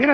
Gol. 0.00 0.08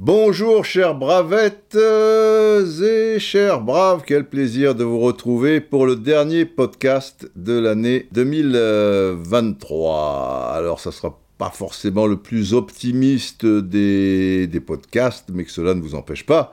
Bonjour 0.00 0.64
chers 0.64 0.96
bravettes 0.96 1.76
et 1.76 3.20
chers 3.20 3.60
braves, 3.60 4.02
quel 4.04 4.28
plaisir 4.28 4.74
de 4.74 4.82
vous 4.82 4.98
retrouver 4.98 5.60
pour 5.60 5.86
le 5.86 5.94
dernier 5.94 6.44
podcast 6.44 7.30
de 7.36 7.56
l'année 7.56 8.08
2023. 8.10 10.54
Alors 10.56 10.80
ça 10.80 10.90
sera 10.90 11.16
pas 11.38 11.50
forcément 11.50 12.08
le 12.08 12.16
plus 12.16 12.54
optimiste 12.54 13.46
des 13.46 14.60
podcasts, 14.66 15.28
mais 15.32 15.44
que 15.44 15.52
cela 15.52 15.74
ne 15.74 15.80
vous 15.80 15.94
empêche 15.94 16.26
pas 16.26 16.52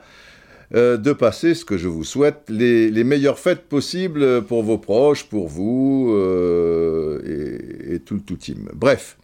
euh, 0.74 0.96
de 0.96 1.12
passer 1.12 1.54
ce 1.54 1.64
que 1.64 1.76
je 1.76 1.88
vous 1.88 2.04
souhaite, 2.04 2.42
les, 2.48 2.90
les, 2.90 3.04
meilleures 3.04 3.38
fêtes 3.38 3.68
possibles 3.68 4.42
pour 4.42 4.62
vos 4.62 4.78
proches, 4.78 5.24
pour 5.24 5.48
vous 5.48 6.12
euh, 6.12 7.92
et, 7.94 8.00
tout 8.00 8.14
le 8.14 8.20
tout 8.20 8.36
team. 8.36 8.68
Bref, 8.74 9.16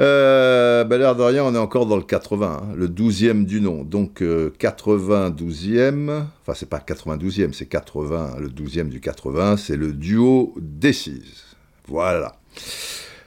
euh, 0.00 0.84
ben 0.84 0.98
l'air 0.98 1.16
de 1.16 1.22
rien, 1.22 1.44
on 1.44 1.54
est 1.54 1.58
encore 1.58 1.86
dans 1.86 1.96
le 1.96 2.02
80, 2.02 2.62
hein, 2.62 2.74
le 2.76 2.88
12e 2.88 3.44
du 3.44 3.60
nom. 3.60 3.84
Donc 3.84 4.22
92e, 4.22 6.08
euh, 6.08 6.22
enfin 6.42 6.54
c'est 6.54 6.68
pas 6.68 6.78
92e, 6.78 7.52
c'est 7.52 7.66
80, 7.66 8.36
le 8.38 8.48
12e 8.48 8.88
du 8.88 9.00
80, 9.00 9.56
c'est 9.56 9.76
le 9.76 9.92
duo 9.92 10.54
Decize. 10.58 11.44
Voilà. 11.88 12.36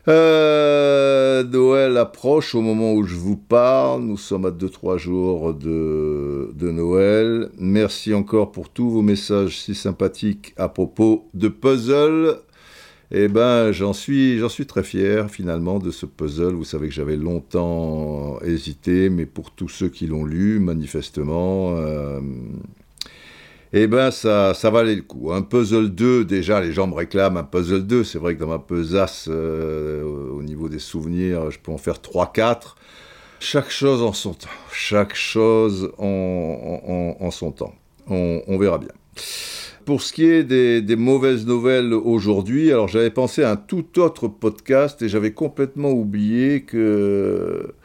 Euh, 0.08 1.44
Noël 1.44 1.98
approche 1.98 2.56
au 2.56 2.62
moment 2.62 2.94
où 2.94 3.04
je 3.04 3.16
vous 3.16 3.36
parle. 3.36 4.04
Nous 4.04 4.18
sommes 4.18 4.46
à 4.46 4.52
2-3 4.52 4.98
jours 4.98 5.54
de, 5.54 6.50
Noël. 6.62 7.50
Merci 7.58 8.14
encore 8.14 8.52
pour 8.52 8.70
tous 8.70 8.90
vos 8.90 9.02
messages 9.02 9.60
si 9.60 9.76
sympathiques 9.76 10.54
à 10.58 10.70
propos 10.70 11.28
de 11.34 11.50
puzzle. 11.50 12.40
Eh 13.12 13.28
ben, 13.30 13.72
j'en 13.72 13.94
suis, 13.94 14.38
j'en 14.38 14.50
suis 14.50 14.66
très 14.66 14.84
fier 14.84 15.30
finalement 15.30 15.80
de 15.80 15.92
ce 15.92 16.06
puzzle. 16.06 16.54
Vous 16.54 16.66
savez 16.66 16.88
que 16.88 16.94
j'avais 16.94 17.16
longtemps 17.16 18.40
hésité, 18.42 19.10
mais 19.10 19.26
pour 19.26 19.52
tous 19.52 19.70
ceux 19.70 19.90
qui 19.90 20.08
l'ont 20.08 20.26
lu, 20.26 20.60
manifestement, 20.60 21.76
euh, 21.78 22.20
eh 23.74 23.88
ben 23.88 24.12
ça, 24.12 24.54
ça 24.54 24.70
valait 24.70 24.96
le 24.96 25.02
coup. 25.02 25.32
Un 25.32 25.42
puzzle 25.42 25.90
2, 25.90 26.24
déjà 26.26 26.62
les 26.62 26.72
gens 26.72 26.88
me 26.88 26.94
réclament 26.94 27.38
un 27.38 27.44
puzzle 27.44 27.86
2. 27.86 28.04
C'est 28.04 28.18
vrai 28.18 28.36
que 28.36 28.40
dans 28.40 28.48
ma 28.48 28.60
pesasse, 28.60 29.28
euh, 29.30 30.04
au 30.04 30.42
niveau 30.42 30.70
des 30.70 30.80
souvenirs, 30.80 31.52
je 31.52 31.60
peux 31.60 31.72
en 31.72 31.78
faire 31.78 31.96
3-4. 31.96 32.76
Chaque 33.40 33.70
chose 33.70 34.02
en 34.02 34.14
son 34.14 34.34
temps. 34.34 34.48
Chaque 34.72 35.16
chose 35.16 35.92
en, 35.98 37.30
son 37.32 37.52
temps. 37.52 37.76
On, 38.10 38.42
on, 38.48 38.58
verra 38.58 38.78
bien. 38.78 38.90
Pour 39.86 40.02
ce 40.02 40.12
qui 40.12 40.26
est 40.26 40.44
des, 40.44 40.82
des 40.82 40.96
mauvaises 40.96 41.46
nouvelles 41.46 41.94
aujourd'hui, 41.94 42.72
alors 42.72 42.88
j'avais 42.88 43.12
pensé 43.12 43.44
à 43.44 43.52
un 43.52 43.56
tout 43.58 44.00
autre 44.00 44.28
podcast 44.28 45.02
et 45.02 45.10
j'avais 45.10 45.34
complètement 45.34 45.92
oublié 45.92 46.64
que 46.64 47.76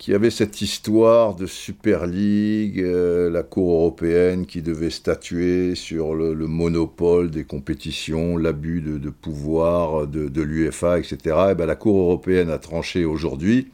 qu'il 0.00 0.12
y 0.12 0.16
avait 0.16 0.30
cette 0.30 0.62
histoire 0.62 1.34
de 1.34 1.44
Super 1.44 2.06
League, 2.06 2.80
euh, 2.80 3.28
la 3.28 3.42
Cour 3.42 3.74
européenne 3.74 4.46
qui 4.46 4.62
devait 4.62 4.88
statuer 4.88 5.74
sur 5.74 6.14
le, 6.14 6.32
le 6.32 6.46
monopole 6.46 7.30
des 7.30 7.44
compétitions, 7.44 8.38
l'abus 8.38 8.80
de, 8.80 9.10
pouvoir 9.10 10.06
de, 10.06 10.40
l'UEFA, 10.40 10.98
etc. 10.98 11.18
Et 11.50 11.54
ben, 11.54 11.66
la 11.66 11.76
Cour 11.76 11.98
européenne 11.98 12.48
a 12.48 12.56
tranché 12.56 13.04
aujourd'hui. 13.04 13.68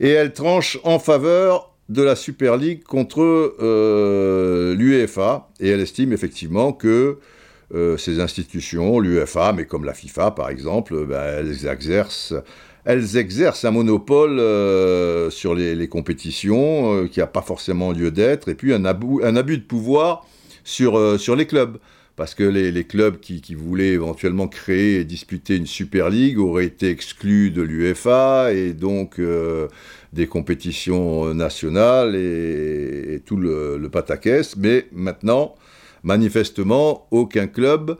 Et 0.00 0.08
elle 0.08 0.32
tranche 0.32 0.78
en 0.82 0.98
faveur 0.98 1.74
de 1.90 2.00
la 2.02 2.16
Super 2.16 2.56
League 2.56 2.82
contre 2.82 3.20
euh, 3.60 4.74
l'UEFA. 4.76 5.50
Et 5.60 5.68
elle 5.68 5.80
estime 5.80 6.14
effectivement 6.14 6.72
que 6.72 7.18
euh, 7.74 7.98
ces 7.98 8.20
institutions, 8.20 8.98
l'UEFA, 8.98 9.52
mais 9.52 9.66
comme 9.66 9.84
la 9.84 9.92
FIFA 9.92 10.30
par 10.30 10.48
exemple, 10.48 11.04
ben, 11.04 11.22
elles 11.22 11.66
exercent 11.66 12.32
elles 12.84 13.16
exercent 13.16 13.64
un 13.64 13.70
monopole 13.70 14.38
euh, 14.38 15.30
sur 15.30 15.54
les, 15.54 15.88
compétitions 15.88 16.94
euh, 16.94 17.06
qui 17.06 17.20
n'a 17.20 17.26
pas 17.26 17.42
forcément 17.42 17.92
lieu 17.92 18.10
d'être, 18.10 18.48
et 18.48 18.54
puis 18.54 18.72
un 18.72 18.84
abus, 18.84 19.58
de 19.58 19.62
pouvoir 19.62 20.26
sur, 20.64 20.98
euh, 20.98 21.18
sur 21.18 21.36
les 21.36 21.46
clubs. 21.46 21.78
Parce 22.16 22.34
que 22.34 22.42
les, 22.42 22.84
clubs 22.84 23.20
qui, 23.20 23.54
voulaient 23.54 23.90
éventuellement 23.90 24.48
créer 24.48 24.96
et 24.96 25.04
disputer 25.04 25.54
une 25.54 25.66
Super 25.68 26.10
League 26.10 26.40
auraient 26.40 26.64
été 26.64 26.90
exclus 26.90 27.52
de 27.52 27.62
l'UEFA 27.62 28.52
et 28.52 28.72
donc 28.72 29.20
des 30.12 30.26
compétitions 30.26 31.32
nationales 31.32 32.16
et, 32.16 33.14
et 33.14 33.20
tout 33.20 33.36
le, 33.36 33.78
le 33.78 33.88
pataquès. 33.88 34.56
Mais 34.56 34.88
maintenant, 34.90 35.54
manifestement, 36.02 37.06
aucun 37.12 37.46
club 37.46 37.96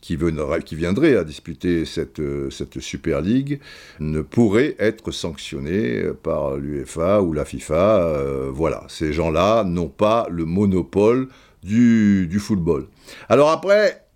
qui, 0.00 0.18
qui 0.64 0.76
viendrait 0.76 1.16
à 1.16 1.24
disputer 1.24 1.84
cette, 1.84 2.22
cette 2.50 2.80
Super 2.80 3.20
League 3.20 3.60
ne 3.98 4.22
pourrait 4.22 4.76
être 4.78 5.10
sanctionné 5.10 6.02
par 6.22 6.56
l'UEFA 6.56 7.22
ou 7.22 7.32
la 7.32 7.44
FIFA. 7.44 8.02
Euh, 8.02 8.50
voilà, 8.52 8.84
ces 8.88 9.12
gens-là 9.12 9.64
n'ont 9.64 9.88
pas 9.88 10.26
le 10.30 10.44
monopole 10.44 11.28
du, 11.62 12.26
du 12.26 12.38
football. 12.38 12.86
Alors 13.28 13.50
après, 13.50 14.06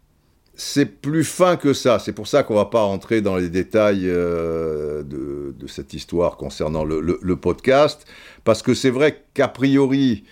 c'est 0.54 0.86
plus 0.86 1.24
fin 1.24 1.56
que 1.56 1.72
ça. 1.72 1.98
C'est 1.98 2.12
pour 2.12 2.28
ça 2.28 2.42
qu'on 2.42 2.54
va 2.54 2.66
pas 2.66 2.82
rentrer 2.82 3.20
dans 3.20 3.36
les 3.36 3.48
détails 3.48 4.04
euh, 4.08 5.02
de, 5.02 5.54
de, 5.58 5.66
cette 5.66 5.92
histoire 5.94 6.36
concernant 6.36 6.84
le, 6.84 7.00
le 7.20 7.36
podcast, 7.36 8.06
parce 8.44 8.62
que 8.62 8.72
c'est 8.72 8.90
vrai 8.90 9.24
qu'a 9.34 9.48
priori, 9.48 10.24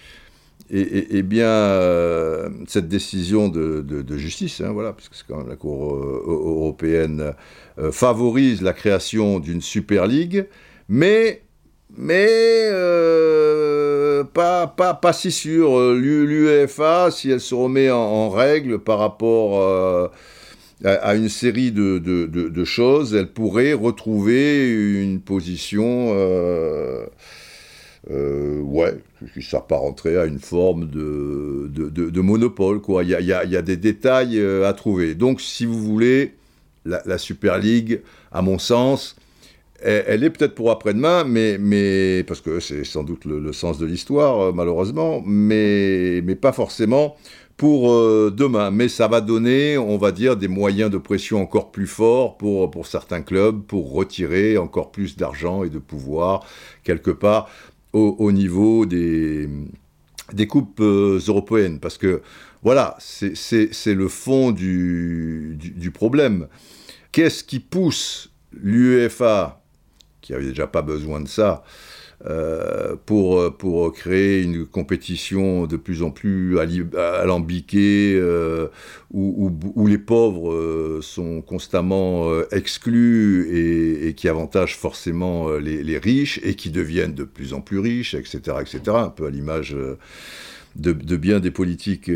et, 0.74 1.22
bien, 1.22 1.48
euh, 1.48 2.48
cette 2.66 2.88
décision 2.88 3.48
de, 3.48 4.16
justice, 4.16 4.62
hein, 4.62 4.72
voilà, 4.72 4.94
puisque 4.94 5.14
c'est 5.14 5.26
quand 5.28 5.36
même 5.36 5.48
la 5.48 5.56
Cour 5.56 5.94
euh, 5.94 6.22
européenne, 6.26 7.34
euh, 7.78 7.92
favorise 7.92 8.62
la 8.62 8.72
création 8.72 9.38
d'une 9.38 9.60
Super 9.60 10.06
League, 10.06 10.46
mais, 10.88 11.42
mais 11.94 12.70
pas, 14.32 14.66
pas, 14.66 14.94
pas 14.94 15.12
si 15.12 15.30
sûr. 15.30 15.92
L'UEFA, 15.92 17.10
si 17.10 17.30
elle 17.30 17.40
se 17.40 17.54
remet 17.54 17.90
en, 17.90 18.30
règle 18.30 18.78
par 18.78 18.98
rapport 18.98 20.10
à, 20.84 21.14
une 21.14 21.28
série 21.28 21.70
de, 21.70 22.64
choses, 22.64 23.14
elle 23.14 23.30
pourrait 23.30 23.74
retrouver 23.74 24.70
une 25.02 25.20
position 25.20 26.14
ouais, 28.08 28.98
qui 29.34 29.42
s'apparenterait 29.42 30.16
à 30.16 30.24
une 30.24 30.38
forme 30.38 30.88
de, 30.88 32.20
monopole. 32.20 32.80
Quoi. 32.80 33.04
Il, 33.04 33.10
y 33.10 33.32
a, 33.32 33.62
des 33.62 33.76
détails 33.76 34.38
euh, 34.38 34.68
à 34.68 34.72
trouver. 34.72 35.14
Donc, 35.14 35.40
si 35.40 35.64
vous 35.66 35.78
voulez, 35.78 36.34
la, 36.84 37.18
Super 37.18 37.58
League, 37.58 38.00
à 38.32 38.42
mon 38.42 38.58
sens, 38.58 39.16
elle, 39.80 40.22
est 40.22 40.30
peut-être 40.30 40.54
pour 40.54 40.70
après-demain, 40.70 41.24
mais, 41.24 42.24
parce 42.26 42.40
que 42.40 42.60
c'est 42.60 42.84
sans 42.84 43.02
doute 43.04 43.24
le, 43.24 43.52
sens 43.52 43.78
de 43.78 43.86
l'histoire, 43.86 44.40
euh, 44.40 44.52
malheureusement, 44.52 45.22
mais, 45.24 46.22
pas 46.40 46.52
forcément 46.52 47.16
pour 47.56 47.92
euh, 47.92 48.32
demain. 48.34 48.70
Mais 48.70 48.88
ça 48.88 49.06
va 49.06 49.20
donner, 49.20 49.78
on 49.78 49.98
va 49.98 50.10
dire, 50.10 50.36
des 50.36 50.48
moyens 50.48 50.90
de 50.90 50.98
pression 50.98 51.40
encore 51.40 51.70
plus 51.70 51.86
forts 51.86 52.36
pour 52.36 52.86
certains 52.86 53.22
clubs, 53.22 53.62
pour 53.62 53.92
retirer 53.92 54.58
encore 54.58 54.90
plus 54.90 55.16
d'argent 55.16 55.62
et 55.62 55.68
de 55.68 55.78
pouvoir, 55.78 56.44
quelque 56.82 57.10
part, 57.10 57.48
au, 57.92 58.16
au 58.18 58.32
niveau 58.32 58.86
des, 58.86 59.48
coupes 60.48 60.80
euh, 60.80 61.20
européennes. 61.26 61.80
Parce 61.80 61.98
que, 61.98 62.22
voilà, 62.62 62.96
c'est 62.98 63.94
le 63.94 64.08
fond 64.08 64.52
du, 64.52 65.56
du, 65.58 65.70
du 65.70 65.90
problème. 65.90 66.48
Qu'est-ce 67.10 67.44
qui 67.44 67.60
pousse 67.60 68.30
l'UEFA, 68.52 69.62
qui 70.20 70.34
avait 70.34 70.48
déjà 70.48 70.66
pas 70.66 70.82
besoin 70.82 71.20
de 71.20 71.28
ça, 71.28 71.64
euh, 72.24 72.94
pour, 73.04 73.56
pour 73.56 73.92
créer 73.92 74.42
une 74.42 74.64
compétition 74.64 75.66
de 75.66 75.76
plus 75.76 76.04
en 76.04 76.12
plus 76.12 76.56
alambiquée, 76.96 78.14
euh, 78.14 78.68
où, 79.10 79.50
où, 79.74 79.86
les 79.88 79.98
pauvres 79.98 80.52
euh, 80.52 81.00
sont 81.02 81.42
constamment 81.42 82.30
exclus 82.52 84.06
et, 84.06 84.14
qui 84.14 84.28
avantage 84.28 84.76
forcément 84.76 85.50
les, 85.56 85.98
riches 85.98 86.38
et 86.44 86.54
qui 86.54 86.70
deviennent 86.70 87.14
de 87.14 87.24
plus 87.24 87.54
en 87.54 87.60
plus 87.60 87.80
riches, 87.80 88.14
etc., 88.14 88.58
etc., 88.60 88.80
un 88.88 89.08
peu 89.10 89.26
à 89.26 89.30
l'image 89.30 89.76
de, 90.76 90.92
bien 91.16 91.40
des 91.40 91.50
politiques 91.50 92.10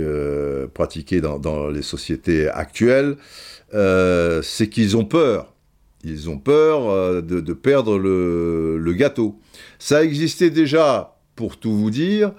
pratiquées 0.73 1.21
dans, 1.21 1.69
les 1.69 1.83
sociétés 1.83 2.49
actuelles, 2.49 3.17
c'est 3.73 4.69
qu'ils 4.69 4.97
ont 4.97 5.05
peur 5.05 5.56
ils 6.07 6.31
ont 6.31 6.39
peur 6.39 6.89
euh, 6.89 7.21
de, 7.21 7.53
perdre 7.53 7.99
le, 7.99 8.93
gâteau. 8.95 9.39
Ça 9.79 10.05
existait 10.05 10.51
déjà, 10.51 11.17
pour 11.35 11.59
tout 11.59 11.77
vous 11.77 11.91
dire. 11.91 12.33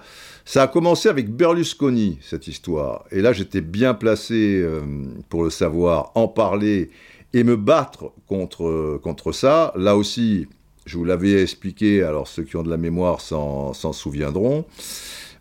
Ça 0.44 0.62
a 0.62 0.66
commencé 0.66 1.08
avec 1.08 1.30
Berlusconi, 1.30 2.18
cette 2.22 2.48
histoire. 2.48 3.04
Et 3.12 3.20
là, 3.20 3.32
j'étais 3.32 3.60
bien 3.60 3.92
placé 3.92 4.60
euh, 4.62 4.80
pour 5.28 5.44
le 5.44 5.50
savoir, 5.50 6.12
en 6.14 6.26
parler 6.26 6.90
et 7.34 7.44
me 7.44 7.56
battre 7.56 8.12
contre, 8.26 8.98
contre 9.02 9.32
ça. 9.32 9.72
Là 9.76 9.96
aussi, 9.96 10.46
je 10.86 10.96
vous 10.96 11.04
l'avais 11.04 11.42
expliqué, 11.42 12.02
alors 12.02 12.26
ceux 12.26 12.44
qui 12.44 12.56
ont 12.56 12.62
de 12.62 12.70
la 12.70 12.78
mémoire 12.78 13.20
s'en 13.20 13.92
souviendront. 13.92 14.64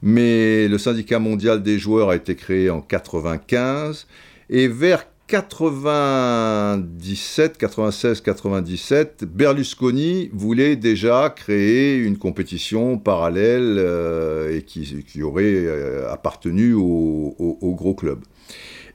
Mais 0.01 0.68
le 0.68 0.77
syndicat 0.77 1.19
mondial 1.19 1.63
des 1.63 1.79
joueurs 1.79 2.09
a 2.09 2.15
été 2.15 2.35
créé 2.35 2.69
en 2.69 2.81
95 2.81 4.06
et 4.50 4.68
vers 4.68 5.06
97, 5.27 7.57
96, 7.57 8.21
97, 8.21 9.25
Berlusconi 9.25 10.29
voulait 10.31 10.77
déjà 10.77 11.29
créer 11.29 11.97
une 11.97 12.18
compétition 12.18 12.97
parallèle 12.97 13.75
euh, 13.77 14.57
et 14.57 14.62
qui, 14.62 15.21
aurait 15.21 15.44
euh, 15.44 16.09
appartenu 16.09 16.74
aux 16.74 17.35
au, 17.38 17.75
gros 17.75 17.94
clubs. 17.94 18.24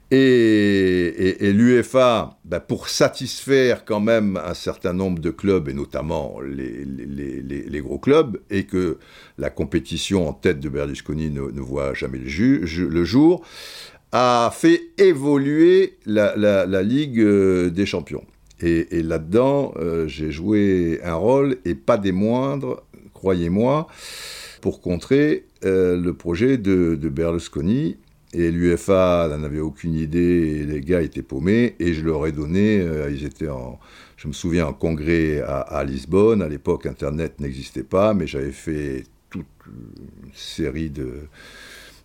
Et, 0.09 1.51
l'UEFA, 1.53 2.39
ben, 2.45 2.59
pour 2.59 2.89
satisfaire 2.89 3.85
quand 3.85 3.99
même 3.99 4.39
un 4.43 4.53
certain 4.53 4.93
nombre 4.93 5.19
de 5.19 5.31
clubs, 5.31 5.69
et 5.69 5.73
notamment 5.73 6.39
les, 6.41 7.81
gros 7.81 7.99
clubs, 7.99 8.39
et 8.51 8.65
que 8.65 8.97
la 9.37 9.49
compétition 9.49 10.27
en 10.27 10.33
tête 10.33 10.59
de 10.59 10.69
Berlusconi 10.69 11.31
ne, 11.31 11.61
voit 11.61 11.95
jamais 11.95 12.19
le 12.19 13.03
jour, 13.03 13.43
a 14.13 14.51
fait 14.53 14.91
évoluer 14.99 15.97
la, 16.05 16.83
Ligue 16.83 17.19
euh, 17.19 17.69
des 17.71 17.87
Champions. 17.87 18.23
Et, 18.61 19.01
là-dedans, 19.01 19.73
euh, 19.77 20.07
j'ai 20.07 20.31
joué 20.31 21.01
un 21.03 21.15
rôle, 21.15 21.57
et 21.65 21.75
pas 21.75 21.97
des 21.97 22.13
moindres, 22.13 22.83
croyez-moi, 23.13 23.87
pour 24.61 24.79
contrer 24.79 25.47
euh, 25.65 25.99
le 25.99 26.13
projet 26.13 26.57
de, 26.57 26.95
Berlusconi. 26.95 27.97
Et 28.33 28.51
l'UFA 28.51 29.27
n'en 29.29 29.43
avait 29.43 29.59
aucune 29.59 29.95
idée, 29.95 30.61
et 30.61 30.63
les 30.63 30.79
gars 30.79 31.01
étaient 31.01 31.23
paumés, 31.23 31.75
et 31.79 31.93
je 31.93 32.05
leur 32.05 32.25
ai 32.25 32.31
donné, 32.31 32.83
ils 33.11 33.25
étaient 33.25 33.49
en, 33.49 33.79
je 34.17 34.27
me 34.27 34.33
souviens, 34.33 34.67
en 34.67 34.73
congrès 34.73 35.41
à 35.41 35.83
Lisbonne, 35.83 36.41
à 36.41 36.47
l'époque 36.47 36.87
Internet 36.87 37.39
n'existait 37.39 37.83
pas, 37.83 38.15
mais 38.15 38.25
j'avais 38.25 38.51
fait 38.51 39.03
toute 39.29 39.45
une 39.67 40.31
série 40.33 40.89
de, 40.89 41.27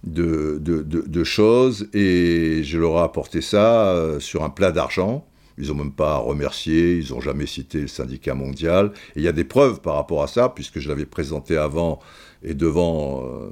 de, 0.05 1.25
choses 1.25 1.89
et 1.93 2.63
je 2.63 2.79
leur 2.79 2.99
ai 2.99 3.03
apporté 3.03 3.41
ça 3.41 3.89
euh, 3.89 4.21
sur 4.21 4.45
un 4.45 4.51
plat 4.51 4.73
d'argent. 4.73 5.27
Ils 5.61 5.69
n'ont 5.69 5.75
même 5.75 5.93
pas 5.93 6.19
remercié, 6.19 6.99
ils 6.99 7.13
n'ont 7.13 7.21
jamais 7.21 7.47
cité 7.47 7.81
le 7.81 7.89
syndicat 7.89 8.35
mondial. 8.35 8.93
Et 9.17 9.21
il 9.21 9.23
y 9.23 9.29
a 9.29 9.33
des 9.33 9.45
preuves 9.45 9.81
par 9.81 9.97
rapport 9.97 10.23
à 10.23 10.29
ça, 10.29 10.49
puisque 10.49 10.79
je 10.79 10.89
l'avais 10.89 11.07
présenté 11.07 11.57
avant 11.57 11.99
et 12.45 12.55
devant 12.55 13.25
euh, 13.25 13.51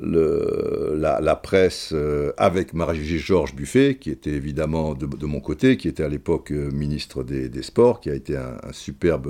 la, 0.00 1.36
presse 1.36 1.90
euh, 1.92 2.32
avec 2.36 2.72
Marie-Georges 2.72 3.54
Buffet, 3.54 3.96
qui 4.00 4.10
était 4.10 4.30
évidemment 4.30 4.94
de, 4.94 5.26
mon 5.26 5.40
côté, 5.40 5.76
qui 5.76 5.88
était 5.88 6.02
à 6.02 6.08
l'époque 6.08 6.52
euh, 6.52 6.70
ministre 6.70 7.22
des, 7.22 7.62
Sports, 7.62 8.00
qui 8.00 8.10
a 8.10 8.14
été 8.14 8.36
un, 8.36 8.72
superbe, 8.72 9.28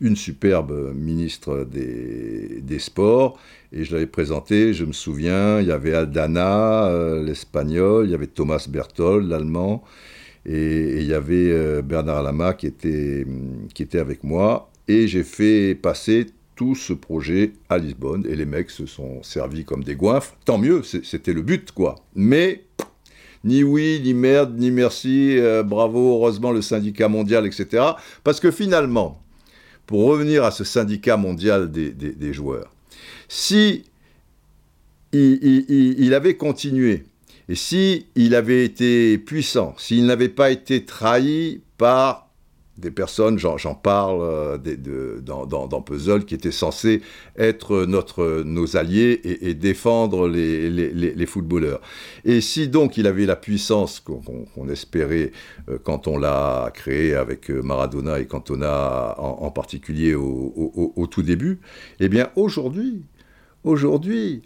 une 0.00 0.16
superbe 0.16 0.94
ministre 0.94 1.66
des, 1.70 2.60
des, 2.62 2.78
Sports. 2.78 3.38
Et 3.72 3.84
je 3.84 3.92
l'avais 3.92 4.06
présenté, 4.06 4.72
je 4.72 4.84
me 4.84 4.92
souviens, 4.92 5.60
il 5.60 5.66
y 5.66 5.72
avait 5.72 5.94
Aldana, 5.94 6.86
euh, 6.86 7.22
l'espagnol, 7.22 8.06
il 8.06 8.12
y 8.12 8.14
avait 8.14 8.26
Thomas 8.26 8.66
Berthold, 8.68 9.28
l'allemand, 9.28 9.84
et, 10.46 11.00
il 11.00 11.06
y 11.06 11.14
avait 11.14 11.82
Bernard 11.82 12.22
Lama 12.22 12.54
qui 12.54 12.66
était, 12.66 13.26
qui 13.74 13.82
était 13.82 13.98
avec 13.98 14.24
moi. 14.24 14.70
Et 14.88 15.08
j'ai 15.08 15.24
fait 15.24 15.74
passer 15.74 16.26
tout 16.56 16.74
ce 16.74 16.94
projet 16.94 17.52
à 17.68 17.78
Lisbonne 17.78 18.26
et 18.28 18.34
les 18.34 18.46
mecs 18.46 18.70
se 18.70 18.86
sont 18.86 19.22
servis 19.22 19.64
comme 19.64 19.84
des 19.84 19.94
goinfres. 19.94 20.34
Tant 20.44 20.58
mieux, 20.58 20.82
c'était 20.82 21.34
le 21.34 21.42
but, 21.42 21.70
quoi. 21.70 21.96
Mais 22.14 22.64
ni 23.44 23.62
oui, 23.62 24.00
ni 24.02 24.14
merde, 24.14 24.58
ni 24.58 24.70
merci, 24.70 25.38
euh, 25.38 25.62
bravo, 25.62 26.16
heureusement 26.16 26.50
le 26.50 26.62
syndicat 26.62 27.08
mondial, 27.08 27.46
etc. 27.46 27.84
Parce 28.24 28.40
que 28.40 28.50
finalement, 28.50 29.22
pour 29.86 30.04
revenir 30.04 30.44
à 30.44 30.50
ce 30.50 30.64
syndicat 30.64 31.16
mondial 31.16 31.70
des, 31.70 32.32
joueurs, 32.32 32.72
si 33.28 33.84
il, 35.12 36.12
avait 36.14 36.36
continué, 36.36 37.04
et 37.48 37.54
si 37.54 38.06
il 38.16 38.34
avait 38.34 38.64
été 38.64 39.18
puissant, 39.18 39.74
s'il 39.78 40.06
n'avait 40.06 40.28
pas 40.28 40.50
été 40.50 40.84
trahi 40.84 41.60
par 41.78 42.25
des 42.78 42.90
personnes, 42.90 43.38
j'en 43.38 43.74
parle 43.74 44.18
euh, 44.20 45.20
dans, 45.20 45.80
Puzzle, 45.80 46.24
qui 46.24 46.34
étaient 46.34 46.50
censés 46.50 47.00
être 47.36 47.86
notre, 47.86 48.42
nos 48.44 48.76
alliés 48.76 49.20
et, 49.24 49.54
défendre 49.54 50.28
les, 50.28 50.68
les, 50.68 50.92
les, 50.92 51.26
footballeurs. 51.26 51.80
Et 52.24 52.40
si 52.40 52.68
donc 52.68 52.98
il 52.98 53.06
avait 53.06 53.24
la 53.24 53.36
puissance 53.36 54.00
qu'on 54.00 54.68
espérait 54.68 55.32
euh, 55.68 55.78
quand 55.82 56.06
on 56.06 56.18
l'a 56.18 56.70
créé 56.74 57.14
avec 57.14 57.50
euh, 57.50 57.62
Maradona 57.62 58.20
et 58.20 58.26
Cantona 58.26 59.14
en, 59.18 59.44
en 59.44 59.50
particulier 59.50 60.14
au, 60.14 61.06
tout 61.10 61.22
début, 61.22 61.60
eh 62.00 62.08
bien 62.08 62.30
aujourd'hui, 62.36 63.02
aujourd'hui, 63.64 64.42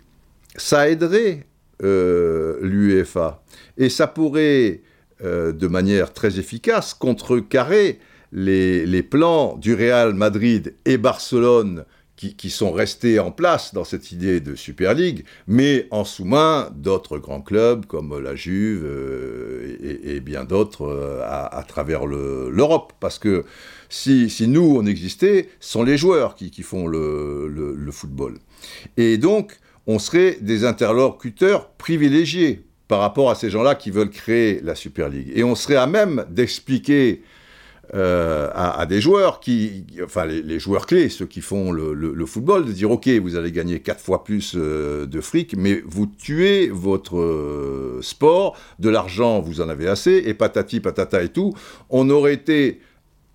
ça 0.56 0.88
aiderait 0.88 1.46
l'UEFA 1.80 3.42
et 3.78 3.88
ça 3.88 4.06
pourrait 4.06 4.82
de 5.22 5.66
manière 5.66 6.12
très 6.12 6.38
efficace 6.38 6.94
contrecarrer 6.94 7.98
les, 8.32 9.02
plans 9.02 9.56
du 9.56 9.74
Real 9.74 10.14
Madrid 10.14 10.74
et 10.84 10.98
Barcelone 10.98 11.84
qui, 12.16 12.50
sont 12.50 12.70
restés 12.70 13.18
en 13.18 13.30
place 13.30 13.72
dans 13.72 13.84
cette 13.84 14.12
idée 14.12 14.40
de 14.40 14.54
Super 14.54 14.92
League, 14.92 15.24
mais 15.46 15.86
en 15.90 16.04
sous-main 16.04 16.70
d'autres 16.76 17.16
grands 17.16 17.40
clubs 17.40 17.86
comme 17.86 18.18
la 18.22 18.34
Juve 18.34 18.82
euh, 18.84 19.98
et, 20.04 20.20
bien 20.20 20.44
d'autres 20.44 20.82
euh, 20.82 21.22
à, 21.24 21.64
travers 21.66 22.04
l'Europe. 22.04 22.92
Parce 23.00 23.18
que 23.18 23.46
si, 23.88 24.30
nous, 24.46 24.76
on 24.76 24.84
existait, 24.84 25.48
ce 25.60 25.72
sont 25.72 25.82
les 25.82 25.96
joueurs 25.96 26.34
qui, 26.34 26.62
font 26.62 26.86
le, 26.86 27.48
le, 27.48 27.90
football. 27.90 28.38
Et 28.98 29.16
donc, 29.16 29.58
on 29.86 29.98
serait 29.98 30.36
des 30.42 30.66
interlocuteurs 30.66 31.70
privilégiés 31.70 32.66
par 32.86 33.00
rapport 33.00 33.30
à 33.30 33.34
ces 33.34 33.48
gens-là 33.48 33.76
qui 33.76 33.90
veulent 33.90 34.10
créer 34.10 34.60
la 34.62 34.74
Super 34.74 35.08
League. 35.08 35.32
Et 35.34 35.42
on 35.42 35.54
serait 35.54 35.76
à 35.76 35.86
même 35.86 36.26
d'expliquer 36.28 37.22
euh, 37.92 38.48
à, 38.54 38.86
des 38.86 39.00
joueurs 39.00 39.40
qui, 39.40 39.84
enfin 40.04 40.24
les, 40.24 40.60
joueurs 40.60 40.86
clés, 40.86 41.08
ceux 41.08 41.26
qui 41.26 41.40
font 41.40 41.72
le, 41.72 42.26
football, 42.26 42.64
de 42.66 42.72
dire 42.72 42.90
ok, 42.90 43.08
vous 43.08 43.34
allez 43.34 43.50
gagner 43.50 43.80
quatre 43.80 44.00
fois 44.00 44.22
plus 44.22 44.54
euh, 44.56 45.06
de 45.06 45.20
fric, 45.20 45.56
mais 45.56 45.82
vous 45.84 46.06
tuez 46.06 46.68
votre 46.68 47.18
euh, 47.18 47.98
sport, 48.00 48.56
de 48.78 48.88
l'argent 48.88 49.40
vous 49.40 49.60
en 49.60 49.68
avez 49.68 49.88
assez, 49.88 50.22
et 50.24 50.34
patati 50.34 50.78
patata 50.78 51.22
et 51.22 51.30
tout, 51.30 51.52
on 51.88 52.08
aurait 52.10 52.34
été 52.34 52.80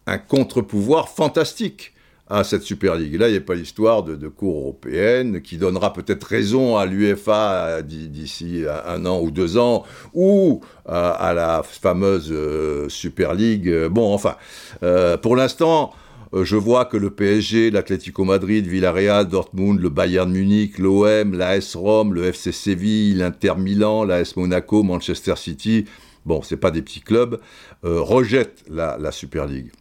un 0.07 0.17
contre-pouvoir 0.17 1.09
fantastique 1.09 1.93
à 2.27 2.43
cette 2.43 2.63
Super 2.63 2.95
League. 2.95 3.19
là, 3.19 3.27
il 3.29 3.33
n'y 3.33 3.37
a 3.37 3.41
pas 3.41 3.53
l'histoire 3.53 4.03
de, 4.03 4.15
de, 4.15 4.27
Cour 4.27 4.59
européenne 4.59 5.41
qui 5.41 5.57
donnera 5.57 5.93
peut-être 5.93 6.23
raison 6.23 6.75
à 6.75 6.85
l'UEFA 6.85 7.83
d'ici 7.83 8.63
un 8.85 9.05
an 9.05 9.21
ou 9.21 9.29
deux 9.29 9.57
ans, 9.57 9.83
ou 10.13 10.61
à, 10.85 11.33
la 11.35 11.61
fameuse 11.63 12.29
euh, 12.31 12.89
Super 12.89 13.33
League. 13.33 13.71
Bon, 13.91 14.13
enfin, 14.13 14.35
euh, 14.81 15.17
pour 15.17 15.35
l'instant, 15.35 15.93
euh, 16.33 16.43
je 16.43 16.55
vois 16.55 16.85
que 16.85 16.97
le 16.97 17.11
PSG, 17.11 17.69
l'Atlético 17.69 18.23
Madrid, 18.23 18.65
Villarreal, 18.65 19.27
Dortmund, 19.27 19.79
le 19.79 19.89
Bayern 19.89 20.31
Munich, 20.31 20.79
l'OM, 20.79 21.37
l'AS 21.37 21.75
Rome, 21.75 22.15
le 22.15 22.25
FC 22.25 22.51
Séville, 22.51 23.13
l'Inter 23.13 23.53
Milan, 23.57 24.03
l'AS 24.03 24.35
Monaco, 24.35 24.81
Manchester 24.81 25.35
City, 25.35 25.85
bon, 26.25 26.41
c'est 26.41 26.57
pas 26.57 26.71
des 26.71 26.81
petits 26.81 27.01
clubs, 27.01 27.39
rejettent 27.83 28.63
la, 28.67 28.97
la 28.99 29.11
Super 29.11 29.45
League. 29.45 29.71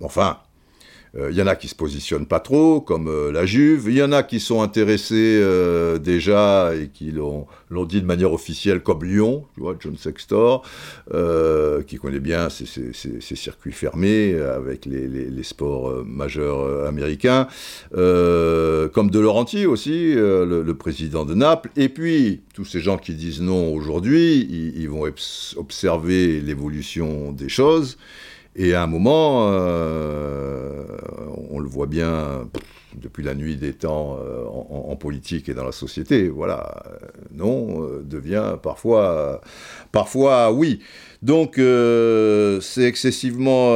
Enfin, 0.00 0.38
il 1.14 1.20
euh, 1.20 1.32
y 1.32 1.40
en 1.40 1.46
a 1.46 1.56
qui 1.56 1.68
se 1.68 1.74
positionnent 1.74 2.26
pas 2.26 2.40
trop, 2.40 2.80
comme 2.80 3.08
euh, 3.08 3.32
la 3.32 3.46
Juve. 3.46 3.84
Il 3.88 3.96
y 3.96 4.02
en 4.02 4.12
a 4.12 4.22
qui 4.22 4.40
sont 4.40 4.60
intéressés 4.60 5.38
euh, 5.40 5.98
déjà 5.98 6.74
et 6.74 6.88
qui 6.88 7.10
l'ont 7.12 7.46
dit 7.84 8.00
de 8.00 8.06
manière 8.06 8.32
officielle, 8.32 8.80
comme 8.80 9.04
Lyon, 9.04 9.46
tu 9.54 9.60
vois, 9.60 9.74
John 9.78 9.96
Sextor, 9.96 10.62
qui 11.86 11.96
connaît 11.96 12.20
bien 12.20 12.48
ces, 12.50 12.66
circuits 13.36 13.72
fermés 13.72 14.34
avec 14.38 14.84
les, 14.86 15.42
sports 15.42 16.04
majeurs 16.04 16.86
américains, 16.86 17.46
comme 17.92 19.10
De 19.10 19.18
Laurentiis 19.18 19.66
aussi, 19.66 20.14
le, 20.14 20.72
président 20.72 21.24
de 21.24 21.34
Naples. 21.34 21.70
Et 21.76 21.88
puis, 21.88 22.42
tous 22.54 22.64
ces 22.64 22.80
gens 22.80 22.98
qui 22.98 23.14
disent 23.14 23.40
non 23.40 23.72
aujourd'hui, 23.72 24.46
ils 24.76 24.88
vont 24.88 25.04
observer 25.56 26.40
l'évolution 26.40 27.32
des 27.32 27.48
choses. 27.48 27.96
Et 28.60 28.74
à 28.74 28.82
un 28.82 28.88
moment, 28.88 29.50
euh, 29.52 30.84
on 31.48 31.60
le 31.60 31.68
voit 31.68 31.86
bien 31.86 32.48
depuis 32.96 33.22
la 33.22 33.36
nuit 33.36 33.54
des 33.54 33.72
temps 33.72 34.18
euh, 34.20 34.44
en, 34.46 34.96
politique 34.96 35.48
et 35.48 35.54
dans 35.54 35.64
la 35.64 35.70
société, 35.70 36.28
voilà, 36.28 36.82
non 37.32 37.84
euh, 37.84 38.02
devient 38.02 38.56
parfois, 38.60 39.40
parfois 39.92 40.50
oui. 40.50 40.80
Donc 41.22 41.60
c'est 42.60 42.82
excessivement 42.82 43.74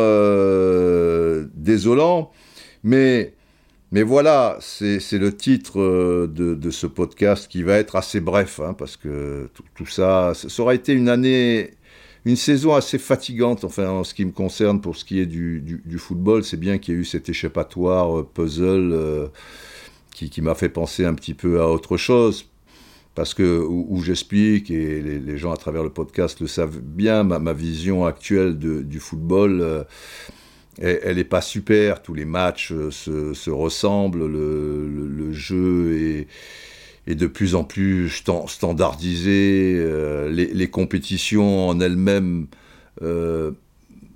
désolant, 1.54 2.32
mais, 2.82 3.34
mais 3.92 4.02
voilà, 4.02 4.58
c'est 4.60 4.98
le 5.12 5.30
titre 5.32 6.26
de, 6.26 6.70
ce 6.72 6.88
podcast 6.88 7.46
qui 7.48 7.62
va 7.62 7.78
être 7.78 7.94
assez 7.94 8.18
bref, 8.18 8.58
hein, 8.58 8.74
parce 8.74 8.96
que 8.96 9.48
tout, 9.54 9.64
tout 9.76 9.86
ça, 9.86 10.32
ça 10.34 10.62
aura 10.62 10.74
été 10.74 10.92
une 10.92 11.08
année 11.08 11.70
une 12.24 12.36
saison 12.36 12.74
assez 12.74 12.98
fatigante, 12.98 13.64
enfin 13.64 13.88
en 13.88 14.04
ce 14.04 14.14
qui 14.14 14.24
me 14.24 14.30
concerne 14.30 14.80
pour 14.80 14.96
ce 14.96 15.04
qui 15.04 15.18
est 15.20 15.26
du, 15.26 15.98
football. 15.98 16.44
C'est 16.44 16.56
bien 16.56 16.78
qu'il 16.78 16.94
y 16.94 16.96
ait 16.96 17.00
eu 17.00 17.04
cet 17.04 17.28
échappatoire 17.28 18.20
euh, 18.20 18.22
puzzle 18.22 18.92
euh, 18.92 19.28
qui, 20.14 20.40
m'a 20.40 20.54
fait 20.54 20.68
penser 20.68 21.04
un 21.04 21.14
petit 21.14 21.34
peu 21.34 21.60
à 21.60 21.68
autre 21.68 21.96
chose. 21.96 22.46
parce 23.14 23.34
que 23.34 23.60
où, 23.60 24.00
j'explique 24.02 24.70
et 24.70 25.02
les, 25.02 25.38
gens 25.38 25.52
à 25.52 25.56
travers 25.56 25.82
le 25.82 25.90
podcast 25.90 26.40
le 26.40 26.46
savent 26.46 26.80
bien, 26.80 27.24
ma, 27.24 27.52
vision 27.52 28.04
actuelle 28.04 28.58
du 28.58 29.00
football 29.00 29.84
elle 30.78 31.16
n'est 31.16 31.24
pas 31.24 31.40
super, 31.42 32.02
tous 32.02 32.14
les 32.14 32.24
matchs 32.24 32.72
euh, 32.72 32.90
se, 32.90 33.50
ressemblent, 33.50 34.26
le, 34.26 35.32
jeu 35.32 35.96
est, 35.96 36.26
est, 37.06 37.14
de 37.14 37.26
plus 37.26 37.54
en 37.54 37.64
plus 37.64 38.10
standardisé, 38.46 39.74
euh, 39.76 40.30
les, 40.30 40.70
compétitions 40.70 41.68
en 41.68 41.80
elles-mêmes 41.80 42.46
euh, 43.02 43.52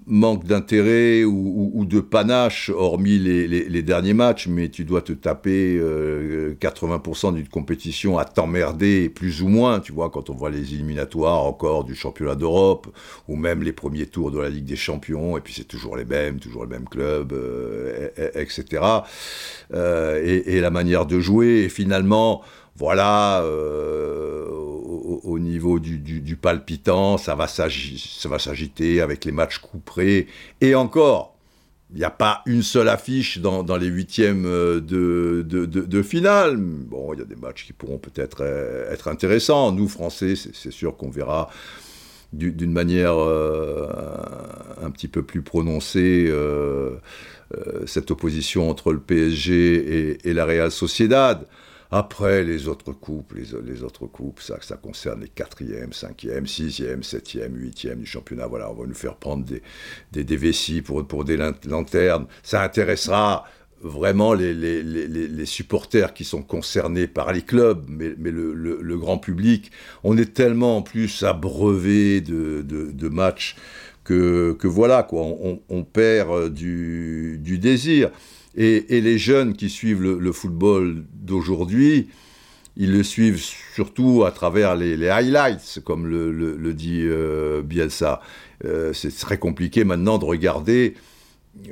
manque 0.06 0.44
d'intérêt 0.44 1.24
ou, 1.24 1.84
de 1.84 2.00
panache, 2.00 2.70
hormis 2.70 3.18
les, 3.18 3.82
derniers 3.82 4.14
matchs, 4.14 4.46
mais 4.46 4.68
tu 4.68 4.84
dois 4.84 5.02
te 5.02 5.12
taper 5.12 5.78
80% 5.78 7.28
euh, 7.28 7.32
d'une 7.32 7.48
compétition 7.48 8.16
à 8.16 8.24
t'emmerder, 8.24 9.08
plus 9.08 9.42
ou 9.42 9.48
moins, 9.48 9.80
tu 9.80 9.92
vois, 9.92 10.10
quand 10.10 10.30
on 10.30 10.34
voit 10.34 10.50
les 10.50 10.74
éliminatoires 10.74 11.44
encore 11.44 11.84
du 11.84 11.96
championnat 11.96 12.36
d'Europe, 12.36 12.86
ou 13.28 13.36
même 13.36 13.62
les 13.62 13.72
premiers 13.72 14.06
tours 14.06 14.30
de 14.30 14.38
la 14.38 14.48
Ligue 14.48 14.64
des 14.64 14.76
Champions, 14.76 15.36
et 15.36 15.40
puis 15.40 15.54
c'est 15.54 15.64
toujours 15.64 15.96
les 15.96 16.04
mêmes, 16.04 16.38
toujours 16.38 16.64
les 16.64 16.70
mêmes 16.70 16.88
clubs, 16.88 17.32
euh, 17.32 18.08
etc. 18.34 18.82
Et, 19.74 20.56
et, 20.56 20.60
la 20.60 20.70
manière 20.70 21.06
de 21.06 21.18
jouer, 21.18 21.64
et 21.64 21.68
finalement, 21.68 22.42
voilà, 22.76 23.40
euh, 23.42 24.44
au, 24.50 25.38
niveau 25.38 25.78
du, 25.78 26.36
palpitant, 26.36 27.16
ça 27.16 27.34
va 27.34 27.48
s'agiter 27.48 29.00
avec 29.00 29.24
les 29.24 29.32
matchs 29.32 29.58
couperés. 29.58 30.26
Et 30.60 30.74
encore, 30.74 31.36
il 31.92 31.98
n'y 31.98 32.04
a 32.04 32.10
pas 32.10 32.42
une 32.44 32.62
seule 32.62 32.88
affiche 32.88 33.38
dans, 33.38 33.76
les 33.78 33.86
huitièmes 33.86 34.44
euh, 34.46 34.80
de, 34.80 36.02
finale. 36.02 36.56
Bon, 36.58 37.14
il 37.14 37.20
y 37.20 37.22
a 37.22 37.24
des 37.24 37.36
matchs 37.36 37.64
qui 37.64 37.72
pourront 37.72 37.98
peut-être 37.98 38.38
euh, 38.42 38.92
être 38.92 39.08
intéressants. 39.08 39.72
Nous, 39.72 39.88
Français, 39.88 40.34
c'est 40.36 40.72
sûr 40.72 40.96
qu'on 40.96 41.10
verra 41.10 41.48
d'une 42.32 42.72
manière 42.72 43.16
un 43.16 44.90
petit 44.90 45.08
peu 45.08 45.22
plus 45.22 45.40
prononcée 45.40 46.30
cette 47.86 48.10
opposition 48.10 48.68
entre 48.68 48.92
le 48.92 48.98
PSG 48.98 49.54
et, 49.54 50.28
et 50.28 50.34
la 50.34 50.44
Real 50.44 50.70
Sociedad. 50.70 51.46
Après, 51.90 52.42
les 52.42 52.68
autres 52.68 52.92
coupes, 52.92 53.32
les, 53.34 53.82
autres 53.82 54.06
coupes, 54.06 54.40
ça, 54.40 54.58
ça 54.60 54.76
concerne 54.76 55.20
les 55.20 55.28
quatrièmes, 55.28 55.92
cinquièmes, 55.92 56.46
sixièmes, 56.46 57.02
septièmes, 57.02 57.56
huitièmes 57.56 58.00
du 58.00 58.06
championnat. 58.06 58.46
Voilà, 58.46 58.70
on 58.70 58.74
va 58.74 58.86
nous 58.86 58.94
faire 58.94 59.16
prendre 59.16 59.44
des, 59.44 59.62
des, 60.24 60.36
vessies 60.36 60.82
pour, 60.82 61.24
des 61.24 61.36
lanternes. 61.36 62.26
Ça 62.42 62.62
intéressera 62.62 63.44
vraiment 63.80 64.34
les, 64.34 64.54
les, 64.54 64.82
les, 64.82 65.46
supporters 65.46 66.14
qui 66.14 66.24
sont 66.24 66.42
concernés 66.42 67.06
par 67.06 67.32
les 67.32 67.42
clubs, 67.42 67.84
mais, 67.88 68.14
le, 68.30 68.96
grand 68.96 69.18
public. 69.18 69.70
On 70.02 70.16
est 70.16 70.34
tellement 70.34 70.78
en 70.78 70.82
plus 70.82 71.22
abreuvé 71.22 72.20
de, 72.20 73.08
matchs 73.08 73.56
que, 74.04 74.56
voilà, 74.64 75.02
quoi, 75.02 75.22
on, 75.68 75.84
perd 75.84 76.52
du, 76.52 77.38
du 77.40 77.58
désir. 77.58 78.10
Et, 78.56 79.00
les 79.02 79.18
jeunes 79.18 79.54
qui 79.54 79.68
suivent 79.68 80.02
le, 80.02 80.32
football 80.32 81.04
d'aujourd'hui, 81.26 82.08
ils 82.76 82.92
le 82.92 83.02
suivent 83.02 83.42
surtout 83.74 84.24
à 84.26 84.30
travers 84.30 84.76
les, 84.76 85.08
highlights, 85.08 85.80
comme 85.84 86.06
le, 86.06 86.74
dit 86.74 87.02
euh, 87.04 87.62
Bielsa. 87.62 88.20
Euh, 88.64 88.92
c'est 88.92 89.14
très 89.14 89.38
compliqué 89.38 89.84
maintenant 89.84 90.18
de 90.18 90.24
regarder, 90.24 90.94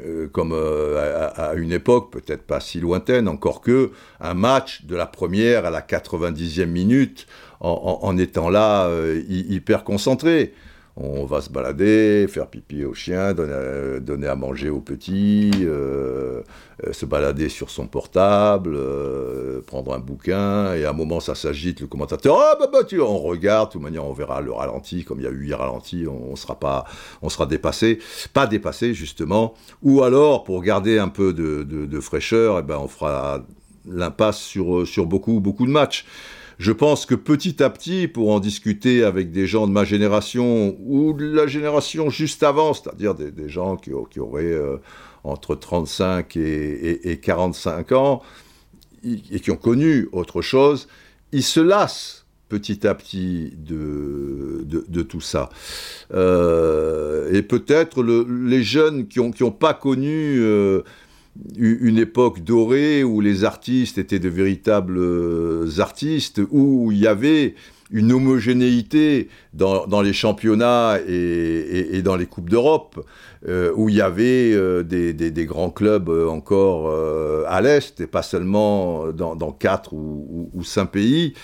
euh, 0.04 0.28
comme 0.28 0.52
à, 0.54 1.52
une 1.54 1.72
époque, 1.72 2.10
peut-être 2.10 2.42
pas 2.42 2.60
si 2.60 2.80
lointaine, 2.80 3.28
encore 3.28 3.60
que, 3.60 3.92
un 4.20 4.34
match 4.34 4.84
de 4.86 4.96
la 4.96 5.06
première 5.06 5.66
à 5.66 5.70
la 5.70 5.82
90e 5.82 6.66
minute 6.66 7.26
en 7.60 8.18
étant 8.18 8.50
là 8.50 8.90
hyper 9.26 9.84
concentré 9.84 10.52
on 10.96 11.24
va 11.24 11.40
se 11.40 11.50
balader, 11.50 12.26
faire 12.28 12.46
pipi 12.46 12.84
au 12.84 12.94
chien, 12.94 13.34
donner, 13.34 14.28
à 14.28 14.36
manger 14.36 14.70
aux 14.70 14.80
petits, 14.80 15.50
euh, 15.62 16.42
euh, 16.86 16.92
se 16.92 17.04
balader 17.04 17.48
sur 17.48 17.70
son 17.70 17.88
portable, 17.88 18.74
euh, 18.76 19.60
prendre 19.66 19.92
un 19.92 19.98
bouquin, 19.98 20.72
et 20.74 20.84
à 20.84 20.90
un 20.90 20.92
moment 20.92 21.18
ça 21.18 21.34
s'agite, 21.34 21.80
le 21.80 21.88
commentateur, 21.88 22.38
ah 22.38 22.56
bah, 22.60 22.68
bah 22.72 22.84
tu, 22.84 23.00
on 23.00 23.18
regarde, 23.18 23.70
de 23.70 23.72
toute 23.72 23.82
manière 23.82 24.06
on 24.06 24.12
verra 24.12 24.40
le 24.40 24.52
ralenti, 24.52 25.02
comme 25.02 25.18
il 25.18 25.24
y 25.24 25.26
a 25.26 25.30
eu 25.30 25.46
huit 25.46 25.54
ralentis, 25.54 26.06
on, 26.06 26.36
sera 26.36 26.60
pas, 26.60 26.84
on 27.22 27.28
sera 27.28 27.46
dépassé, 27.46 27.98
pas 28.32 28.46
dépassé 28.46 28.94
justement, 28.94 29.54
ou 29.82 30.04
alors 30.04 30.44
pour 30.44 30.62
garder 30.62 31.00
un 31.00 31.08
peu 31.08 31.32
de, 31.32 32.00
fraîcheur, 32.00 32.60
eh 32.60 32.62
ben 32.62 32.78
on 32.78 32.88
fera 32.88 33.44
l'impasse 33.86 34.38
sur, 34.38 34.86
sur 34.86 35.06
beaucoup, 35.06 35.40
beaucoup 35.40 35.66
de 35.66 35.72
matchs. 35.72 36.06
Je 36.58 36.72
pense 36.72 37.06
que 37.06 37.14
petit 37.14 37.62
à 37.62 37.70
petit, 37.70 38.08
pour 38.08 38.32
en 38.32 38.40
discuter 38.40 39.02
avec 39.04 39.30
des 39.30 39.46
gens 39.46 39.66
de 39.66 39.72
ma 39.72 39.84
génération 39.84 40.76
ou 40.80 41.12
de 41.12 41.24
la 41.24 41.46
génération 41.46 42.10
juste 42.10 42.42
avant, 42.42 42.74
c'est-à-dire 42.74 43.14
des, 43.14 43.48
gens 43.48 43.76
qui, 43.76 43.92
auraient 43.92 44.44
euh, 44.44 44.76
entre 45.24 45.54
35 45.54 46.36
et, 46.36 47.20
45 47.22 47.92
ans 47.92 48.22
et 49.04 49.40
qui 49.40 49.50
ont 49.50 49.56
connu 49.56 50.08
autre 50.12 50.42
chose, 50.42 50.88
ils 51.32 51.42
se 51.42 51.60
lassent 51.60 52.24
petit 52.48 52.86
à 52.86 52.94
petit 52.94 53.52
de, 53.56 55.02
tout 55.02 55.20
ça. 55.20 55.48
Euh, 56.12 57.32
et 57.32 57.42
peut-être 57.42 58.02
les 58.02 58.62
jeunes 58.62 59.08
qui 59.08 59.18
n'ont 59.18 59.32
ont 59.40 59.50
pas 59.50 59.74
connu... 59.74 60.38
Euh, 60.40 60.82
une 61.56 61.98
époque 61.98 62.44
dorée 62.44 63.02
où 63.02 63.20
les 63.20 63.44
artistes 63.44 63.98
étaient 63.98 64.18
de 64.18 64.28
véritables 64.28 64.98
euh, 64.98 65.80
artistes, 65.80 66.40
où 66.50 66.92
il 66.92 66.98
y 66.98 67.06
avait 67.06 67.54
une 67.90 68.12
homogénéité 68.12 69.28
dans, 69.52 70.02
les 70.02 70.12
championnats 70.12 70.98
et, 71.06 72.02
dans 72.02 72.16
les 72.16 72.26
Coupes 72.26 72.50
d'Europe, 72.50 73.04
euh, 73.46 73.72
où 73.76 73.88
il 73.88 73.96
y 73.96 74.00
avait 74.00 74.52
euh, 74.54 74.82
des, 74.82 75.46
grands 75.46 75.70
clubs 75.70 76.08
encore 76.08 76.90
à 77.46 77.60
l'Est, 77.60 78.00
et 78.00 78.06
pas 78.06 78.22
seulement 78.22 79.12
dans, 79.12 79.52
quatre 79.52 79.92
ou, 79.92 80.62
cinq 80.64 80.86
pays, 80.86 81.34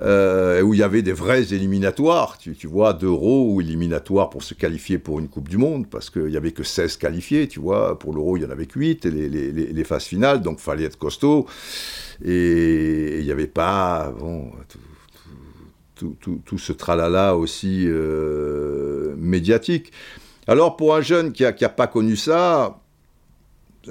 où 0.00 0.74
il 0.74 0.78
y 0.78 0.82
avait 0.82 1.02
des 1.02 1.12
vrais 1.12 1.52
éliminatoires, 1.52 2.38
tu, 2.38 2.66
vois, 2.66 2.92
d'euros 2.92 3.52
ou 3.52 3.60
éliminatoires 3.60 4.30
pour 4.30 4.42
se 4.42 4.54
qualifier 4.54 4.98
pour 4.98 5.18
une 5.18 5.28
Coupe 5.28 5.48
du 5.48 5.58
Monde, 5.58 5.88
parce 5.88 6.10
qu'il 6.10 6.26
n'y 6.26 6.36
avait 6.36 6.52
que 6.52 6.62
16 6.64 6.96
qualifiés, 6.96 7.48
tu 7.48 7.60
vois, 7.60 7.98
pour 7.98 8.14
l'euro 8.14 8.36
il 8.36 8.42
y 8.42 8.46
en 8.46 8.50
avait 8.50 8.66
que 8.66 8.78
8, 8.78 9.06
et 9.06 9.10
les, 9.10 9.84
phases 9.84 10.04
finales, 10.04 10.40
donc 10.40 10.60
fallait 10.60 10.84
être 10.84 10.98
costaud, 10.98 11.46
et 12.24 13.18
il 13.18 13.24
n'y 13.24 13.32
avait 13.32 13.46
pas... 13.46 14.12
Bon, 14.18 14.50
tout, 14.68 14.78
ce 16.58 16.72
tralala 16.72 17.36
aussi 17.36 17.84
euh, 17.86 19.14
médiatique. 19.16 19.92
Alors 20.46 20.76
pour 20.76 20.94
un 20.94 21.00
jeune 21.00 21.32
qui 21.32 21.42
n'a 21.42 21.50
a 21.60 21.68
pas 21.68 21.86
connu 21.86 22.16
ça, 22.16 22.80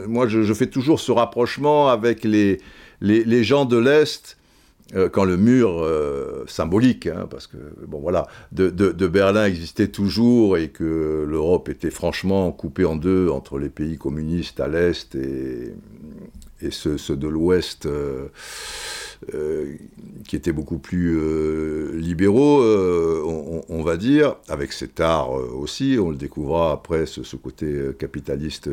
moi 0.08 0.28
je, 0.28 0.54
fais 0.54 0.68
toujours 0.68 1.00
ce 1.00 1.12
rapprochement 1.12 1.90
avec 1.90 2.24
les, 2.24 2.60
les, 3.02 3.44
gens 3.44 3.66
de 3.66 3.78
l'Est. 3.78 4.38
Euh, 4.96 5.08
quand 5.08 5.24
le 5.24 5.38
mur 5.38 5.84
euh, 5.84 6.46
symbolique, 6.48 7.06
hein, 7.06 7.28
parce 7.30 7.46
que 7.46 7.58
bon 7.86 8.00
voilà, 8.00 8.26
de, 8.52 8.70
Berlin 9.08 9.46
existait 9.46 9.90
toujours 9.90 10.58
et 10.58 10.70
que 10.70 11.28
l'Europe 11.30 11.70
était 11.70 11.92
franchement 11.92 12.52
coupée 12.52 12.86
en 12.86 12.96
deux 12.96 13.30
entre 13.30 13.60
les 13.60 13.70
pays 13.70 14.00
communistes 14.00 14.60
à 14.60 14.68
l'est 14.68 15.14
et, 15.14 15.76
et 16.62 16.72
ceux, 16.72 17.16
de 17.16 17.28
l'Ouest 17.28 17.86
euh, 17.86 18.28
qui 20.28 20.36
étaient 20.36 20.52
beaucoup 20.52 20.78
plus 20.78 21.18
euh, 21.18 21.92
libéraux, 21.96 22.62
euh, 22.62 23.22
on, 23.68 23.84
va 23.84 23.98
dire, 23.98 24.36
avec 24.48 24.72
cet 24.72 25.00
art 25.00 25.32
aussi, 25.32 25.98
on 26.00 26.12
le 26.12 26.16
découvrira 26.16 26.72
après, 26.72 27.06
ce, 27.06 27.36
côté 27.36 27.90
capitaliste 27.98 28.70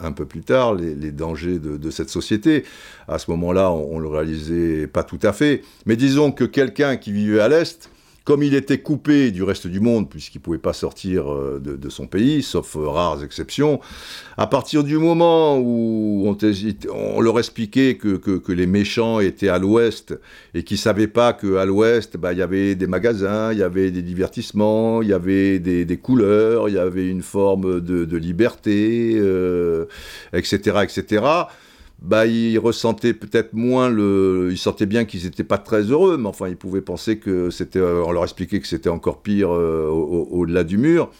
un, 0.00 0.12
peu 0.12 0.24
plus 0.24 0.42
tard, 0.42 0.74
les, 0.74 1.12
dangers 1.12 1.58
de, 1.58 1.90
cette 1.90 2.10
société. 2.10 2.64
À 3.08 3.18
ce 3.18 3.30
moment-là, 3.30 3.70
on, 3.72 3.96
on 3.96 3.98
le 3.98 4.08
réalisait 4.08 4.86
pas 4.86 5.02
tout 5.02 5.20
à 5.22 5.32
fait, 5.32 5.62
mais 5.86 5.96
disons 5.96 6.32
que 6.32 6.44
quelqu'un 6.44 6.96
qui 6.96 7.12
vivait 7.12 7.40
à 7.40 7.48
l'Est, 7.48 7.90
comme 8.28 8.42
il 8.42 8.52
était 8.52 8.76
coupé 8.76 9.30
du 9.30 9.42
reste 9.42 9.66
du 9.68 9.80
monde, 9.80 10.10
puisqu'il 10.10 10.36
ne 10.36 10.42
pouvait 10.42 10.58
pas 10.58 10.74
sortir 10.74 11.32
euh, 11.32 11.58
de, 11.64 11.88
son 11.88 12.06
pays, 12.06 12.42
sauf 12.42 12.76
euh, 12.76 12.86
rares 12.86 13.24
exceptions, 13.24 13.80
à 14.36 14.46
partir 14.46 14.84
du 14.84 14.98
moment 14.98 15.56
où 15.56 16.36
on, 16.92 17.20
leur 17.22 17.38
expliquait 17.38 17.94
que, 17.94 18.52
les 18.52 18.66
méchants 18.66 19.20
étaient 19.20 19.48
à 19.48 19.58
l'ouest 19.58 20.14
et 20.52 20.62
qu'ils 20.62 20.74
ne 20.74 20.80
savaient 20.80 21.08
pas 21.08 21.32
qu'à 21.32 21.64
l'ouest, 21.64 22.18
bah, 22.18 22.34
il 22.34 22.38
y 22.40 22.42
avait 22.42 22.74
des 22.74 22.86
magasins, 22.86 23.50
il 23.54 23.60
y 23.60 23.62
avait 23.62 23.90
des 23.90 24.02
divertissements, 24.02 25.00
il 25.00 25.08
y 25.08 25.14
avait 25.14 25.58
des, 25.58 25.96
couleurs, 25.96 26.68
il 26.68 26.74
y 26.74 26.78
avait 26.78 27.08
une 27.08 27.22
forme 27.22 27.80
de, 27.80 28.16
liberté, 28.18 29.12
etc., 29.12 29.22
euh, 29.24 29.86
etc., 30.34 31.22
bah, 32.00 32.26
ils 32.26 32.58
ressentaient 32.58 33.14
peut-être 33.14 33.54
moins 33.54 33.88
le. 33.88 34.48
Ils 34.52 34.58
sentaient 34.58 34.86
bien 34.86 35.04
qu'ils 35.04 35.24
n'étaient 35.24 35.44
pas 35.44 35.58
très 35.58 35.82
heureux, 35.82 36.16
mais 36.16 36.28
enfin, 36.28 36.48
ils 36.48 36.56
pouvaient 36.56 36.80
penser 36.80 37.18
que 37.18 37.50
c'était. 37.50 37.80
Euh, 37.80 38.04
on 38.04 38.12
leur 38.12 38.22
expliquait 38.22 38.60
que 38.60 38.68
c'était 38.68 38.88
encore 38.88 39.20
pire 39.20 39.52
euh, 39.52 39.88
au-delà 39.88 40.62
du 40.64 40.78
mur. 40.78 41.10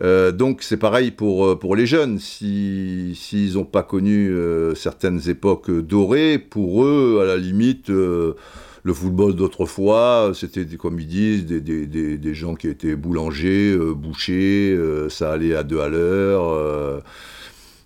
Euh, 0.00 0.30
donc 0.30 0.62
c'est 0.62 0.76
pareil 0.76 1.12
pour, 1.12 1.76
les 1.76 1.86
jeunes. 1.86 2.18
S'ils 2.18 3.14
si, 3.16 3.52
n'ont 3.54 3.64
pas 3.64 3.82
connu 3.84 4.32
certaines 4.74 5.28
époques 5.28 5.70
dorées, 5.70 6.38
pour 6.38 6.84
eux, 6.84 7.20
à 7.22 7.24
la 7.24 7.36
limite, 7.36 7.88
le 7.88 8.34
football 8.92 9.34
d'autrefois, 9.34 10.32
c'était, 10.34 10.64
comme 10.76 10.98
ils 10.98 11.06
disent, 11.06 11.46
des, 11.46 12.34
gens 12.34 12.54
qui 12.54 12.68
étaient 12.68 12.96
boulangers, 12.96 13.76
bouchers, 13.94 14.76
ça 15.08 15.32
allait 15.32 15.54
à 15.54 15.62
deux 15.62 15.80
à 15.80 15.88
l'heure 15.88 17.02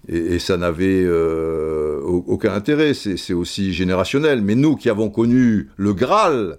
et, 0.08 0.38
ça 0.38 0.56
n'avait 0.56 1.04
euh, 1.04 2.00
aucun 2.02 2.52
intérêt. 2.52 2.94
C'est 2.94 3.32
aussi 3.32 3.72
générationnel. 3.72 4.42
Mais 4.42 4.54
nous 4.54 4.76
qui 4.76 4.90
avons 4.90 5.10
connu 5.10 5.68
le 5.76 5.92
Graal 5.94 6.58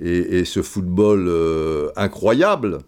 et, 0.00 0.44
ce 0.44 0.62
football 0.62 1.26
euh, 1.28 1.90
incroyable, 1.96 2.78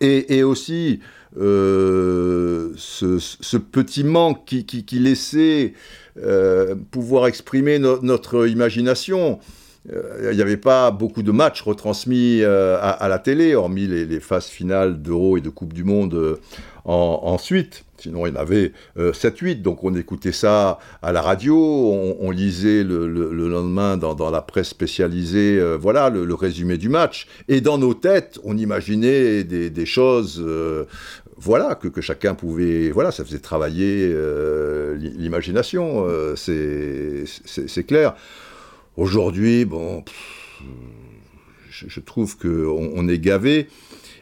et, 0.00 0.42
aussi 0.42 1.00
euh, 1.38 2.72
ce, 2.76 3.56
petit 3.56 4.04
manque 4.04 4.44
qui, 4.44 4.98
laissait 4.98 5.72
pouvoir 6.90 7.26
exprimer 7.26 7.78
notre 7.78 8.46
imagination. 8.48 9.38
Il 9.88 10.34
n'y 10.34 10.42
avait 10.42 10.56
pas 10.56 10.90
beaucoup 10.90 11.22
de 11.22 11.30
matchs 11.30 11.62
retransmis 11.62 12.42
à, 12.42 13.06
la 13.08 13.18
télé, 13.18 13.54
hormis 13.54 13.86
les, 13.86 14.20
phases 14.20 14.46
finales 14.46 15.00
d'Euro 15.00 15.36
et 15.36 15.40
de 15.40 15.50
Coupe 15.50 15.72
du 15.72 15.84
Monde 15.84 16.38
ensuite. 16.84 17.84
Sinon, 17.98 18.26
il 18.26 18.34
y 18.34 18.36
en 18.36 18.40
avait 18.40 18.72
7-8, 18.98 19.50
euh, 19.50 19.54
donc 19.54 19.82
on 19.82 19.94
écoutait 19.94 20.32
ça 20.32 20.78
à 21.02 21.12
la 21.12 21.22
radio, 21.22 21.56
on, 21.56 22.30
lisait 22.30 22.84
le, 22.84 23.08
lendemain 23.48 23.96
dans, 23.96 24.30
la 24.30 24.42
presse 24.42 24.68
spécialisée, 24.68 25.58
euh, 25.58 25.76
voilà, 25.80 26.10
le, 26.10 26.34
résumé 26.34 26.76
du 26.76 26.88
match. 26.88 27.26
Et 27.48 27.60
dans 27.60 27.78
nos 27.78 27.94
têtes, 27.94 28.38
on 28.44 28.56
imaginait 28.56 29.44
des, 29.44 29.86
choses, 29.86 30.42
euh, 30.44 30.84
voilà, 31.38 31.74
que, 31.74 32.00
chacun 32.00 32.34
pouvait, 32.34 32.90
voilà, 32.90 33.10
ça 33.10 33.24
faisait 33.24 33.38
travailler 33.38 34.14
l'imagination, 34.98 36.06
c'est 36.36 37.86
clair. 37.86 38.14
Aujourd'hui, 38.96 39.66
bon, 39.66 40.02
je, 41.68 42.00
trouve 42.00 42.38
qu'on 42.38 42.92
on 42.94 43.08
est 43.08 43.18
gavé 43.18 43.66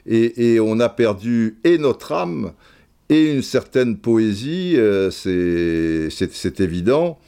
et, 0.05 0.59
on 0.59 0.81
a 0.81 0.89
perdu 0.89 1.59
et 1.63 1.79
notre 1.79 2.11
âme, 2.11 2.53
et 3.09 3.35
une 3.35 3.43
certaine 3.43 3.99
poésie, 3.99 4.75
euh, 4.77 5.13
c'est 5.13 6.61
évident, 6.61 7.21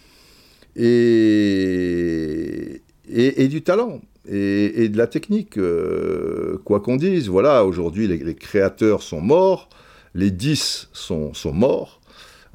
et, 0.75 2.83
et, 3.09 3.47
du 3.47 3.63
talent. 3.63 4.01
Et, 4.29 4.89
de 4.89 4.99
la 4.99 5.07
technique, 5.07 5.57
euh, 5.57 6.61
quoi 6.65 6.81
qu'on 6.81 6.97
dise. 6.97 7.29
Voilà, 7.29 7.65
aujourd'hui, 7.65 8.09
les, 8.09 8.35
créateurs 8.35 9.03
sont 9.03 9.21
morts, 9.21 9.69
les 10.17 10.33
10 10.33 10.89
sont, 10.93 11.33
sont 11.33 11.53
morts 11.53 11.96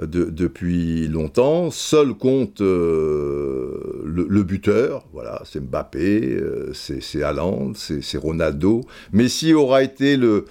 depuis 0.02 1.08
longtemps. 1.08 1.72
Seul 1.72 2.14
compte 2.14 2.62
euh, 2.62 4.04
le, 4.06 4.44
buteur, 4.44 5.06
voilà, 5.14 5.42
c'est 5.46 5.60
Mbappé, 5.60 6.42
c'est 6.74 7.24
Haaland, 7.24 7.74
c'est 7.76 8.18
Ronaldo. 8.18 8.82
Messi 9.14 9.54
aura 9.54 9.84
été 9.84 10.18
le, 10.18 10.46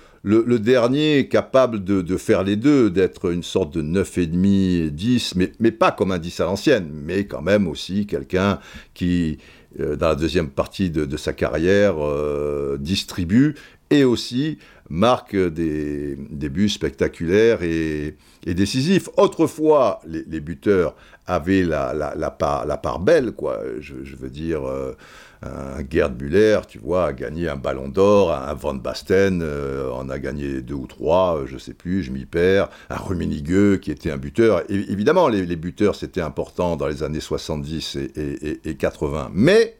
dernier 0.59 1.29
capable 1.29 1.83
de, 1.85 2.17
faire 2.17 2.45
les 2.45 2.57
deux, 2.57 2.91
d'être 2.91 3.31
une 3.33 3.43
sorte 3.43 3.75
de 3.75 3.83
9,5, 3.83 4.91
10, 4.91 5.35
mais, 5.37 5.53
mais 5.59 5.73
pas 5.73 5.93
comme 5.93 6.13
un 6.13 6.19
10 6.19 6.41
à 6.41 6.45
l'ancienne, 6.45 6.91
mais 6.93 7.25
quand 7.25 7.43
même 7.43 7.67
aussi 7.67 8.07
quelqu'un 8.07 8.61
qui, 8.95 9.39
euh, 9.79 9.95
dans 9.97 10.09
la 10.09 10.15
deuxième 10.17 10.49
partie 10.49 10.91
de, 10.91 11.17
sa 11.17 11.33
carrière, 11.33 11.97
euh, 12.01 12.77
distribue 12.79 13.55
et 13.91 14.05
aussi 14.05 14.59
marque 14.91 15.37
des, 15.37 16.17
buts 16.17 16.69
spectaculaires 16.69 17.63
et, 17.63 18.17
décisifs. 18.45 19.09
Autrefois, 19.17 20.01
les, 20.07 20.41
buteurs 20.41 20.95
avaient 21.27 21.63
la, 21.63 22.31
part, 22.31 22.99
belle, 23.01 23.33
quoi. 23.33 23.61
Je, 23.81 24.17
veux 24.17 24.31
dire. 24.31 24.67
Euh, 24.67 24.95
un 25.43 25.83
Gerd 25.89 26.21
Müller, 26.21 26.61
tu 26.69 26.79
vois, 26.79 27.07
a 27.07 27.13
gagné 27.13 27.49
un 27.49 27.57
Ballon 27.57 27.89
d'Or, 27.89 28.33
un 28.33 28.53
Van 28.55 28.75
Basten 28.75 29.41
euh, 29.43 29.91
en 29.91 30.11
a 30.11 30.19
gagné 30.19 30.61
deux 30.61 30.75
ou 30.75 30.87
trois, 30.87 31.39
euh, 31.39 31.47
je 31.47 31.57
sais 31.57 31.73
plus, 31.73 32.03
je 32.03 32.13
m'y 32.13 32.27
perds, 32.27 32.69
un 32.91 32.97
Rummenigge 32.97 33.81
qui 33.81 33.91
était 33.91 34.11
un 34.11 34.19
buteur. 34.19 34.63
évidemment, 34.69 35.29
les, 35.29 35.57
buteurs, 35.57 35.95
c'était 35.95 36.21
important 36.21 36.77
dans 36.77 36.87
les 36.87 37.03
années 37.03 37.21
70 37.21 37.97
et, 38.17 38.75
80, 38.75 39.31
mais 39.33 39.80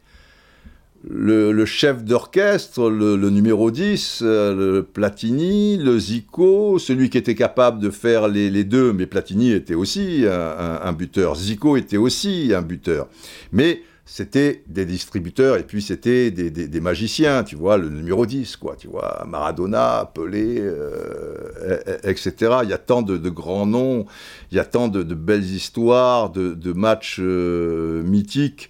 le, 1.09 1.65
chef 1.65 2.03
d'orchestre, 2.03 2.89
le, 2.89 3.29
numéro 3.29 3.71
10, 3.71 4.19
euh, 4.21 4.55
le 4.55 4.83
Platini, 4.83 5.77
le 5.77 5.97
Zico, 5.97 6.79
celui 6.79 7.09
qui 7.09 7.17
était 7.17 7.35
capable 7.35 7.79
de 7.79 7.89
faire 7.89 8.27
les, 8.27 8.63
deux, 8.63 8.93
mais 8.93 9.07
Platini 9.07 9.51
était 9.51 9.75
aussi 9.75 10.25
un, 10.27 10.93
buteur, 10.93 11.35
Zico 11.35 11.77
était 11.77 11.97
aussi 11.97 12.51
un 12.55 12.61
buteur. 12.61 13.07
Mais 13.51 13.81
c'était 14.05 14.63
des 14.67 14.85
distributeurs 14.85 15.57
et 15.57 15.63
puis 15.63 15.81
c'était 15.81 16.31
des, 16.31 16.81
magiciens, 16.81 17.43
tu 17.43 17.55
vois, 17.55 17.77
le 17.77 17.89
numéro 17.89 18.25
10, 18.25 18.57
quoi, 18.57 18.75
tu 18.75 18.89
vois, 18.89 19.23
Maradona, 19.25 20.11
Pelé, 20.13 20.57
euh, 20.59 21.77
etc. 22.03 22.57
Il 22.63 22.69
y 22.69 22.73
a 22.73 22.77
tant 22.77 23.03
de, 23.03 23.17
grands 23.29 23.65
noms, 23.65 24.05
il 24.51 24.57
y 24.57 24.59
a 24.59 24.65
tant 24.65 24.89
de, 24.89 25.03
belles 25.03 25.45
histoires, 25.45 26.29
de, 26.29 26.73
matchs 26.73 27.19
euh, 27.21 28.03
mythiques. 28.03 28.69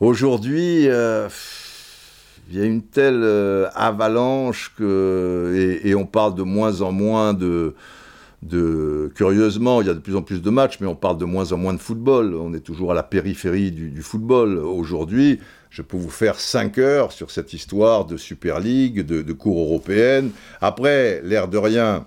Aujourd'hui, 0.00 0.88
euh, 0.88 1.28
il 2.50 2.58
y 2.58 2.62
a 2.62 2.64
une 2.64 2.80
telle 2.80 3.22
avalanche 3.74 4.72
que, 4.78 5.78
et, 5.84 5.94
on 5.94 6.06
parle 6.06 6.34
de 6.34 6.42
moins 6.42 6.80
en 6.80 6.90
moins 6.90 7.34
de 7.34 7.74
curieusement, 9.14 9.82
il 9.82 9.88
y 9.88 9.90
a 9.90 9.94
de 9.94 9.98
plus 9.98 10.16
en 10.16 10.22
plus 10.22 10.40
de 10.40 10.48
matchs, 10.48 10.78
mais 10.80 10.86
on 10.86 10.94
parle 10.94 11.18
de 11.18 11.26
moins 11.26 11.52
en 11.52 11.58
moins 11.58 11.74
de 11.74 11.78
football. 11.78 12.34
On 12.34 12.54
est 12.54 12.60
toujours 12.60 12.92
à 12.92 12.94
la 12.94 13.02
périphérie 13.02 13.70
du, 13.72 14.00
football. 14.00 14.56
Aujourd'hui, 14.58 15.38
je 15.68 15.82
peux 15.82 15.98
vous 15.98 16.08
faire 16.08 16.40
5 16.40 16.78
heures 16.78 17.12
sur 17.12 17.30
cette 17.30 17.52
histoire 17.52 18.06
de 18.06 18.16
Super 18.16 18.58
League, 18.58 19.04
de, 19.04 19.20
de 19.20 19.32
cours 19.34 19.60
européenne. 19.60 20.30
Après, 20.62 21.20
l'air 21.22 21.46
de 21.46 21.58
rien, 21.58 22.06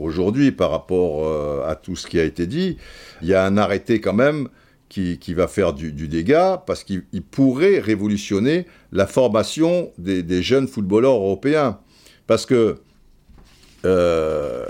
aujourd'hui, 0.00 0.50
par 0.50 0.72
rapport 0.72 1.24
euh, 1.24 1.70
à 1.70 1.76
tout 1.76 1.94
ce 1.94 2.08
qui 2.08 2.18
a 2.18 2.24
été 2.24 2.48
dit, 2.48 2.78
il 3.22 3.28
y 3.28 3.34
a 3.34 3.44
un 3.44 3.56
arrêté 3.56 4.00
quand 4.00 4.12
même 4.12 4.48
qui, 4.88 5.34
va 5.34 5.48
faire 5.48 5.72
du, 5.72 6.08
dégât, 6.08 6.62
parce 6.66 6.84
qu'il 6.84 7.04
pourrait 7.30 7.78
révolutionner 7.78 8.66
la 8.92 9.06
formation 9.06 9.92
des, 9.98 10.42
jeunes 10.42 10.68
footballeurs 10.68 11.14
européens. 11.14 11.78
Parce 12.26 12.46
que 12.46 12.78
euh, 13.84 14.66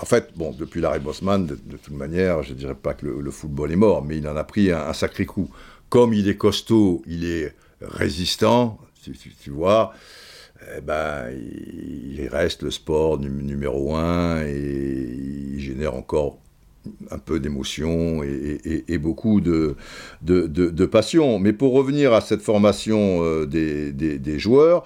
en 0.00 0.04
fait, 0.04 0.32
bon, 0.34 0.50
depuis 0.50 0.80
l'arrêt 0.80 0.98
Bosman, 0.98 1.46
de, 1.46 1.76
toute 1.76 1.94
manière, 1.94 2.42
je 2.42 2.52
ne 2.52 2.58
dirais 2.58 2.74
pas 2.74 2.92
que 2.92 3.06
le, 3.06 3.30
football 3.30 3.70
est 3.70 3.76
mort, 3.76 4.04
mais 4.04 4.18
il 4.18 4.26
en 4.26 4.36
a 4.36 4.44
pris 4.44 4.72
un, 4.72 4.92
sacré 4.92 5.26
coup. 5.26 5.48
Comme 5.88 6.12
il 6.12 6.28
est 6.28 6.36
costaud, 6.36 7.02
il 7.06 7.24
est 7.24 7.54
résistant, 7.80 8.78
tu, 9.02 9.50
vois, 9.50 9.92
eh 10.76 10.80
ben, 10.80 11.30
il, 11.30 12.28
reste 12.28 12.62
le 12.62 12.70
sport 12.72 13.18
numéro 13.18 13.94
un 13.94 14.42
et 14.44 15.16
il 15.54 15.60
génère 15.60 15.94
encore 15.94 16.41
un 17.10 17.18
peu 17.18 17.40
d'émotion 17.40 18.22
et, 18.22 18.98
beaucoup 18.98 19.40
de, 19.40 19.76
de, 20.22 20.86
passion. 20.86 21.38
Mais 21.38 21.52
pour 21.52 21.72
revenir 21.72 22.12
à 22.12 22.20
cette 22.20 22.42
formation 22.42 23.20
euh, 23.22 23.46
des, 23.46 24.38
joueurs, 24.38 24.84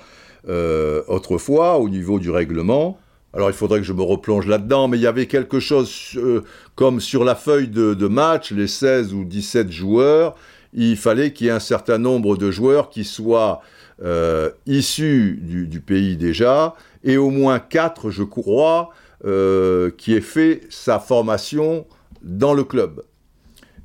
euh, 0.49 1.03
autrefois, 1.09 1.79
au 1.79 1.89
niveau 1.89 2.19
du 2.19 2.31
règlement, 2.31 2.99
alors 3.33 3.51
il 3.51 3.55
faudrait 3.55 3.81
que 3.81 3.87
je 3.87 3.93
me 3.93 4.03
replonge 4.03 4.47
là-dedans, 4.47 4.89
mais 4.89 4.99
il 4.99 5.03
y 5.03 5.07
avait 5.07 5.27
quelque 5.27 5.61
chose 5.61 5.93
euh, 6.17 6.43
comme 6.75 7.01
sur 7.01 7.25
la 7.25 7.35
feuille 7.35 7.69
de, 7.69 8.07
match, 8.07 8.53
les 8.53 8.67
16 8.67 9.13
ou 9.13 9.25
17 9.25 9.71
joueurs, 9.71 10.35
il 10.73 10.97
fallait 10.97 11.33
qu'il 11.33 11.47
y 11.47 11.51
ait 11.51 11.53
un 11.53 11.61
certain 11.61 11.99
nombre 11.99 12.37
de 12.37 12.51
joueurs 12.51 12.91
qui 12.91 13.05
soient 13.05 13.61
issus 14.67 15.39
du, 15.43 15.81
pays 15.81 16.19
déjà, 16.19 16.75
et 17.03 17.17
au 17.17 17.31
moins 17.31 17.59
4, 17.59 18.11
je 18.11 18.25
crois, 18.25 18.91
euh, 19.27 19.91
qui 19.97 20.15
aient 20.15 20.21
fait 20.21 20.63
sa 20.71 20.99
formation 20.99 21.87
dans 22.23 22.55
le 22.55 22.65
club. 22.65 23.03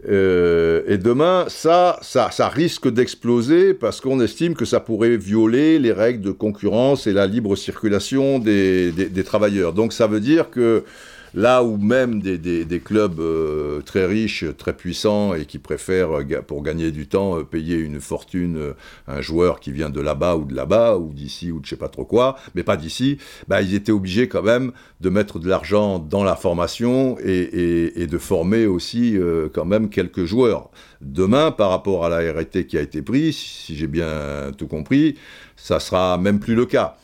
Euh, 0.07 0.81
et 0.87 0.97
demain, 0.97 1.45
ça, 1.47 1.99
ça, 2.01 2.31
ça 2.31 2.47
risque 2.47 2.89
d'exploser 2.89 3.73
parce 3.73 4.01
qu'on 4.01 4.19
estime 4.19 4.55
que 4.55 4.65
ça 4.65 4.79
pourrait 4.79 5.17
violer 5.17 5.77
les 5.77 5.91
règles 5.91 6.21
de 6.21 6.31
concurrence 6.31 7.05
et 7.05 7.13
la 7.13 7.27
libre 7.27 7.55
circulation 7.55 8.39
des, 8.39 8.91
des 8.91 9.23
travailleurs. 9.23 9.73
Donc 9.73 9.93
ça 9.93 10.07
veut 10.07 10.19
dire 10.19 10.49
que 10.49 10.83
Là 11.33 11.63
où 11.63 11.77
même 11.77 12.21
des, 12.21 12.81
clubs 12.83 13.19
euh, 13.21 13.79
très 13.81 14.05
riches, 14.05 14.43
très 14.57 14.73
puissants 14.73 15.33
et 15.33 15.45
qui 15.45 15.59
préfèrent, 15.59 16.19
euh, 16.19 16.41
pour 16.45 16.61
gagner 16.61 16.91
du 16.91 17.07
temps, 17.07 17.39
euh, 17.39 17.43
payer 17.43 17.77
une 17.77 18.01
fortune 18.01 18.73
un 19.07 19.21
joueur 19.21 19.61
qui 19.61 19.71
vient 19.71 19.89
de 19.89 20.01
là-bas 20.01 20.35
ou 20.35 20.43
de 20.43 20.53
là-bas, 20.53 20.97
ou 20.97 21.13
d'ici 21.13 21.51
ou 21.51 21.61
de 21.61 21.65
je 21.65 21.69
sais 21.69 21.77
pas 21.77 21.87
trop 21.87 22.03
quoi, 22.03 22.35
mais 22.53 22.63
pas 22.63 22.75
d'ici, 22.75 23.17
bah, 23.47 23.61
ils 23.61 23.73
étaient 23.75 23.93
obligés 23.93 24.27
quand 24.27 24.41
même 24.41 24.73
de 24.99 25.09
mettre 25.09 25.39
de 25.39 25.47
l'argent 25.47 25.99
dans 25.99 26.23
la 26.23 26.35
formation 26.35 27.17
et, 27.23 28.07
de 28.11 28.17
former 28.17 28.65
aussi 28.65 29.17
quand 29.53 29.65
même 29.65 29.89
quelques 29.89 30.25
joueurs. 30.25 30.69
Demain, 30.99 31.51
par 31.51 31.69
rapport 31.69 32.05
à 32.05 32.09
la 32.09 32.33
RT 32.33 32.65
qui 32.67 32.77
a 32.77 32.81
été 32.81 33.01
prise, 33.01 33.37
si 33.37 33.75
j'ai 33.75 33.87
bien 33.87 34.51
tout 34.57 34.67
compris, 34.67 35.15
ça 35.55 35.79
sera 35.79 36.17
même 36.17 36.39
plus 36.39 36.55
le 36.55 36.65
cas. 36.65 36.97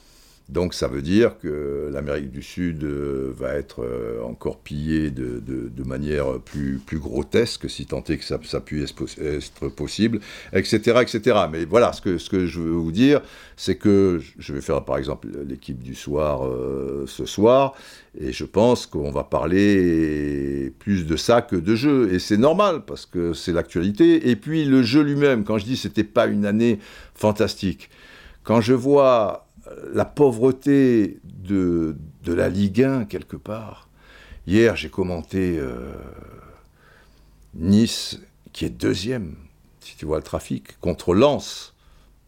Donc 0.49 0.73
ça 0.73 0.87
veut 0.87 1.01
dire 1.01 1.37
que 1.39 1.89
l'Amérique 1.91 2.31
du 2.31 2.41
Sud 2.41 2.85
euh, 2.85 3.33
va 3.35 3.55
être 3.55 3.83
euh, 3.83 4.23
encore 4.23 4.59
pillée 4.59 5.11
de, 5.11 5.83
manière 5.83 6.39
plus, 6.39 6.79
plus 6.85 6.99
grotesque, 6.99 7.69
si 7.69 7.85
tant 7.85 8.03
est 8.05 8.17
que 8.17 8.23
ça, 8.23 8.39
ça 8.43 8.61
puisse 8.61 8.93
être 9.21 9.67
possible, 9.69 10.19
etc., 10.53 10.99
etc. 11.01 11.37
Mais 11.51 11.65
voilà, 11.65 11.91
ce 11.91 12.01
que, 12.01 12.17
ce 12.17 12.29
que 12.29 12.45
je 12.45 12.61
veux 12.61 12.71
vous 12.71 12.91
dire, 12.93 13.21
c'est 13.57 13.75
que 13.75 14.21
je 14.37 14.53
vais 14.53 14.61
faire 14.61 14.83
par 14.85 14.97
exemple 14.97 15.27
l'équipe 15.47 15.81
du 15.81 15.95
soir 15.95 16.45
euh, 16.45 17.05
ce 17.07 17.25
soir, 17.25 17.73
et 18.19 18.31
je 18.31 18.45
pense 18.45 18.85
qu'on 18.85 19.11
va 19.11 19.23
parler 19.23 20.73
plus 20.79 21.05
de 21.05 21.17
ça 21.17 21.41
que 21.41 21.55
de 21.57 21.75
jeu. 21.75 22.13
Et 22.13 22.19
c'est 22.19 22.37
normal, 22.37 22.83
parce 22.85 23.05
que 23.05 23.33
c'est 23.33 23.51
l'actualité. 23.51 24.29
Et 24.29 24.35
puis 24.37 24.63
le 24.63 24.81
jeu 24.81 25.01
lui-même, 25.01 25.43
quand 25.43 25.57
je 25.57 25.65
dis 25.65 25.77
c'était 25.77 26.03
pas 26.05 26.27
une 26.27 26.45
année 26.45 26.79
fantastique, 27.15 27.89
quand 28.43 28.61
je 28.61 28.73
vois 28.73 29.46
la 29.93 30.05
pauvreté 30.05 31.19
de, 31.23 31.95
la 32.25 32.49
Ligue 32.49 32.83
1, 32.83 33.05
quelque 33.05 33.37
part. 33.37 33.87
Hier, 34.45 34.75
j'ai 34.75 34.89
commenté 34.89 35.57
euh, 35.59 35.93
Nice, 37.55 38.19
qui 38.53 38.65
est 38.65 38.69
deuxième, 38.69 39.35
si 39.79 39.95
tu 39.97 40.05
vois 40.05 40.17
le 40.17 40.23
trafic, 40.23 40.79
contre 40.79 41.13
Lens. 41.13 41.73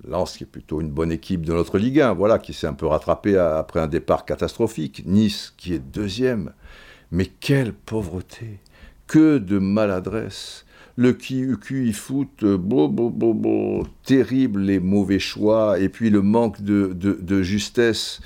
Lens, 0.08 0.38
qui 0.38 0.43
est 0.43 0.47
plutôt 0.47 0.80
une 0.80 0.91
bonne 0.91 1.12
équipe 1.12 1.45
de 1.45 1.54
notre 1.54 1.78
Ligue 1.78 1.99
1, 1.99 2.13
voilà, 2.13 2.39
qui 2.39 2.54
s'est 2.54 2.67
un 2.67 2.73
peu 2.73 2.88
rattrapé 2.88 3.38
après 3.38 3.80
un 3.80 3.88
départ 3.88 4.25
catastrophique. 4.25 5.04
Nice, 5.06 5.54
qui 5.58 5.73
est 5.73 5.80
deuxième. 5.80 6.54
Mais 7.12 7.25
quelle 7.25 7.73
pauvreté 7.73 8.60
Que 9.08 9.38
de 9.38 9.60
maladresse 9.60 10.65
le 10.99 11.13
QI 11.13 11.93
foot, 11.93 12.43
euh, 12.43 12.57
bo, 12.57 13.85
terrible 14.03 14.59
les 14.59 14.81
mauvais 14.81 15.19
choix, 15.19 15.79
et 15.79 15.88
puis 15.88 16.09
le 16.09 16.21
manque 16.21 16.62
de, 16.62 17.41
justesse. 17.41 18.19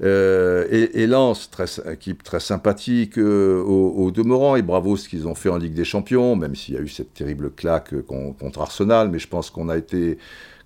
Euh, 0.00 0.64
et, 0.70 1.08
Lens, 1.08 1.50
très, 1.50 1.66
équipe 1.92 2.22
très 2.22 2.38
sympathique 2.38 3.18
euh, 3.18 3.60
au, 3.62 4.12
demeurant, 4.12 4.54
et 4.54 4.62
bravo 4.62 4.96
ce 4.96 5.08
qu'ils 5.08 5.26
ont 5.26 5.34
fait 5.34 5.48
en 5.48 5.56
Ligue 5.56 5.74
des 5.74 5.84
Champions, 5.84 6.36
même 6.36 6.54
s'il 6.54 6.76
y 6.76 6.78
a 6.78 6.80
eu 6.80 6.88
cette 6.88 7.14
terrible 7.14 7.50
claque 7.50 7.92
contre 8.02 8.60
Arsenal, 8.60 9.08
mais 9.10 9.18
je 9.18 9.26
pense 9.26 9.50
qu'on 9.50 9.68
a 9.68 9.76
été 9.76 10.18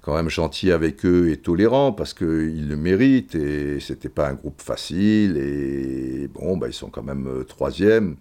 quand 0.02 0.14
même 0.14 0.28
gentil 0.28 0.70
avec 0.70 1.06
eux 1.06 1.30
et 1.30 1.38
tolérant 1.38 1.92
parce 1.92 2.12
qu'ils 2.12 2.68
le 2.68 2.76
méritent 2.76 3.34
et 3.34 3.80
c'était 3.80 4.08
pas 4.08 4.28
un 4.28 4.34
groupe 4.34 4.62
facile 4.62 5.36
et 5.36 6.28
bon 6.32 6.56
bah 6.56 6.68
ils 6.68 6.72
sont 6.72 6.88
quand 6.88 7.02
même 7.02 7.44
troisième 7.46 8.16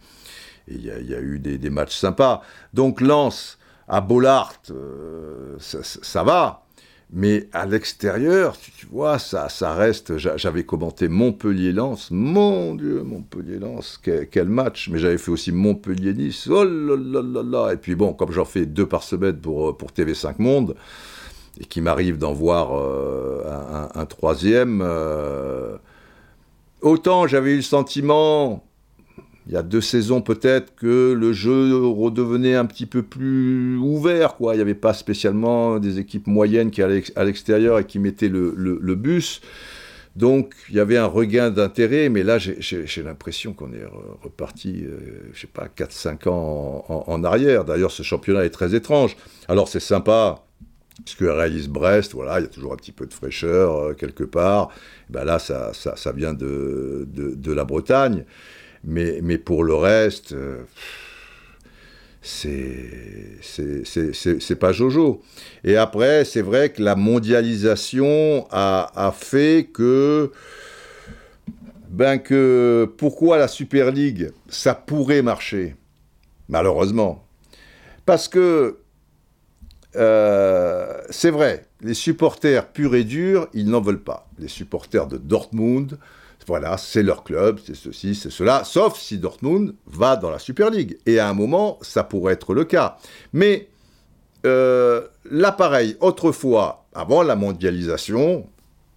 il 0.67 0.85
y, 0.85 1.13
a 1.13 1.19
eu 1.19 1.39
des, 1.39 1.69
matchs 1.69 1.95
sympas. 1.95 2.41
Donc 2.73 3.01
Lens 3.01 3.57
à 3.87 4.01
Bollard, 4.01 4.53
euh, 4.71 5.55
ça, 5.59 6.23
va. 6.23 6.63
Mais 7.11 7.47
à 7.53 7.65
l'extérieur, 7.65 8.57
tu, 8.57 8.85
vois, 8.87 9.17
ça, 9.17 9.47
ça 9.47 9.73
reste. 9.73 10.17
J'avais 10.17 10.65
commenté 10.65 11.07
Montpellier-Lens. 11.07 12.11
Mon 12.11 12.75
Dieu, 12.75 13.01
Montpellier-Lens, 13.03 14.01
quel, 14.29 14.49
match. 14.49 14.89
Mais 14.89 14.99
j'avais 14.99 15.17
fait 15.17 15.31
aussi 15.31 15.53
Montpellier-Nice. 15.53 16.49
Oh 16.51 16.65
là 16.65 16.97
là 16.97 17.21
là 17.21 17.43
là. 17.43 17.73
Et 17.73 17.77
puis 17.77 17.95
bon, 17.95 18.13
comme 18.13 18.31
j'en 18.33 18.45
fais 18.45 18.65
deux 18.65 18.85
par 18.85 19.03
semaine 19.03 19.37
pour, 19.37 19.77
pour 19.77 19.91
TV5 19.91 20.35
Monde, 20.39 20.75
et 21.59 21.65
qu'il 21.65 21.83
m'arrive 21.83 22.17
d'en 22.17 22.33
voir 22.33 22.77
euh, 22.77 23.87
un, 23.95 24.05
troisième, 24.05 24.81
euh, 24.83 25.77
autant 26.81 27.25
j'avais 27.25 27.53
eu 27.53 27.57
le 27.57 27.61
sentiment 27.61 28.66
il 29.47 29.53
y 29.53 29.57
a 29.57 29.63
deux 29.63 29.81
saisons 29.81 30.21
peut-être 30.21 30.75
que 30.75 31.13
le 31.13 31.31
jeu 31.31 31.85
redevenait 31.85 32.55
un 32.55 32.65
petit 32.65 32.85
peu 32.85 33.01
plus 33.01 33.77
ouvert, 33.77 34.35
quoi. 34.35 34.53
Il 34.53 34.57
n'y 34.57 34.61
avait 34.61 34.75
pas 34.75 34.93
spécialement 34.93 35.79
des 35.79 35.99
équipes 35.99 36.27
moyennes 36.27 36.69
qui 36.69 36.81
allaient 36.81 37.03
à 37.15 37.23
l'extérieur 37.23 37.79
et 37.79 37.85
qui 37.85 37.97
mettaient 37.97 38.27
le, 38.27 38.95
bus. 38.95 39.39
Donc 40.17 40.53
il 40.69 40.75
y 40.75 40.79
avait 40.81 40.97
un 40.97 41.05
regain 41.05 41.49
d'intérêt, 41.49 42.09
mais 42.09 42.23
là 42.23 42.39
j'ai 42.39 43.03
l'impression 43.03 43.53
qu'on 43.53 43.71
est 43.71 43.85
reparti, 44.21 44.83
euh, 44.83 44.97
je 45.31 45.41
sais 45.41 45.47
pas, 45.47 45.67
4-5 45.67 46.27
ans 46.27 47.05
en, 47.07 47.23
arrière. 47.23 47.63
D'ailleurs 47.63 47.91
ce 47.91 48.03
championnat 48.03 48.43
est 48.43 48.49
très 48.49 48.75
étrange. 48.75 49.15
Alors 49.47 49.69
c'est 49.69 49.79
sympa, 49.79 50.43
ce 51.05 51.15
que 51.15 51.25
réalise 51.25 51.69
Brest, 51.69 52.13
voilà, 52.13 52.39
il 52.39 52.43
y 52.43 52.45
a 52.47 52.49
toujours 52.49 52.73
un 52.73 52.77
petit 52.77 52.91
peu 52.91 53.05
de 53.05 53.13
fraîcheur 53.13 53.75
euh, 53.75 53.93
quelque 53.93 54.25
part. 54.25 54.71
ben 55.09 55.23
là 55.23 55.39
ça, 55.39 55.71
vient 56.13 56.33
de 56.33 57.53
la 57.53 57.63
Bretagne. 57.63 58.25
Mais, 58.83 59.37
pour 59.37 59.63
le 59.63 59.75
reste, 59.75 60.33
euh, 60.33 60.63
c'est 62.21 63.39
pas 64.59 64.71
Jojo. 64.71 65.21
Et 65.63 65.77
après, 65.77 66.25
c'est 66.25 66.41
vrai 66.41 66.69
que 66.71 66.81
la 66.81 66.95
mondialisation 66.95 68.47
a, 68.51 68.91
a, 68.95 69.11
fait 69.11 69.69
que. 69.73 70.31
Ben 71.89 72.17
que 72.17 72.93
pourquoi 72.97 73.37
la 73.37 73.47
Super 73.47 73.91
League 73.91 74.31
ça 74.49 74.75
pourrait 74.75 75.21
marcher? 75.21 75.75
Malheureusement 76.49 77.27
parce 78.07 78.29
que 78.29 78.79
euh, 79.95 81.01
c'est 81.11 81.29
vrai 81.29 81.65
les 81.81 81.93
supporters 81.93 82.67
purs 82.69 82.95
et 82.95 83.03
durs 83.03 83.47
ils 83.53 83.69
n'en 83.69 83.81
veulent 83.81 84.03
pas 84.03 84.27
les 84.39 84.47
supporters 84.47 85.05
de 85.07 85.17
Dortmund 85.17 85.99
voilà, 86.47 86.77
c'est 86.77 87.03
leur 87.03 87.25
club, 87.25 87.59
c'est 87.63 87.75
ceci, 87.75 88.15
c'est 88.15 88.29
cela, 88.29 88.63
sauf 88.63 88.97
si 88.97 89.17
Dortmund 89.17 89.75
va 89.85 90.15
dans 90.15 90.29
la 90.29 90.39
Super 90.39 90.69
League. 90.69 90.97
Et 91.05 91.19
à 91.19 91.27
un 91.27 91.33
moment, 91.33 91.77
ça 91.81 92.05
pourrait 92.05 92.33
être 92.33 92.53
le 92.53 92.63
cas. 92.63 92.97
Mais 93.33 93.67
euh, 94.45 95.01
l'appareil, 95.29 95.97
autrefois, 95.99 96.85
avant 96.93 97.21
la 97.21 97.35
mondialisation, 97.35 98.47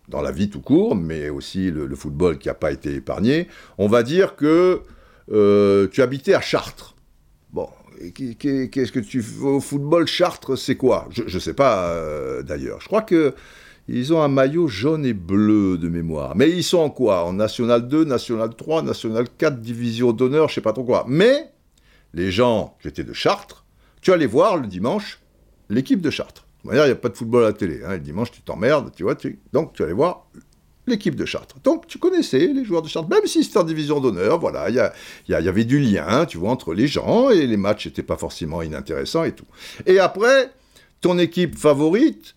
dans 0.09 0.23
la 0.23 0.31
vie 0.31 0.49
tout 0.49 0.61
court, 0.61 0.95
mais 0.95 1.29
aussi 1.29 1.73
le, 1.73 1.93
football 1.97 2.39
qui 2.39 2.47
n'a 2.47 2.55
pas 2.55 2.71
été 2.71 2.95
épargné, 2.95 3.49
on 3.79 3.89
va 3.89 4.05
dire 4.05 4.37
que 4.37 4.83
euh, 5.33 5.89
tu 5.91 6.03
habitais 6.03 6.35
à 6.35 6.41
Chartres. 6.41 6.95
Bon, 7.53 7.69
qu'est-ce 8.15 8.93
que 8.93 9.01
tu 9.01 9.23
fais 9.23 9.45
au 9.45 9.61
football 9.61 10.07
Chartres, 10.07 10.57
c'est 10.57 10.77
quoi? 10.77 11.09
Je 11.11 11.23
ne 11.23 11.41
sais 11.41 11.55
pas 11.55 11.91
euh, 11.91 12.43
d'ailleurs. 12.43 12.81
Je 12.81 12.87
crois 12.87 13.03
que 13.03 13.35
ils 13.93 14.13
ont 14.13 14.23
un 14.23 14.29
maillot 14.29 14.69
jaune 14.69 15.05
et 15.05 15.13
bleu 15.13 15.77
de 15.77 15.89
mémoire. 15.89 16.37
Mais 16.37 16.49
ils 16.49 16.63
sont 16.63 16.79
en 16.79 16.91
quoi? 16.91 17.25
En 17.25 17.33
National 17.33 17.89
2, 17.89 18.05
National 18.05 18.55
3, 18.55 18.83
National 18.83 19.27
4, 19.37 19.61
Division 19.61 20.13
d'honneur, 20.13 20.49
je 20.49 20.55
sais 20.55 20.61
pas 20.61 20.73
trop 20.73 20.85
quoi. 20.85 21.05
Mais 21.09 21.51
les 22.15 22.31
gens 22.31 22.77
qui 22.81 22.89
étaient 22.89 23.05
de 23.05 23.13
Chartres, 23.13 23.65
tu 24.01 24.13
allais 24.13 24.27
voir 24.27 24.57
le 24.57 24.67
dimanche 24.67 25.21
l'équipe 25.69 26.01
de 26.01 26.11
Chartres. 26.11 26.47
D'ailleurs, 26.65 26.85
il 26.85 26.89
n'y 26.89 26.93
a 26.93 26.97
pas 26.97 27.09
de 27.09 27.17
football 27.17 27.45
à 27.45 27.47
la 27.49 27.53
télé. 27.53 27.81
Hein. 27.85 27.93
Le 27.93 28.01
dimanche, 28.01 28.31
tu 28.31 28.43
t'emmerdes, 28.43 28.93
tu 28.95 29.03
vois. 29.03 29.17
Donc, 29.53 29.73
tu 29.73 29.83
allais 29.83 29.93
voir 29.93 30.27
l'équipe 30.87 31.17
de 31.17 31.25
Chartres. 31.25 31.57
Donc, 31.65 31.87
tu 31.87 31.99
connaissais 31.99 32.47
les 32.47 32.65
joueurs 32.65 32.83
de 32.83 32.89
Chartres, 32.89 33.09
même 33.09 33.27
si 33.27 33.43
c'était 33.43 33.59
en 33.59 33.65
division 33.65 34.01
d'honneur, 34.01 34.39
voilà, 34.39 34.69
il 34.69 34.75
y, 35.29 35.33
y, 35.33 35.35
avait 35.35 35.65
du 35.65 35.81
lien, 35.81 36.27
tu 36.27 36.39
vois, 36.39 36.51
entre 36.51 36.75
les 36.75 36.87
gens, 36.87 37.31
et 37.31 37.47
les 37.47 37.57
matchs 37.57 37.87
n'étaient 37.87 38.03
pas 38.03 38.17
forcément 38.17 38.63
inintéressants 38.63 39.25
et 39.25 39.33
tout. 39.33 39.47
Et 39.87 39.99
après, 39.99 40.53
ton 41.01 41.19
équipe 41.19 41.57
favorite, 41.57 42.35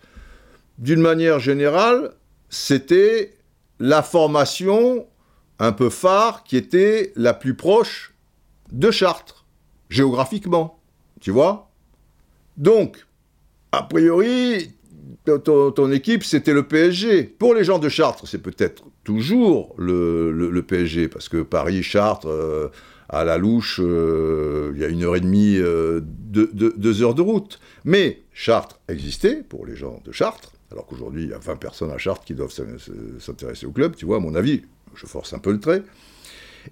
d'une 0.78 1.02
manière 1.02 1.40
générale, 1.40 2.14
c'était 2.50 3.34
la 3.80 4.02
formation 4.02 5.08
un 5.60 5.72
peu 5.72 5.90
phare 5.90 6.44
qui 6.44 6.58
était 6.58 7.14
la 7.16 7.34
plus 7.34 7.56
proche 7.56 8.14
de 8.72 8.92
Chartres, 8.92 9.46
géographiquement. 9.90 10.80
Tu 11.22 11.32
vois 11.32 11.72
Donc, 12.58 13.06
a 13.72 13.84
priori, 13.84 14.76
ton, 15.26 15.92
équipe, 15.92 16.24
c'était 16.24 16.54
le 16.54 16.64
PSG. 16.64 17.24
Pour 17.24 17.54
les 17.54 17.64
gens 17.64 17.80
de 17.80 17.90
Chartres, 17.90 18.28
c'est 18.28 18.42
peut-être 18.42 18.84
toujours 19.04 19.74
le, 19.78 20.62
PSG, 20.68 21.08
parce 21.08 21.30
que 21.30 21.42
Paris-Chartres, 21.42 22.28
euh, 22.28 22.70
à 23.10 23.24
la 23.24 23.38
louche, 23.38 23.80
euh, 23.84 24.72
il 24.76 24.82
y 24.82 24.86
a 24.86 24.88
une 24.88 25.04
heure 25.04 25.16
et 25.16 25.22
demie, 25.22 25.58
euh, 25.58 26.02
deux 26.04 27.04
heures 27.04 27.16
de 27.16 27.22
route. 27.22 27.60
Mais 27.86 28.22
Chartres 28.34 28.80
existait, 28.88 29.44
pour 29.44 29.66
les 29.66 29.76
gens 29.76 30.02
de 30.04 30.12
Chartres, 30.12 30.52
alors 30.74 30.88
qu'aujourd'hui, 30.88 31.24
il 31.24 31.30
y 31.30 31.34
a 31.34 31.38
20 31.38 31.56
personnes 31.58 31.92
à 31.92 31.98
Chartres 31.98 32.26
qui 32.26 32.34
doivent 32.34 32.54
s'intéresser 33.20 33.66
au 33.66 33.72
club, 33.72 33.96
tu 33.96 34.06
vois, 34.06 34.18
à 34.18 34.20
mon 34.20 34.34
avis, 34.34 34.64
je 34.96 35.06
force 35.06 35.34
un 35.34 35.40
peu 35.40 35.52
le 35.52 35.60
trait. 35.60 35.84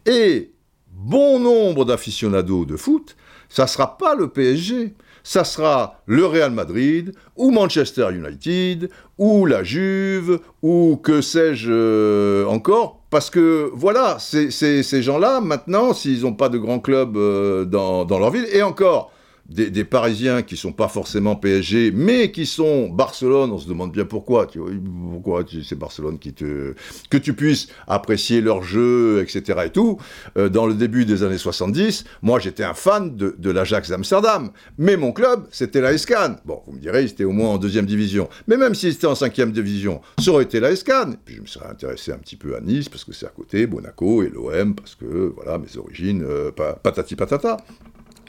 Et 0.08 0.52
bon 0.92 1.40
nombre 1.40 1.86
d'aficionados 1.86 2.66
de 2.66 2.76
foot, 2.78 3.16
ça 3.48 3.64
ne 3.64 3.68
sera 3.68 3.98
pas 3.98 4.16
le 4.16 4.28
PSG, 4.30 4.96
ça 5.24 5.44
sera 5.44 6.02
le 6.08 6.26
Real 6.26 6.52
Madrid, 6.52 7.14
ou 7.36 7.52
Manchester 7.52 8.10
United, 8.12 8.90
ou 9.20 9.46
la 9.46 9.64
Juve, 9.64 10.40
ou 10.64 11.00
que 11.02 11.22
sais-je 11.22 11.72
euh, 11.72 12.46
encore, 12.48 13.04
parce 13.12 13.30
que 13.30 13.70
voilà, 13.74 14.18
ces 14.20 15.02
gens-là, 15.04 15.42
maintenant, 15.42 15.94
s'ils 15.94 16.22
n'ont 16.22 16.34
pas 16.34 16.50
de 16.50 16.58
grands 16.58 16.80
clubs 16.80 17.18
euh, 17.18 17.66
dans, 17.66 18.06
leur 18.08 18.32
ville, 18.32 18.48
et 18.52 18.64
encore, 18.64 19.12
des, 19.52 19.84
Parisiens 19.84 20.42
qui 20.42 20.56
sont 20.56 20.72
pas 20.72 20.88
forcément 20.88 21.36
PSG, 21.36 21.92
mais 21.92 22.32
qui 22.32 22.46
sont 22.46 22.90
Barcelone, 22.90 23.52
on 23.52 23.58
se 23.58 23.68
demande 23.68 23.92
bien 23.92 24.06
pourquoi. 24.06 24.48
Tu 24.48 24.60
vois, 24.60 24.72
pourquoi 25.12 25.44
c'est 25.64 25.78
Barcelone 25.78 26.20
qui 26.20 26.34
te 26.34 26.74
que 27.10 27.18
tu 27.18 27.34
puisses 27.34 27.68
apprécier 27.88 28.42
leur 28.42 28.64
jeu, 28.64 29.22
etc. 29.22 29.60
et 29.66 29.70
tout. 29.70 29.98
Euh, 30.38 30.50
dans 30.50 30.66
le 30.66 30.74
début 30.74 31.06
des 31.06 31.24
années 31.24 31.38
70, 31.38 32.06
moi 32.22 32.40
j'étais 32.40 32.64
un 32.64 32.74
fan 32.74 33.16
de, 33.16 33.52
l'Ajax 33.52 33.90
d'Amsterdam, 33.90 34.52
mais 34.78 34.96
mon 34.96 35.12
club 35.12 35.48
c'était 35.52 35.82
la 35.82 35.94
Escan. 35.94 36.36
Bon, 36.46 36.62
vous 36.66 36.74
me 36.74 36.80
direz, 36.80 37.04
il 37.04 37.10
était 37.10 37.26
au 37.26 37.32
moins 37.32 37.50
en 37.50 37.58
deuxième 37.58 37.86
division, 37.86 38.30
mais 38.48 38.58
même 38.58 38.74
s'il 38.74 38.90
était 38.90 39.08
en 39.08 39.16
cinquième 39.16 39.52
division, 39.52 40.02
ça 40.20 40.32
aurait 40.32 40.44
été 40.44 40.60
la 40.60 40.72
Escan. 40.72 41.14
Puis 41.26 41.36
je 41.36 41.42
me 41.42 41.48
serais 41.48 41.70
intéressé 41.70 42.12
un 42.14 42.18
petit 42.18 42.38
peu 42.38 42.56
à 42.56 42.62
Nice 42.62 42.88
parce 42.88 43.04
que 43.04 43.12
c'est 43.12 43.26
à 43.26 43.30
côté, 43.30 43.68
Monaco 43.68 44.24
et 44.24 44.30
l'OM 44.30 44.76
parce 44.76 44.96
que 44.96 45.34
voilà 45.36 45.58
mes 45.58 45.78
origines, 45.78 46.24
euh, 46.24 46.52
patati 46.52 47.16
patata. 47.16 47.58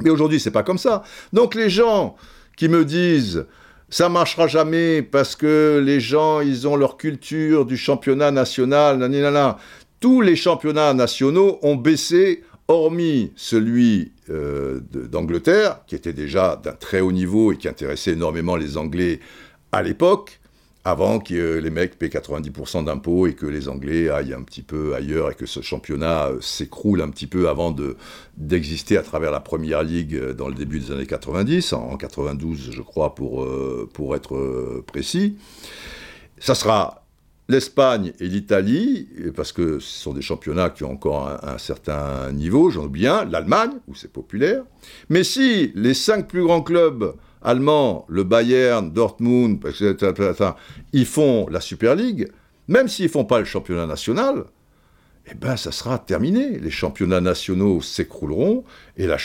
Mais 0.03 0.11
aujourd'hui, 0.11 0.41
c'est 0.41 0.51
pas 0.51 0.63
comme 0.63 0.79
ça. 0.79 1.03
Donc 1.33 1.55
les 1.55 1.71
gens 1.71 2.17
qui 2.57 2.69
me 2.69 2.85
disent 2.85 3.47
ça 3.93 4.09
marchera 4.09 4.47
jamais 4.47 5.03
parce 5.03 5.37
que 5.37 5.83
les 5.85 6.01
gens, 6.01 6.41
ils 6.41 6.67
ont 6.67 6.77
leur 6.77 6.97
culture 6.97 7.67
du 7.67 7.77
championnat 7.77 8.31
national, 8.31 8.97
nanana. 8.97 9.59
Tous 10.01 10.23
les 10.23 10.35
championnats 10.35 10.95
nationaux 10.95 11.59
ont 11.61 11.77
baissé, 11.77 12.43
hormis 12.69 13.33
celui 13.37 14.13
euh, 14.31 14.81
d'Angleterre, 14.91 15.81
qui 15.87 15.95
était 15.95 16.15
déjà 16.15 16.57
d'un 16.57 16.73
très 16.73 17.01
haut 17.01 17.13
niveau 17.13 17.53
et 17.53 17.59
qui 17.59 17.69
intéressait 17.69 18.13
énormément 18.13 18.57
les 18.57 18.79
Anglais 18.79 19.21
à 19.73 19.83
l'époque 19.83 20.41
avant 20.85 21.21
que 21.21 21.59
les 21.59 21.71
mecs 21.71 21.99
paient 21.99 22.09
90% 22.09 22.85
d'impôts 22.85 23.29
et 23.29 23.35
que 23.35 23.47
les 23.47 23.69
Anglais 23.69 24.11
aillent 24.11 24.35
un 24.35 24.43
petit 24.43 24.63
peu 24.63 24.95
ailleurs 24.95 25.31
et 25.31 25.35
que 25.35 25.47
ce 25.47 25.61
championnat 25.61 26.27
euh, 26.27 26.41
s'écroule 26.41 27.01
un 27.03 27.09
petit 27.09 27.29
peu 27.29 27.49
avant 27.49 27.75
d'exister 28.37 28.97
à 28.97 29.03
travers 29.03 29.31
la 29.31 29.41
Première 29.41 29.85
Ligue 29.85 30.17
euh, 30.17 30.35
dans 30.35 30.49
le 30.49 30.55
début 30.55 30.81
des 30.81 30.91
années 30.91 31.07
90, 31.07 31.73
en, 31.73 31.97
92 31.97 32.71
je 32.73 32.83
crois 32.83 33.15
pour, 33.15 33.45
euh, 33.45 33.89
pour 33.93 34.17
être 34.17 34.83
précis. 34.87 35.37
Ça 36.39 36.57
sera 36.57 37.05
l'Espagne 37.49 38.13
et 38.19 38.27
l'Italie, 38.27 39.09
parce 39.37 39.53
que 39.53 39.79
ce 39.79 40.03
sont 40.03 40.13
des 40.13 40.23
championnats 40.23 40.71
qui 40.71 40.83
ont 40.83 40.93
encore 40.93 41.29
un, 41.29 41.55
un 41.55 41.59
certain 41.59 42.33
niveau, 42.33 42.71
j'en 42.71 42.85
oublie 42.85 43.07
un, 43.07 43.25
l'Allemagne, 43.25 43.73
où 43.87 43.95
c'est 43.95 44.11
populaire. 44.11 44.65
Mais 45.11 45.23
si 45.23 45.71
les 45.77 45.95
cinq 45.95 46.27
plus 46.27 46.43
grands 46.43 46.63
clubs 46.63 47.15
allemands, 47.45 48.07
le 48.09 48.25
Bayern, 48.25 48.93
Dortmund, 48.93 49.61
ils 50.93 51.07
font 51.07 51.49
la 51.49 51.61
Super 51.61 51.95
League, 51.95 52.31
même 52.69 52.89
s'ils 52.89 53.09
font 53.09 53.25
pas 53.25 53.39
le 53.39 53.45
championnat 53.45 53.87
national, 53.87 54.45
eh 55.31 55.35
ben 55.35 55.57
ça 55.57 55.71
sera 55.71 55.99
terminé. 55.99 56.59
Les 56.59 56.71
championnats 56.71 57.21
nationaux 57.21 57.81
s'écrouleront 57.81 58.65
et 58.97 59.07
la, 59.07 59.19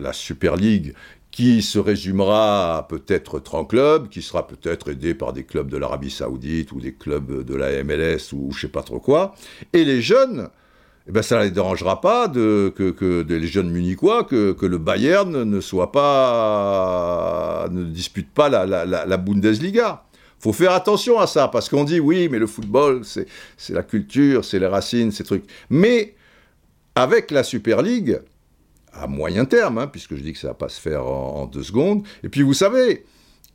la 0.00 0.12
Super 0.12 0.56
League 0.56 0.94
qui 1.30 1.62
se 1.62 1.80
résumera 1.80 2.78
à 2.78 2.82
peut-être 2.84 3.40
30 3.40 3.68
clubs, 3.68 4.08
qui 4.08 4.22
sera 4.22 4.46
peut-être 4.46 4.92
aidé 4.92 5.14
par 5.14 5.32
des 5.32 5.42
clubs 5.42 5.68
de 5.68 5.76
l'Arabie 5.76 6.10
Saoudite 6.10 6.70
ou 6.70 6.80
des 6.80 6.94
clubs 6.94 7.42
de 7.44 7.54
la 7.56 7.82
MLS 7.82 8.32
ou 8.32 8.52
je 8.52 8.60
sais 8.60 8.68
pas 8.68 8.84
trop 8.84 9.00
quoi. 9.00 9.34
Et 9.72 9.84
les 9.84 10.00
jeunes, 10.00 10.48
eh 11.06 11.12
ben, 11.12 11.22
ça 11.22 11.38
ne 11.38 11.44
les 11.44 11.50
dérangera 11.50 12.00
pas 12.00 12.28
de, 12.28 12.72
que, 12.74 12.90
que 12.90 13.26
les 13.28 13.46
jeunes 13.46 13.70
munichois, 13.70 14.24
que, 14.24 14.56
le 14.64 14.78
Bayern 14.78 15.44
ne 15.44 15.60
soit 15.60 15.92
pas, 15.92 17.68
ne 17.70 17.84
dispute 17.84 18.30
pas 18.30 18.48
la, 18.48 18.64
la, 18.64 18.86
la, 18.86 19.16
Bundesliga. 19.18 20.04
Faut 20.38 20.54
faire 20.54 20.72
attention 20.72 21.18
à 21.18 21.26
ça, 21.26 21.48
parce 21.48 21.68
qu'on 21.68 21.84
dit 21.84 22.00
oui, 22.00 22.28
mais 22.30 22.38
le 22.38 22.46
football, 22.46 23.02
c'est 23.04 23.26
la 23.68 23.82
culture, 23.82 24.44
c'est 24.44 24.58
les 24.58 24.66
racines, 24.66 25.10
ces 25.10 25.24
trucs. 25.24 25.44
Mais 25.68 26.14
avec 26.94 27.30
la 27.30 27.42
Super 27.42 27.82
League, 27.82 28.20
à 28.94 29.06
moyen 29.06 29.44
terme, 29.44 29.78
hein, 29.78 29.86
puisque 29.86 30.14
je 30.14 30.22
dis 30.22 30.32
que 30.32 30.38
ça 30.38 30.48
va 30.48 30.54
pas 30.54 30.70
se 30.70 30.80
faire 30.80 31.06
en, 31.06 31.46
deux 31.46 31.64
secondes, 31.64 32.02
et 32.22 32.30
puis 32.30 32.40
vous 32.40 32.54
savez, 32.54 33.04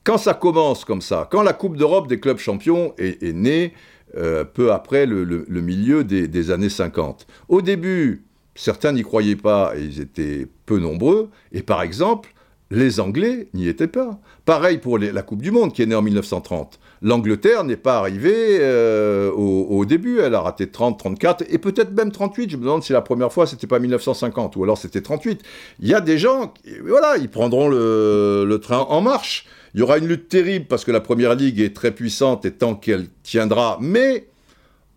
quand 0.03 0.19
ça 0.19 0.35
commence 0.35 0.85
comme 0.85 1.01
ça, 1.01 1.27
quand 1.31 1.41
la 1.41 1.53
Coupe 1.53 1.77
d'Europe 1.77 2.07
des 2.07 2.19
clubs 2.19 2.37
champions 2.37 2.93
est 2.99 3.33
née, 3.33 3.73
euh, 4.17 4.43
peu 4.43 4.71
après 4.71 5.05
le, 5.05 5.45
milieu 5.49 6.03
des, 6.03 6.51
années 6.51 6.69
50. 6.69 7.27
Au 7.47 7.61
début, 7.61 8.23
certains 8.55 8.91
n'y 8.91 9.03
croyaient 9.03 9.35
pas 9.35 9.73
et 9.75 9.83
ils 9.83 9.99
étaient 9.99 10.47
peu 10.65 10.79
nombreux. 10.79 11.29
Et 11.51 11.61
par 11.61 11.81
exemple, 11.81 12.33
les 12.71 12.99
Anglais 12.99 13.47
n'y 13.53 13.67
étaient 13.67 13.87
pas. 13.87 14.19
Pareil 14.45 14.77
pour 14.77 14.99
la 14.99 15.21
Coupe 15.21 15.41
du 15.41 15.51
Monde 15.51 15.73
qui 15.73 15.81
est 15.81 15.85
née 15.85 15.95
en 15.95 16.01
1930. 16.01 16.79
L'Angleterre 17.01 17.63
n'est 17.63 17.77
pas 17.77 17.97
arrivée 17.97 18.57
euh, 18.59 19.31
au, 19.31 19.85
début, 19.85 20.19
elle 20.19 20.35
a 20.35 20.41
raté 20.41 20.69
30, 20.69 20.99
34 20.99 21.45
et 21.49 21.57
peut-être 21.57 21.91
même 21.91 22.11
38. 22.11 22.51
Je 22.51 22.57
me 22.57 22.63
demande 22.63 22.83
si 22.83 22.93
la 22.93 23.01
première 23.01 23.31
fois 23.31 23.47
c'était 23.47 23.67
pas 23.67 23.79
1950 23.79 24.55
ou 24.55 24.63
alors 24.63 24.77
c'était 24.77 25.01
38. 25.01 25.41
Il 25.79 25.87
y 25.87 25.93
a 25.93 26.01
des 26.01 26.17
gens, 26.17 26.53
voilà, 26.83 27.17
ils 27.17 27.29
prendront 27.29 27.69
le 27.69 28.59
train 28.61 28.79
en 28.79 29.01
marche. 29.01 29.45
Il 29.73 29.79
y 29.79 29.83
aura 29.83 29.97
une 29.97 30.07
lutte 30.07 30.29
terrible 30.29 30.65
parce 30.65 30.83
que 30.83 30.91
la 30.91 31.01
Première 31.01 31.35
Ligue 31.35 31.59
est 31.59 31.75
très 31.75 31.91
puissante 31.91 32.45
et 32.45 32.51
tant 32.51 32.75
qu'elle 32.75 33.07
tiendra, 33.23 33.77
mais 33.79 34.27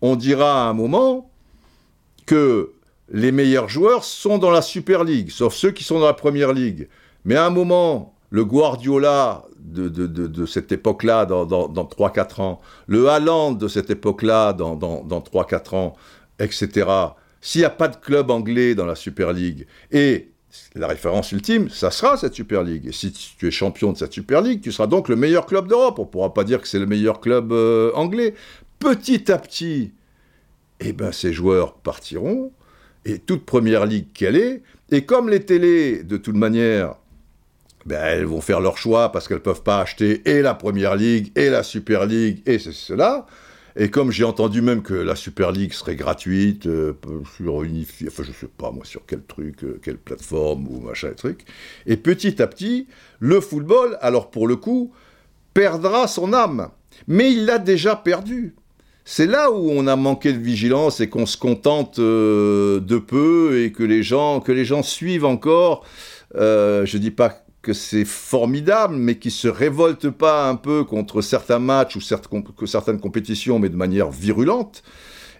on 0.01 0.15
dira 0.15 0.65
à 0.65 0.69
un 0.69 0.73
moment 0.73 1.29
que 2.25 2.71
les 3.11 3.31
meilleurs 3.31 3.69
joueurs 3.69 4.03
sont 4.03 4.37
dans 4.39 4.49
la 4.49 4.61
Super 4.61 5.03
League, 5.03 5.29
sauf 5.29 5.53
ceux 5.53 5.71
qui 5.71 5.83
sont 5.83 5.99
dans 5.99 6.07
la 6.07 6.13
Première 6.13 6.53
Ligue. 6.53 6.87
Mais 7.25 7.35
à 7.35 7.45
un 7.45 7.49
moment, 7.49 8.15
le 8.29 8.45
Guardiola 8.45 9.43
de, 9.59 10.45
cette 10.45 10.71
époque-là, 10.71 11.25
dans, 11.25 11.45
dans, 11.45 11.85
3-4 11.85 12.41
ans, 12.41 12.61
le 12.87 13.09
Haaland 13.09 13.53
de 13.53 13.67
cette 13.67 13.89
époque-là, 13.89 14.53
dans, 14.53 14.75
dans 14.75 15.19
3-4 15.19 15.75
ans, 15.75 15.95
etc., 16.39 16.87
s'il 17.41 17.59
n'y 17.59 17.65
a 17.65 17.69
pas 17.69 17.89
de 17.89 17.97
club 17.97 18.31
anglais 18.31 18.73
dans 18.73 18.85
la 18.85 18.95
Super 18.95 19.33
League, 19.33 19.67
et 19.91 20.33
la 20.75 20.87
référence 20.87 21.31
ultime, 21.31 21.69
ça 21.69 21.91
sera 21.91 22.17
cette 22.17 22.33
Super 22.33 22.63
League. 22.63 22.87
Et 22.87 22.91
si 22.91 23.11
tu 23.11 23.47
es 23.47 23.51
champion 23.51 23.91
de 23.91 23.97
cette 23.97 24.13
Super 24.13 24.41
League, 24.41 24.61
tu 24.61 24.71
seras 24.71 24.87
donc 24.87 25.09
le 25.09 25.15
meilleur 25.15 25.45
club 25.45 25.67
d'Europe. 25.67 25.99
On 25.99 26.03
ne 26.03 26.07
pourra 26.07 26.33
pas 26.33 26.43
dire 26.43 26.61
que 26.61 26.67
c'est 26.67 26.79
le 26.79 26.85
meilleur 26.85 27.19
club 27.19 27.51
euh, 27.51 27.91
anglais. 27.95 28.33
Petit 28.79 29.31
à 29.31 29.37
petit, 29.37 29.93
eh 30.79 30.93
ben, 30.93 31.11
ces 31.11 31.33
joueurs 31.33 31.75
partiront, 31.75 32.51
et 33.05 33.19
toute 33.19 33.45
première 33.45 33.85
ligue 33.85 34.13
qu'elle 34.13 34.35
est, 34.35 34.63
et 34.91 35.05
comme 35.05 35.29
les 35.29 35.43
télés, 35.43 36.03
de 36.03 36.17
toute 36.17 36.35
manière, 36.35 36.95
ben, 37.85 38.03
elles 38.03 38.25
vont 38.25 38.41
faire 38.41 38.61
leur 38.61 38.77
choix 38.77 39.11
parce 39.11 39.27
qu'elles 39.27 39.37
ne 39.37 39.43
peuvent 39.43 39.63
pas 39.63 39.81
acheter 39.81 40.21
et 40.29 40.41
la 40.41 40.53
première 40.53 40.95
ligue, 40.95 41.31
et 41.37 41.49
la 41.49 41.63
Super 41.63 42.05
League, 42.05 42.41
et 42.45 42.59
c'est 42.59 42.73
cela, 42.73 43.25
et 43.75 43.89
comme 43.89 44.11
j'ai 44.11 44.23
entendu 44.23 44.61
même 44.61 44.83
que 44.83 44.93
la 44.93 45.15
Super 45.15 45.51
League 45.51 45.73
serait 45.73 45.95
gratuite, 45.95 46.67
euh, 46.67 46.93
sur 47.35 47.63
unifié, 47.63 48.07
enfin 48.09 48.23
je 48.23 48.31
sais 48.31 48.47
pas 48.57 48.71
moi 48.71 48.85
sur 48.85 49.01
quel 49.07 49.23
truc, 49.23 49.63
euh, 49.63 49.79
quelle 49.81 49.97
plateforme 49.97 50.67
ou 50.67 50.79
machin 50.79 51.09
et 51.09 51.15
truc, 51.15 51.45
et 51.87 51.97
petit 51.97 52.41
à 52.41 52.47
petit, 52.47 52.87
le 53.19 53.41
football, 53.41 53.97
alors 54.01 54.29
pour 54.29 54.47
le 54.47 54.55
coup, 54.55 54.93
perdra 55.53 56.07
son 56.07 56.33
âme. 56.33 56.69
Mais 57.07 57.31
il 57.31 57.45
l'a 57.45 57.57
déjà 57.57 57.95
perdu. 57.95 58.55
C'est 59.05 59.25
là 59.25 59.51
où 59.51 59.69
on 59.71 59.87
a 59.87 59.95
manqué 59.95 60.31
de 60.31 60.37
vigilance 60.37 61.01
et 61.01 61.09
qu'on 61.09 61.25
se 61.25 61.37
contente 61.37 61.99
euh, 61.99 62.79
de 62.79 62.97
peu 62.97 63.59
et 63.59 63.71
que 63.71 63.83
les 63.83 64.03
gens, 64.03 64.39
que 64.39 64.51
les 64.51 64.65
gens 64.65 64.83
suivent 64.83 65.25
encore. 65.25 65.85
je 66.35 66.97
dis 66.97 67.11
pas 67.11 67.42
que 67.63 67.73
c'est 67.73 68.05
formidable, 68.05 68.95
mais 68.95 69.17
qui 69.17 69.31
se 69.31 69.47
révolte 69.47 70.09
pas 70.09 70.49
un 70.49 70.55
peu 70.55 70.83
contre 70.83 71.21
certains 71.21 71.59
matchs 71.59 71.95
ou 71.95 72.01
certaines 72.01 72.99
compétitions, 72.99 73.57
mais 73.57 73.69
de 73.69 73.77
manière 73.77 74.11
virulente, 74.11 74.83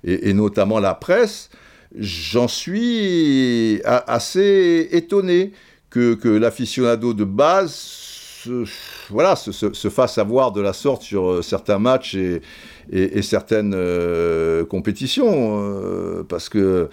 et, 0.05 0.33
notamment 0.33 0.79
la 0.79 0.95
presse, 0.95 1.49
j'en 1.95 2.47
suis 2.47 3.81
assez 3.85 4.87
étonné 4.91 5.51
que, 5.89 6.15
que 6.15 6.29
l'aficionado 6.29 7.13
de 7.13 7.25
base 7.25 7.73
se, 7.75 8.65
voilà, 9.09 9.35
se, 9.35 9.89
fasse 9.89 10.17
avoir 10.17 10.51
de 10.51 10.61
la 10.61 10.73
sorte 10.73 11.03
sur 11.03 11.29
euh, 11.29 11.41
certains 11.41 11.79
matchs 11.79 12.15
et, 12.15 13.21
certaines 13.21 13.73
euh, 13.75 14.65
compétitions, 14.65 15.61
euh, 15.61 16.23
parce 16.23 16.49
que 16.49 16.89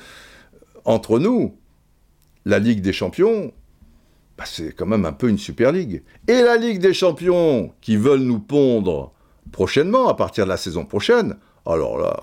entre 0.84 1.18
nous, 1.18 1.56
la 2.44 2.58
Ligue 2.58 2.80
des 2.80 2.92
Champions, 2.92 3.52
bah, 4.40 4.46
c'est 4.46 4.72
quand 4.72 4.86
même 4.86 5.04
un 5.04 5.12
peu 5.12 5.28
une 5.28 5.36
Super 5.36 5.70
League. 5.70 6.02
Et 6.26 6.40
la 6.40 6.56
Ligue 6.56 6.78
des 6.78 6.94
Champions, 6.94 7.74
qui 7.82 7.98
veulent 7.98 8.22
nous 8.22 8.38
pondre 8.38 9.12
prochainement, 9.52 10.08
à 10.08 10.14
partir 10.14 10.44
de 10.44 10.48
la 10.48 10.56
saison 10.56 10.86
prochaine, 10.86 11.36
alors 11.66 11.98
là, 11.98 12.18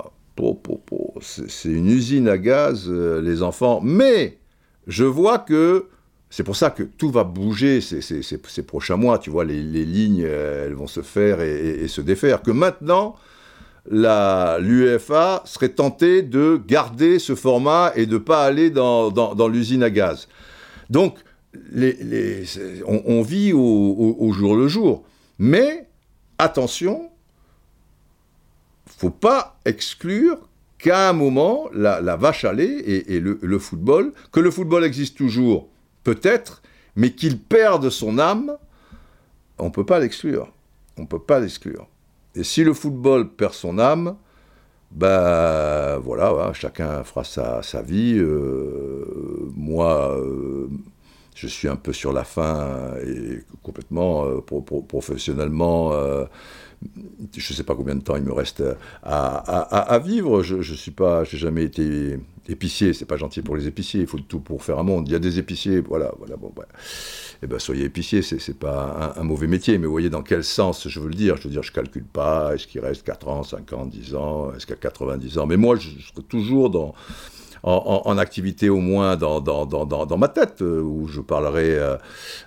c'est 1.22 1.70
une 1.70 1.86
usine 1.86 2.28
à 2.28 2.40
gaz, 2.40 2.86
euh, 2.88 3.22
les 3.22 3.44
enfants. 3.44 3.82
Mais 3.84 4.40
je 4.88 5.04
vois 5.04 5.38
que 5.38 5.90
c'est 6.32 6.44
pour 6.44 6.56
ça 6.56 6.72
que 6.72 6.82
tout 6.82 7.12
va 7.12 7.24
bouger 7.24 7.82
ces, 7.82 8.64
prochains 8.64 8.98
mois. 8.98 9.20
Tu 9.20 9.30
vois, 9.30 9.46
les, 9.46 9.62
lignes, 9.62 10.26
euh, 10.26 10.66
elles 10.66 10.74
vont 10.74 10.88
se 10.88 11.02
faire 11.02 11.40
et, 11.40 11.88
se 11.88 12.02
défaire. 12.02 12.42
Que 12.42 12.50
maintenant, 12.50 13.16
l'UEFA 13.92 15.44
serait 15.46 15.70
tentée 15.70 16.24
de 16.24 16.60
garder 16.68 17.20
ce 17.20 17.36
format 17.36 17.92
et 17.96 18.08
de 18.08 18.14
ne 18.14 18.18
pas 18.18 18.44
aller 18.44 18.72
dans, 18.72 19.12
dans 19.12 19.48
l'usine 19.48 19.84
à 19.84 19.92
gaz. 19.92 20.28
Donc, 20.90 21.20
on, 22.86 23.22
vit 23.22 23.54
au, 23.54 24.32
jour 24.32 24.56
le 24.56 24.68
jour. 24.68 25.06
Mais 25.40 25.88
attention, 26.38 27.10
faut 28.86 29.10
pas 29.10 29.60
exclure 29.66 30.50
qu'à 30.78 31.10
un 31.10 31.14
moment, 31.14 31.70
la, 31.74 32.16
vache 32.16 32.46
allait 32.46 32.80
et, 32.80 33.20
le, 33.20 33.60
football, 33.60 34.14
que 34.32 34.40
le 34.40 34.52
football 34.52 34.84
existe 34.84 35.18
toujours, 35.18 35.70
peut-être, 36.04 36.62
mais 36.96 37.12
qu'il 37.12 37.40
perde 37.40 37.90
son 37.90 38.20
âme, 38.20 38.58
on 39.58 39.72
peut 39.72 39.86
pas 39.86 40.00
l'exclure. 40.00 40.52
On 40.98 41.02
ne 41.02 41.08
peut 41.08 41.20
pas 41.20 41.40
l'exclure. 41.40 41.88
Et 42.36 42.44
si 42.44 42.64
le 42.64 42.74
football 42.74 43.30
perd 43.30 43.54
son 43.54 43.80
âme, 43.80 44.16
ben 44.92 45.98
voilà, 45.98 46.54
chacun 46.54 47.04
fera 47.04 47.24
sa, 47.24 47.62
sa 47.62 47.82
vie. 47.82 48.18
Euh, 48.18 49.52
moi, 49.56 50.18
euh, 50.18 50.70
je 51.38 51.48
suis 51.48 51.68
un 51.68 51.76
peu 51.76 51.94
sur 51.94 52.12
la 52.12 52.24
fin 52.24 52.96
et 53.06 53.44
complètement 53.62 54.26
euh, 54.26 54.42
professionnellement 54.88 55.94
je 57.36 57.54
ne 57.54 57.56
sais 57.56 57.64
pas 57.64 57.76
combien 57.76 57.96
de 57.96 58.02
temps 58.02 58.16
il 58.16 58.24
me 58.24 58.34
reste 58.34 58.64
à, 59.04 60.00
vivre. 60.04 60.44
Je 60.44 60.58
ne 60.58 60.62
suis 60.62 60.92
pas, 60.92 61.24
j'ai 61.24 61.38
jamais 61.38 61.64
été 61.64 62.20
épicier. 62.48 62.94
C'est 62.94 63.06
pas 63.06 63.18
gentil 63.18 63.42
pour 63.42 63.56
les 63.56 63.68
épiciers. 63.68 64.02
Il 64.02 64.08
faut 64.08 64.20
tout 64.20 64.40
pour 64.40 64.64
faire 64.64 64.80
un 64.80 64.84
monde. 64.84 65.08
Il 65.08 65.12
y 65.12 65.16
a 65.16 65.20
des 65.20 65.40
épiciers, 65.40 65.82
voilà, 65.82 66.14
voilà. 66.18 66.36
Bon, 66.38 66.54
Eh 67.42 67.48
ben, 67.48 67.60
soyez 67.60 67.86
épicier. 67.86 68.22
C'est, 68.22 68.40
c'est 68.40 68.58
pas 68.58 69.14
un, 69.18 69.24
mauvais 69.24 69.48
métier. 69.48 69.78
Mais 69.78 69.88
voyez 69.88 70.10
dans 70.10 70.22
quel 70.22 70.44
sens 70.44 70.88
je 70.88 71.00
veux 71.00 71.10
le 71.10 71.16
dire. 71.16 71.38
Je 71.38 71.44
veux 71.44 71.50
dire, 71.50 71.64
je 71.64 71.72
calcule 71.72 72.06
pas. 72.06 72.54
Est-ce 72.54 72.68
qu'il 72.68 72.82
reste 72.82 73.04
4 73.04 73.28
ans, 73.28 73.44
5 73.44 73.74
ans, 73.74 73.86
10 73.86 74.16
ans? 74.16 74.54
Est-ce 74.54 74.72
a 74.72 74.76
90 74.76 75.38
ans? 75.40 75.48
Mais 75.48 75.58
moi, 75.58 75.76
je 75.78 75.90
serai 75.90 76.24
toujours 76.28 76.70
dans 76.70 76.94
en, 77.64 78.18
activité 78.18 78.70
au 78.70 78.80
moins 78.80 79.16
dans, 79.16 79.40
dans, 79.42 79.66
dans, 79.66 79.86
dans, 79.86 80.18
ma 80.18 80.28
tête, 80.28 80.62
euh, 80.62 80.82
où 80.82 81.08
je 81.08 81.22
parlerai 81.22 81.78
euh, 81.78 81.96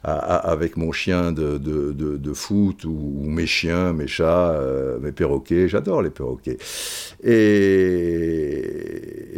avec 0.03 0.77
mon 0.77 0.92
chien 0.92 1.33
de, 1.33 1.59
de, 1.59 1.92
de, 1.92 2.33
foot, 2.33 2.85
ou, 2.85 3.23
mes 3.25 3.46
chiens, 3.46 3.92
mes 3.92 4.07
chats, 4.07 4.51
euh, 4.51 4.99
mes 5.01 5.12
perroquets, 5.12 5.68
j'adore 5.68 6.03
les 6.03 6.11
perroquets. 6.11 6.59
Et, 7.23 8.61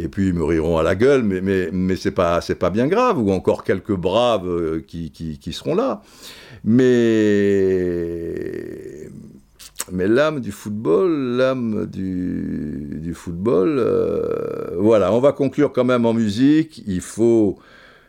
et 0.03 0.07
puis 0.09 0.27
ils 0.27 0.33
me 0.33 0.43
riront 0.43 0.77
à 0.77 0.83
la 0.83 0.95
gueule, 0.95 1.23
mais, 1.23 1.41
mais, 1.41 1.69
mais 1.71 1.95
pas, 2.11 2.39
pas 2.59 2.69
bien 2.69 2.87
grave, 2.87 3.19
ou 3.19 3.31
encore 3.31 3.63
quelques 3.63 3.95
braves 3.95 4.81
qui, 4.87 5.11
qui, 5.11 5.39
qui 5.39 5.53
seront 5.53 5.75
là. 5.75 6.01
Mais 6.63 6.83
mais 9.91 10.07
l'âme 10.07 10.39
du 10.39 10.51
football, 10.51 11.37
l'âme 11.37 11.85
du, 11.87 13.13
football, 13.13 13.75
euh, 13.79 14.75
voilà, 14.77 15.11
on 15.13 15.19
va 15.19 15.33
conclure 15.33 15.71
quand 15.73 15.83
même 15.83 16.05
en 16.05 16.13
musique, 16.13 16.83
il 16.87 17.01
faut 17.01 17.59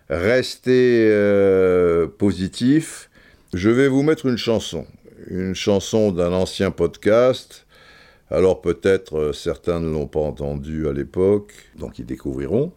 rester 0.09 1.09
euh, 1.11 2.07
positif. 2.07 3.11
Je 3.53 3.70
vais 3.70 3.88
vous 3.88 4.03
mettre 4.03 4.27
une 4.27 4.37
chanson, 4.37 4.87
une 5.29 5.55
chanson 5.55 6.12
d'un 6.12 6.33
ancien 6.33 6.70
podcast. 6.70 7.66
Alors 8.31 8.61
peut-être 8.61 9.18
euh, 9.18 9.33
certains 9.33 9.81
ne 9.81 9.90
l'ont 9.90 10.07
pas 10.07 10.20
entendu 10.20 10.88
à 10.88 10.92
l'époque, 10.92 11.53
donc 11.77 11.98
ils 11.98 12.07
découvriront. 12.07 12.72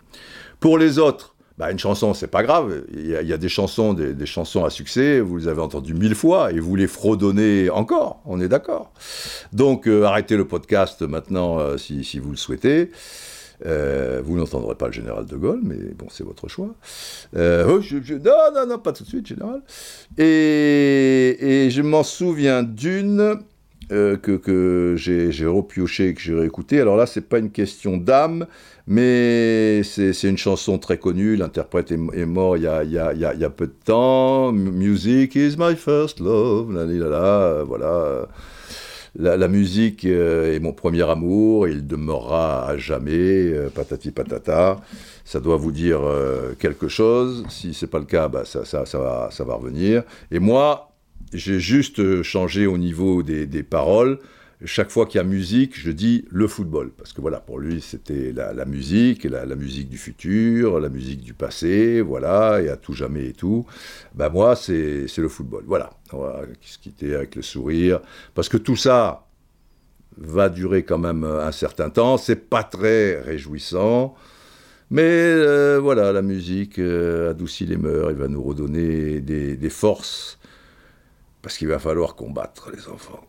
Pour 0.59 0.77
les 0.77 0.99
autres, 0.99 1.35
bah, 1.57 1.71
une 1.71 1.79
chanson, 1.79 2.13
c'est 2.13 2.27
pas 2.27 2.43
grave. 2.43 2.83
Il 2.93 3.07
y, 3.07 3.33
a, 3.33 3.37
des 3.37 3.49
chansons, 3.49 3.93
des, 3.93 4.25
chansons 4.27 4.63
à 4.63 4.69
succès, 4.69 5.19
vous 5.19 5.37
les 5.37 5.47
avez 5.47 5.61
entendues 5.61 5.95
mille 5.95 6.13
fois 6.13 6.51
et 6.51 6.59
vous 6.59 6.75
les 6.75 6.85
fredonnez 6.85 7.71
encore. 7.71 8.21
On 8.25 8.39
est 8.39 8.47
d'accord. 8.47 8.91
Donc, 9.53 9.87
euh, 9.87 10.03
arrêtez 10.03 10.37
le 10.37 10.47
podcast 10.47 11.01
maintenant 11.01 11.59
euh, 11.59 11.77
si, 11.77 12.19
vous 12.19 12.29
le 12.29 12.37
souhaitez. 12.37 12.91
Euh, 13.65 14.21
vous 14.23 14.37
n'entendrez 14.37 14.75
pas 14.75 14.85
le 14.85 14.93
général 14.93 15.25
de 15.25 15.35
Gaulle, 15.35 15.61
mais 15.63 15.77
bon, 15.97 16.05
c'est 16.11 16.23
votre 16.23 16.47
choix. 16.47 16.75
Oh, 17.35 17.37
non, 17.39 18.51
non, 18.53 18.67
non, 18.67 18.77
pas 18.77 18.93
tout 18.93 19.03
de 19.03 19.09
suite, 19.09 19.25
général. 19.25 19.63
Et 20.19 21.69
je 21.71 21.81
m'en 21.81 22.03
souviens 22.03 22.61
d'une 22.61 23.39
euh, 23.93 24.17
que, 24.17 24.33
que 24.33 24.95
j'ai 24.97 25.45
repioché, 25.45 26.13
que 26.13 26.19
j'ai 26.19 26.33
réécouté. 26.33 26.81
Alors 26.81 26.97
là, 26.97 27.05
c'est 27.05 27.21
pas 27.21 27.39
une 27.39 27.51
question 27.51 27.95
d'âme, 27.95 28.45
mais 28.85 29.81
c'est 29.83 30.23
une 30.23 30.37
chanson 30.37 30.77
très 30.77 30.97
connue. 30.97 31.37
L'interprète 31.37 31.93
est, 31.93 32.25
mort 32.25 32.57
il 32.57 32.63
y, 32.63 32.67
a, 32.67 32.83
il, 32.83 32.91
y 32.91 32.99
a, 32.99 33.13
il 33.13 33.21
y, 33.21 33.45
a, 33.45 33.49
peu 33.49 33.67
de 33.67 33.75
temps. 33.85 34.51
Music 34.51 35.35
is 35.35 35.55
my 35.57 35.73
first 35.77 36.19
love. 36.19 36.73
Là, 36.73 36.85
là, 36.85 37.07
là, 37.07 37.63
voilà. 37.63 38.27
La, 39.15 39.37
la, 39.37 39.47
musique 39.47 40.03
euh, 40.03 40.53
est 40.53 40.59
mon 40.59 40.73
premier 40.73 41.09
amour, 41.09 41.67
il 41.67 41.87
demeurera 41.87 42.67
à 42.67 42.77
jamais, 42.77 43.13
euh, 43.13 43.69
patati 43.69 44.11
patata. 44.11 44.81
Ça 45.23 45.39
doit 45.39 45.55
vous 45.55 45.71
dire 45.71 46.01
quelque 46.59 46.89
chose. 46.89 47.45
Si 47.49 47.73
c'est 47.73 47.87
pas 47.87 47.99
le 47.99 48.05
cas, 48.05 48.27
bah, 48.27 48.43
ça, 48.43 48.65
ça, 48.65 48.85
ça, 48.85 48.99
va, 48.99 49.29
ça 49.31 49.45
va 49.45 49.55
revenir. 49.55 50.03
Et 50.29 50.39
moi, 50.39 50.87
j'ai 51.33 51.59
juste 51.59 51.99
euh, 51.99 52.23
changé 52.23 52.67
au 52.67 52.77
niveau 52.77 53.23
des, 53.23 53.63
paroles. 53.63 54.19
Chaque 54.65 54.89
fois 54.89 55.05
qu'il 55.05 55.19
y 55.19 55.21
a 55.21 55.23
musique, 55.23 55.79
je 55.79 55.91
dis 55.91 56.25
le 56.31 56.47
football. 56.47 56.91
Parce 56.97 57.13
que 57.13 57.21
voilà, 57.21 57.39
pour 57.39 57.59
lui, 57.59 57.79
c'était 57.81 58.33
la, 58.33 58.65
musique, 58.65 59.23
la, 59.25 59.45
musique 59.55 59.89
du 59.89 59.97
futur, 59.97 60.79
la 60.79 60.89
musique 60.89 61.21
du 61.21 61.33
passé, 61.33 62.01
voilà, 62.01 62.61
et 62.61 62.69
à 62.69 62.77
tout 62.77 62.93
jamais 62.93 63.27
et 63.27 63.33
tout. 63.33 63.67
Ben 64.15 64.29
moi, 64.29 64.55
c'est 64.55 65.05
le 65.17 65.27
football. 65.27 65.63
Voilà. 65.67 65.91
On 66.11 66.19
va 66.19 66.41
se 66.61 66.79
quitter 66.79 67.13
avec 67.13 67.35
le 67.35 67.43
sourire. 67.43 67.99
Parce 68.33 68.49
que 68.49 68.57
tout 68.57 68.75
ça 68.75 69.27
va 70.17 70.49
durer 70.49 70.83
quand 70.83 70.97
même 70.97 71.23
un 71.23 71.51
certain 71.51 71.91
temps. 71.91 72.17
C'est 72.17 72.49
pas 72.49 72.63
très 72.63 73.19
réjouissant. 73.19 74.15
Mais 74.89 75.03
euh, 75.03 75.79
voilà, 75.79 76.11
la 76.13 76.21
musique 76.21 76.79
euh, 76.79 77.31
adoucit 77.31 77.65
les 77.65 77.77
mœurs, 77.77 78.09
il 78.11 78.17
va 78.17 78.29
nous 78.29 78.41
redonner 78.41 79.19
des 79.19 79.69
forces 79.69 80.36
parce 81.47 81.59
qu'il 81.59 81.69
va 81.69 81.79
falloir 81.79 82.15
combattre 82.15 82.71
les 82.75 82.89
enfants. 82.89 83.21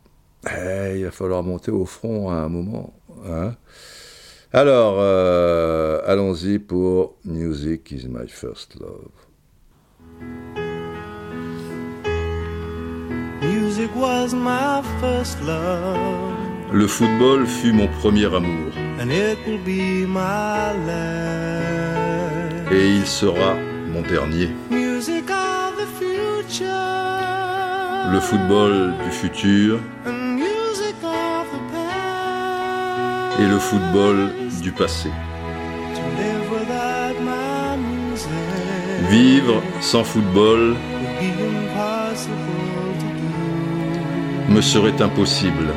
Eh, 0.50 0.94
il 0.96 1.04
va 1.04 1.12
falloir 1.12 1.44
monter 1.44 1.70
au 1.70 1.86
front 1.86 2.30
à 2.30 2.34
un 2.34 2.48
moment. 2.48 2.92
Hein. 3.24 3.54
Alors, 4.52 4.96
euh, 4.98 6.00
allons-y 6.04 6.58
pour 6.58 7.14
Music 7.24 7.92
is 7.92 8.08
my 8.08 8.26
first 8.26 8.74
love. 8.80 9.12
Music 13.40 13.90
was 13.94 14.34
my 14.34 14.82
first 15.00 15.38
love. 15.46 16.34
Le 16.72 16.88
football 16.88 17.46
fut 17.46 17.72
mon 17.72 17.86
premier 18.00 18.34
amour. 18.34 18.72
And 19.00 19.12
it 19.12 19.38
will 19.46 19.62
be 19.64 20.08
my 20.08 20.74
last. 20.88 22.72
Et 22.72 22.96
il 22.96 23.06
sera 23.06 23.54
mon 23.92 24.02
dernier. 24.02 24.48
Music 24.70 25.30
of 25.30 25.76
the 25.76 25.86
future 26.00 27.27
le 28.12 28.20
football 28.20 28.94
du 29.04 29.10
futur 29.10 29.80
et 33.38 33.46
le 33.46 33.58
football 33.58 34.30
du 34.62 34.72
passé. 34.72 35.10
Vivre 39.10 39.62
sans 39.80 40.04
football 40.04 40.74
me 44.48 44.60
serait 44.60 45.00
impossible. 45.02 45.72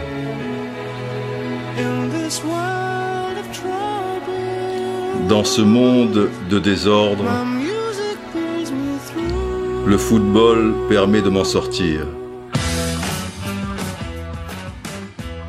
Dans 5.28 5.44
ce 5.44 5.62
monde 5.62 6.30
de 6.50 6.60
désordre, 6.60 7.26
le 9.86 9.98
football 9.98 10.74
permet 10.89 11.22
de 11.22 11.30
m'en 11.30 11.44
sortir. 11.44 12.06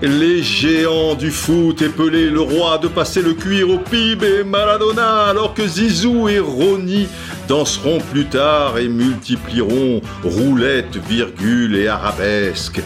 Les 0.04 0.42
géants 0.42 1.14
du 1.14 1.30
foot 1.30 1.80
épelaient 1.80 2.28
le 2.28 2.40
roi 2.40 2.76
de 2.78 2.88
passer 2.88 3.22
le 3.22 3.34
cuir 3.34 3.70
au 3.70 3.78
PIB 3.78 4.40
et 4.40 4.42
Maradona, 4.42 5.26
alors 5.26 5.54
que 5.54 5.64
Zizou 5.64 6.28
et 6.28 6.40
Roni 6.40 7.06
danseront 7.46 8.00
plus 8.10 8.24
tard 8.24 8.78
et 8.78 8.88
multiplieront 8.88 10.00
roulettes, 10.24 10.96
virgules 11.08 11.76
et 11.76 11.86
arabesques. 11.86 12.82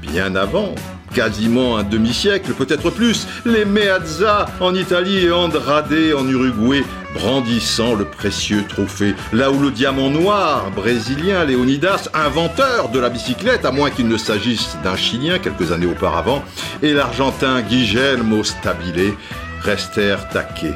Bien 0.00 0.34
avant, 0.34 0.74
quasiment 1.14 1.76
un 1.76 1.82
demi-siècle, 1.82 2.52
peut-être 2.54 2.88
plus, 2.88 3.26
les 3.44 3.66
Meazza 3.66 4.46
en 4.58 4.74
Italie 4.74 5.26
et 5.26 5.30
Andrade 5.30 5.92
en 6.18 6.26
Uruguay, 6.26 6.82
brandissant 7.14 7.94
le 7.94 8.04
précieux 8.04 8.64
trophée, 8.68 9.14
là 9.32 9.50
où 9.50 9.60
le 9.60 9.70
diamant 9.70 10.10
noir 10.10 10.70
brésilien 10.70 11.44
Leonidas, 11.44 12.08
inventeur 12.14 12.88
de 12.90 12.98
la 12.98 13.10
bicyclette, 13.10 13.64
à 13.64 13.72
moins 13.72 13.90
qu'il 13.90 14.08
ne 14.08 14.16
s'agisse 14.16 14.76
d'un 14.82 14.96
Chilien 14.96 15.38
quelques 15.38 15.72
années 15.72 15.86
auparavant, 15.86 16.42
et 16.82 16.92
l'Argentin 16.92 17.62
Guillermo 17.62 18.44
Stabile 18.44 19.14
restèrent 19.60 20.28
taqués. 20.28 20.74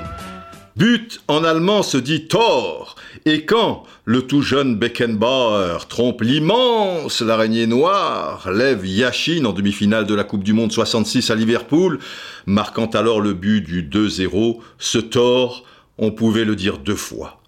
But 0.77 1.23
en 1.27 1.43
allemand 1.43 1.83
se 1.83 1.97
dit 1.97 2.29
Tor, 2.29 2.97
et 3.25 3.47
quand 3.47 3.85
le 4.05 4.23
tout 4.23 4.43
jeune 4.43 4.77
Beckenbauer 4.77 5.87
trompe 5.89 6.21
l'immense 6.21 7.23
l'araignée 7.23 7.67
noire, 7.67 8.51
lève 8.53 8.87
Yashin 8.87 9.47
en 9.47 9.53
demi-finale 9.53 10.05
de 10.05 10.15
la 10.15 10.23
Coupe 10.23 10.45
du 10.45 10.53
Monde 10.53 10.71
66 10.71 11.31
à 11.31 11.35
Liverpool, 11.35 11.99
marquant 12.45 12.87
alors 12.87 13.23
le 13.23 13.33
but 13.33 13.63
du 13.63 13.83
2-0, 13.83 14.59
ce 14.79 14.99
Tor, 14.99 15.65
on 15.99 16.11
pouvait 16.11 16.45
le 16.45 16.57
dire 16.57 16.79
deux 16.79 16.97
fois. 16.97 17.41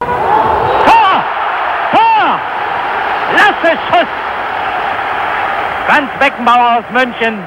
Tor 0.00 1.24
Tor 1.92 2.40
Franz 5.88 6.84
München 6.92 7.38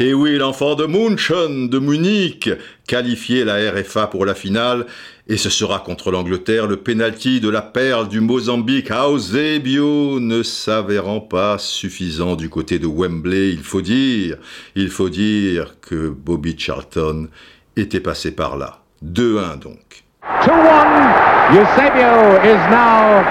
et 0.00 0.14
oui, 0.14 0.36
l'enfant 0.36 0.76
de 0.76 0.86
München, 0.86 1.68
de 1.68 1.80
Munich, 1.80 2.48
qualifier 2.86 3.42
la 3.42 3.72
RFA 3.72 4.06
pour 4.06 4.24
la 4.24 4.36
finale, 4.36 4.86
et 5.26 5.36
ce 5.36 5.50
sera 5.50 5.80
contre 5.80 6.12
l'Angleterre 6.12 6.68
le 6.68 6.76
pénalty 6.76 7.40
de 7.40 7.48
la 7.48 7.62
perle 7.62 8.06
du 8.06 8.20
Mozambique, 8.20 8.92
Eusebio, 8.92 10.20
ne 10.20 10.44
s'avérant 10.44 11.20
pas 11.20 11.58
suffisant 11.58 12.36
du 12.36 12.48
côté 12.48 12.78
de 12.78 12.86
Wembley, 12.86 13.50
il 13.50 13.64
faut 13.64 13.80
dire, 13.80 14.36
il 14.76 14.90
faut 14.90 15.08
dire 15.08 15.74
que 15.80 16.10
Bobby 16.10 16.54
Charlton 16.56 17.28
était 17.74 17.98
passé 17.98 18.30
par 18.30 18.56
là. 18.56 18.84
2-1 19.04 19.58
donc. 19.58 20.04
2-1, 20.42 21.54
Eusebio 21.54 22.36
is 22.44 22.60
now 22.70 23.24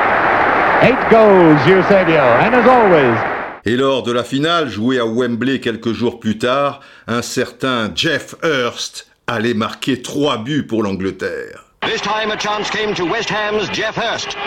8 0.82 1.10
goals, 1.10 1.60
Eusebio, 1.68 2.24
and 2.42 2.56
as 2.56 2.68
always, 2.68 3.38
et 3.68 3.76
lors 3.76 4.02
de 4.02 4.14
la 4.14 4.24
finale, 4.24 4.70
jouée 4.70 4.98
à 4.98 5.06
Wembley 5.06 5.60
quelques 5.60 5.92
jours 5.92 6.22
plus 6.22 6.38
tard, 6.38 6.80
un 7.08 7.22
certain 7.22 7.92
Jeff 7.94 8.34
Hurst 8.42 9.08
allait 9.28 9.54
marquer 9.54 10.02
trois 10.02 10.38
buts 10.38 10.64
pour 10.64 10.84
l'Angleterre. 10.84 11.66
This 11.82 12.02
time 12.02 12.32
a 12.32 12.38
chance 12.38 12.70
came 12.70 12.94
to 12.94 13.04
West 13.04 13.30
Ham's 13.30 13.70
Jeff 13.74 13.98
Hurst. 13.98 14.38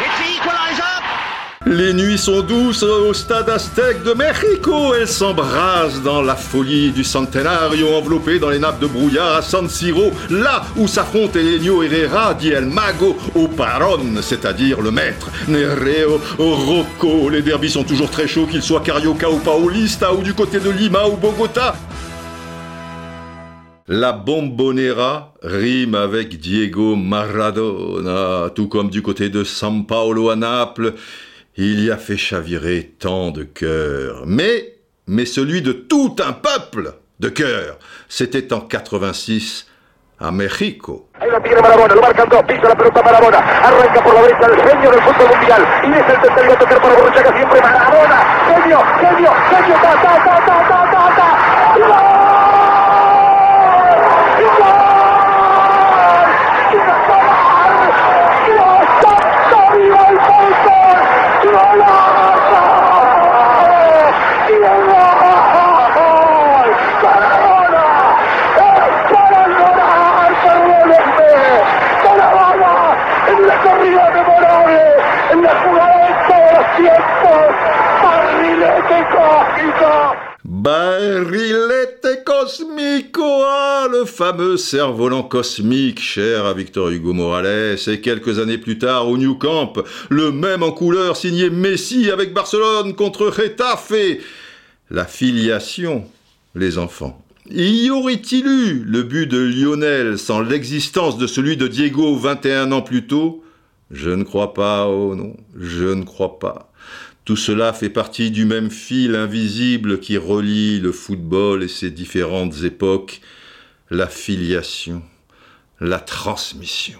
It's 0.00 0.18
the 0.18 0.36
equalizer. 0.36 0.91
Les 1.64 1.92
nuits 1.94 2.18
sont 2.18 2.42
douces 2.42 2.82
au 2.82 3.14
stade 3.14 3.48
aztèque 3.48 4.02
de 4.02 4.14
Mexico. 4.14 4.94
Elles 4.94 5.06
s'embrasent 5.06 6.02
dans 6.02 6.20
la 6.20 6.34
folie 6.34 6.90
du 6.90 7.04
centenario 7.04 7.94
enveloppé 7.94 8.40
dans 8.40 8.50
les 8.50 8.58
nappes 8.58 8.80
de 8.80 8.88
brouillard 8.88 9.36
à 9.36 9.42
San 9.42 9.68
Siro, 9.68 10.10
là 10.28 10.64
où 10.76 10.88
s'affrontent 10.88 11.38
Elenio 11.38 11.84
Herrera, 11.84 12.34
dit 12.34 12.50
El 12.50 12.66
Mago, 12.66 13.16
au 13.36 13.46
Paron, 13.46 14.00
c'est-à-dire 14.20 14.80
le 14.80 14.90
maître. 14.90 15.30
Nereo, 15.46 16.20
Rocco, 16.36 17.30
les 17.30 17.42
derbys 17.42 17.70
sont 17.70 17.84
toujours 17.84 18.10
très 18.10 18.26
chauds, 18.26 18.46
qu'ils 18.46 18.62
soient 18.62 18.80
Carioca 18.80 19.30
ou 19.30 19.38
Paulista, 19.38 20.12
ou 20.12 20.20
du 20.22 20.34
côté 20.34 20.58
de 20.58 20.70
Lima 20.70 21.06
ou 21.06 21.16
Bogota. 21.16 21.76
La 23.86 24.12
bombonera 24.12 25.32
rime 25.42 25.94
avec 25.94 26.40
Diego 26.40 26.96
Maradona, 26.96 28.50
tout 28.52 28.66
comme 28.66 28.90
du 28.90 29.00
côté 29.00 29.28
de 29.28 29.44
San 29.44 29.86
Paolo 29.86 30.30
à 30.30 30.36
Naples 30.36 30.94
il 31.56 31.84
y 31.84 31.90
a 31.90 31.96
fait 31.96 32.16
chavirer 32.16 32.92
tant 32.98 33.30
de 33.30 33.44
cœurs. 33.44 34.22
Mais, 34.26 34.74
mais 35.06 35.26
celui 35.26 35.62
de 35.62 35.72
tout 35.72 36.16
un 36.24 36.32
peuple 36.32 36.94
de 37.20 37.28
cœurs, 37.28 37.78
c'était 38.08 38.52
en 38.52 38.60
86 38.60 39.66
à 40.18 40.30
Mexico. 40.30 41.08
Ahí 41.20 41.30
la 41.30 41.40
tiene 41.40 41.60
Marabona, 41.60 41.94
lo 41.94 42.00
marcan 42.00 42.28
dos, 42.28 42.42
pisa 42.44 42.68
la 42.68 42.76
pelota 42.76 43.02
Marabona, 43.02 43.38
arranca 43.38 44.02
por 44.02 44.14
la 44.14 44.22
derecha 44.22 44.46
el 44.46 44.70
genio 44.70 44.90
del 44.90 45.02
fútbol 45.02 45.28
mundial, 45.36 45.66
y 45.84 45.92
es 45.92 46.08
el 46.08 46.20
tercero 46.20 46.52
a 46.52 46.58
ta, 46.58 46.82
Barilete 80.62 82.22
cosmico, 82.24 83.42
ah, 83.44 83.88
le 83.90 84.04
fameux 84.04 84.56
cerf-volant 84.56 85.24
cosmique 85.24 85.98
cher 85.98 86.46
à 86.46 86.54
Victor 86.54 86.90
Hugo 86.90 87.12
Morales, 87.12 87.78
et 87.88 88.00
quelques 88.00 88.38
années 88.38 88.58
plus 88.58 88.78
tard 88.78 89.08
au 89.08 89.18
New 89.18 89.34
Camp, 89.34 89.72
le 90.08 90.30
même 90.30 90.62
en 90.62 90.70
couleur 90.70 91.16
signé 91.16 91.50
Messi 91.50 92.12
avec 92.12 92.32
Barcelone 92.32 92.94
contre 92.94 93.32
Getafe. 93.32 94.20
La 94.88 95.04
filiation, 95.04 96.04
les 96.54 96.78
enfants. 96.78 97.20
Y 97.50 97.90
aurait-il 97.90 98.46
eu 98.46 98.84
le 98.86 99.02
but 99.02 99.26
de 99.26 99.38
Lionel 99.38 100.16
sans 100.16 100.42
l'existence 100.42 101.18
de 101.18 101.26
celui 101.26 101.56
de 101.56 101.66
Diego 101.66 102.14
21 102.14 102.70
ans 102.70 102.82
plus 102.82 103.08
tôt? 103.08 103.42
Je 103.90 104.10
ne 104.10 104.22
crois 104.22 104.54
pas, 104.54 104.86
oh 104.86 105.16
non, 105.16 105.34
je 105.58 105.86
ne 105.86 106.04
crois 106.04 106.38
pas. 106.38 106.71
Tout 107.24 107.36
cela 107.36 107.72
fait 107.72 107.88
partie 107.88 108.32
du 108.32 108.44
même 108.44 108.70
fil 108.70 109.14
invisible 109.14 110.00
qui 110.00 110.16
relie 110.16 110.80
le 110.80 110.90
football 110.90 111.62
et 111.62 111.68
ses 111.68 111.90
différentes 111.90 112.64
époques, 112.64 113.20
la 113.90 114.08
filiation, 114.08 115.02
la 115.80 116.00
transmission. 116.00 116.98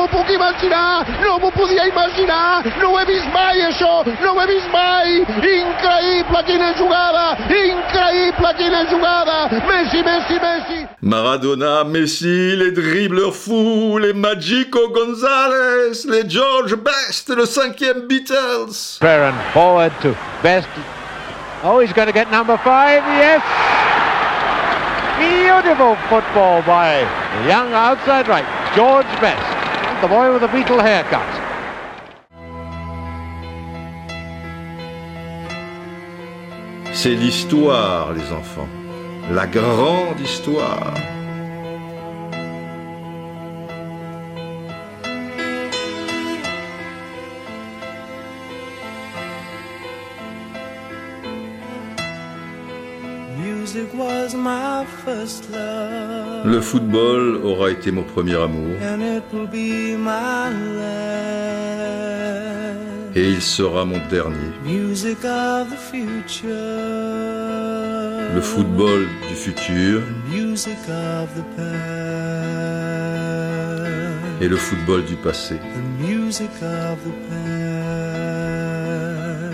M'ho 0.00 0.08
puc 0.08 0.30
imaginar! 0.30 1.04
No 1.20 1.38
m'ho 1.38 1.50
podia 1.52 1.86
imaginar! 1.88 2.64
No 2.80 2.90
ho 2.90 2.98
he 2.98 3.04
vist 3.06 3.28
mai, 3.34 3.60
això! 3.68 4.04
No 4.22 4.32
ho 4.34 4.40
he 4.40 4.46
vist 4.46 4.70
mai! 4.72 5.20
Increïble, 5.50 6.42
quina 6.48 6.72
jugada! 6.78 7.24
Increïble, 7.48 8.52
quina 8.58 8.84
jugada! 8.90 9.38
Messi, 9.68 10.02
Messi, 10.06 10.38
Messi! 10.40 10.86
Maradona, 11.02 11.84
Messi, 11.84 12.56
les 12.56 12.72
dribbleurs 12.72 13.36
fous, 13.36 13.98
les 13.98 14.12
Magico 14.12 14.88
Gonzalez, 14.88 16.04
les 16.06 16.28
George 16.28 16.76
Best, 16.76 17.28
le 17.28 17.44
cinquième 17.46 18.06
Beatles! 18.06 18.98
Ferran, 19.00 19.34
forward 19.52 19.92
to 20.00 20.14
Best. 20.42 20.68
Oh, 21.62 21.80
he's 21.80 21.92
going 21.92 22.06
to 22.06 22.14
get 22.14 22.30
number 22.30 22.56
five. 22.58 23.02
Yes. 23.20 23.42
Beautiful 25.20 25.96
football 26.08 26.62
by 26.62 27.00
young 27.46 27.74
outside 27.74 28.26
right, 28.26 28.46
George 28.76 29.06
Best, 29.20 30.00
the 30.00 30.06
boy 30.06 30.32
with 30.32 30.42
the 30.42 30.46
Beatle 30.46 30.80
haircut. 30.80 31.26
C'est 36.92 37.16
l'histoire, 37.16 38.12
les 38.12 38.32
enfants. 38.32 38.68
La 39.32 39.48
grande 39.48 40.20
histoire. 40.20 40.94
Le 56.44 56.60
football 56.60 57.40
aura 57.44 57.70
été 57.70 57.90
mon 57.90 58.02
premier 58.02 58.36
amour. 58.36 58.76
Et 63.16 63.28
il 63.28 63.42
sera 63.42 63.84
mon 63.84 63.98
dernier. 64.08 64.52
Le 68.34 68.40
football 68.40 69.06
du 69.28 69.34
futur. 69.34 70.02
Et 74.40 74.48
le 74.48 74.56
football 74.56 75.04
du 75.04 75.16
passé. 75.16 75.56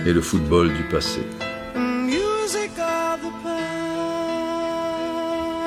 Et 0.06 0.12
le 0.12 0.20
football 0.20 0.68
du 0.68 0.84
passé. 0.84 1.22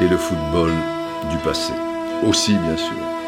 Et 0.02 0.08
le 0.08 0.18
football 0.18 0.72
du 1.30 1.38
passé. 1.38 1.74
Aussi, 2.26 2.54
bien 2.56 2.78
sûr. 2.78 3.18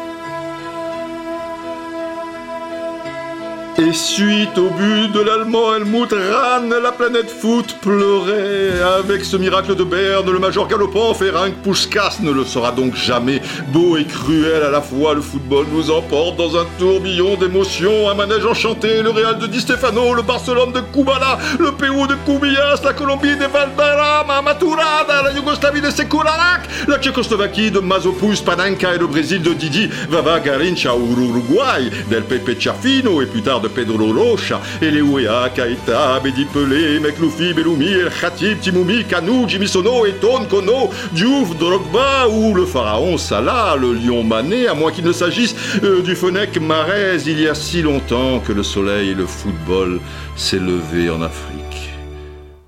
Et 3.78 3.94
suite 3.94 4.58
au 4.58 4.68
but 4.68 5.12
de 5.12 5.20
l'Allemand 5.20 5.74
Helmut 5.74 6.12
Rahn, 6.12 6.68
la 6.68 6.92
planète 6.92 7.30
foot 7.30 7.78
pleurait. 7.80 8.82
Avec 8.98 9.24
ce 9.24 9.38
miracle 9.38 9.74
de 9.74 9.82
Berne, 9.82 10.30
le 10.30 10.38
major 10.38 10.68
galopant 10.68 11.14
Ferenc 11.14 11.54
Puskas 11.62 12.18
ne 12.20 12.32
le 12.32 12.44
sera 12.44 12.70
donc 12.72 12.94
jamais. 12.94 13.40
Beau 13.68 13.96
et 13.96 14.04
cruel 14.04 14.62
à 14.62 14.70
la 14.70 14.82
fois, 14.82 15.14
le 15.14 15.22
football 15.22 15.64
nous 15.72 15.90
emporte 15.90 16.36
dans 16.36 16.54
un 16.58 16.66
tourbillon 16.78 17.36
d'émotions. 17.36 18.10
Un 18.10 18.14
manège 18.14 18.44
enchanté, 18.44 19.00
le 19.00 19.08
Real 19.08 19.38
de 19.38 19.46
Di 19.46 19.60
Stefano, 19.60 20.12
le 20.12 20.22
Barcelone 20.22 20.72
de 20.72 20.80
Kubala, 20.92 21.38
le 21.58 21.72
Pérou 21.72 22.06
de 22.06 22.14
Kubias, 22.26 22.82
la 22.84 22.92
Colombie 22.92 23.36
de 23.36 23.46
Valderrama, 23.46 24.42
Maturada, 24.42 25.22
la 25.24 25.32
Yougoslavie 25.32 25.80
de 25.80 25.90
Sekurarak, 25.90 26.68
la 26.88 26.98
Tchécoslovaquie 26.98 27.70
de 27.70 27.80
Mazopus, 27.80 28.42
Panenka 28.42 28.94
et 28.94 28.98
le 28.98 29.06
Brésil 29.06 29.40
de 29.40 29.54
Didi, 29.54 29.88
Vava 30.10 30.40
Garincha 30.40 30.94
ou 30.94 31.16
l'Uruguay, 31.16 31.90
del 32.10 32.24
Pepe 32.24 32.60
Chafino 32.60 33.22
et 33.22 33.26
plus 33.26 33.40
tard 33.40 33.61
de 33.62 33.68
Pedro 33.68 34.12
Rocha, 34.12 34.60
Eleuea, 34.80 35.50
Kaita, 35.54 36.20
Bedi 36.20 36.44
Pelé, 36.44 37.00
Mekloufi, 37.00 37.54
Beloumi, 37.54 37.92
El 37.92 38.10
Khatib, 38.10 38.60
Timoumi, 38.60 39.04
Kanou, 39.04 39.48
Jimisono, 39.48 40.04
Eton, 40.06 40.44
Kono, 40.50 40.90
Diouf, 41.12 41.56
Drogba 41.56 42.28
ou 42.28 42.54
le 42.54 42.66
pharaon 42.66 43.16
Salah, 43.16 43.76
le 43.78 43.94
lion 43.94 44.22
Mané, 44.22 44.68
à 44.68 44.74
moins 44.74 44.92
qu'il 44.92 45.04
ne 45.04 45.12
s'agisse 45.12 45.54
euh, 45.82 46.02
du 46.02 46.14
Fenech 46.14 46.60
Marez, 46.60 47.22
il 47.26 47.40
y 47.40 47.48
a 47.48 47.54
si 47.54 47.82
longtemps 47.82 48.40
que 48.40 48.52
le 48.52 48.62
soleil 48.62 49.10
et 49.10 49.14
le 49.14 49.26
football 49.26 50.00
s'est 50.36 50.58
levé 50.58 51.10
en 51.10 51.22
Afrique. 51.22 51.61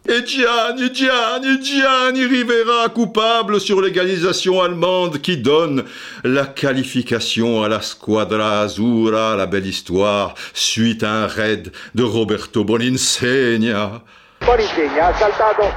Et 0.06 0.26
Gianni, 0.26 0.92
Gianni, 0.92 1.62
Gianni 1.62 2.26
Rivera, 2.26 2.90
coupable 2.90 3.58
sur 3.58 3.80
l'égalisation 3.80 4.60
allemande 4.60 5.22
qui 5.22 5.38
donne 5.38 5.82
la 6.24 6.44
qualification 6.44 7.62
à 7.62 7.68
la 7.68 7.80
Squadra 7.80 8.60
Azzurra, 8.60 9.34
la 9.34 9.46
belle 9.46 9.66
histoire, 9.66 10.34
suite 10.52 11.02
à 11.02 11.10
un 11.10 11.26
raid 11.26 11.72
de 11.94 12.02
Roberto 12.02 12.64
Boninsegna. 12.64 14.02
Boninsegna 14.44 15.14
saltato, 15.18 15.72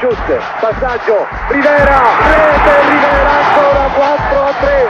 shoot, 0.00 0.16
passaggio, 0.60 1.26
Rivera, 1.50 2.02
rete 2.30 2.82
Rivera 2.88 3.32
ancora 3.42 3.90
4 3.96 4.42
a 4.42 4.54
3. 4.60 4.88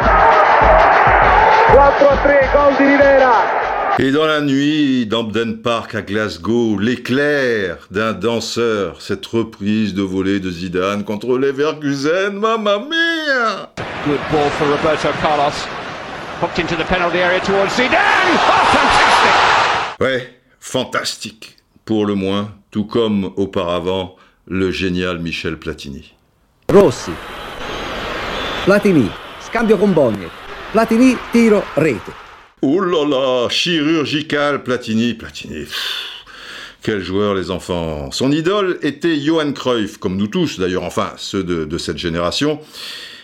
4 1.73 2.09
a 2.09 2.17
3, 2.17 2.51
gol 2.53 2.77
di 2.77 2.85
Rivera. 2.85 3.64
Et 4.01 4.11
dans 4.11 4.27
la 4.27 4.41
nuit 4.41 5.07
d'Ampden 5.07 5.59
Park 5.63 5.95
à 5.95 6.03
Glasgow, 6.03 6.77
l'éclair 6.81 7.77
d'un 7.93 8.13
danseur, 8.13 9.01
cette 9.01 9.25
reprise 9.25 9.95
de 9.95 10.03
volée 10.03 10.41
de 10.41 10.51
Zidane 10.51 11.05
contre 11.05 11.39
Leverkusen, 11.39 12.33
mamma 12.33 12.81
mia 12.81 13.73
Good 14.05 14.19
ball 14.33 14.51
for 14.59 14.67
Roberto 14.67 15.09
Carlos. 15.23 15.55
Hooked 16.41 16.59
into 16.59 16.75
the 16.75 16.85
penalty 16.89 17.19
area 17.19 17.39
towards 17.39 17.77
Zidane. 17.77 18.35
Oh, 18.35 18.67
fantastic! 18.73 20.01
Ouais, 20.01 20.41
fantastique, 20.59 21.57
pour 21.85 22.05
le 22.05 22.17
moins, 22.17 22.51
tout 22.73 22.87
comme 22.87 23.31
auparavant 23.37 24.17
le 24.49 24.73
génial 24.73 25.21
Michel 25.21 25.57
Platini. 25.57 26.15
Rossi, 26.69 27.13
Platini, 28.65 29.09
scambio 29.41 29.77
con 29.77 29.95
Platini, 30.73 31.17
tiro, 31.31 31.63
rete. 31.77 32.24
Oh 32.67 32.81
là 32.81 33.05
là, 33.05 33.49
chirurgical 33.51 34.63
Platini, 34.63 35.13
Platini. 35.13 35.67
quel 36.81 37.03
joueur 37.03 37.35
les 37.35 37.51
enfants. 37.51 38.11
Son 38.11 38.33
idole 38.33 38.79
était 38.81 39.19
Johan 39.19 39.53
Cruyff, 39.53 39.99
comme 39.99 40.17
nous 40.17 40.29
tous 40.29 40.59
d'ailleurs, 40.59 40.85
enfin 40.85 41.13
ceux 41.19 41.45
de, 41.45 41.77
cette 41.77 41.99
génération. 41.99 42.59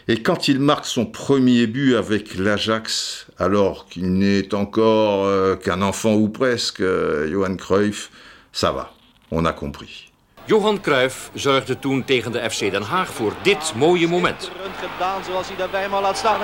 Et 0.08 0.22
quand 0.22 0.48
il 0.48 0.60
marque 0.60 0.84
son 0.84 1.06
premier 1.06 1.66
but 1.66 1.96
avec 1.96 2.36
l'Ajax, 2.36 3.28
alors 3.38 3.86
qu'il 3.88 4.12
n'est 4.12 4.52
encore 4.52 5.24
euh, 5.24 5.56
qu'un 5.56 5.80
enfant 5.80 6.12
ou 6.12 6.28
presque, 6.28 6.82
euh, 6.82 7.26
Johan 7.30 7.56
Cruyff, 7.56 8.10
ça 8.52 8.72
va, 8.72 8.92
on 9.30 9.46
a 9.46 9.54
compris. 9.54 10.10
Johan 10.50 10.80
Cruijff 10.80 11.30
zorgde 11.34 11.78
toen 11.78 12.04
tegen 12.04 12.32
de 12.32 12.50
FC 12.50 12.70
Den 12.70 12.82
Haag 12.82 13.08
voor 13.08 13.32
dit 13.42 13.72
mooie 13.76 14.08
moment. 14.08 14.50
gedaan 14.80 15.24
zoals 15.24 15.46
hij 15.48 16.00
laat 16.00 16.16
staan. 16.18 16.40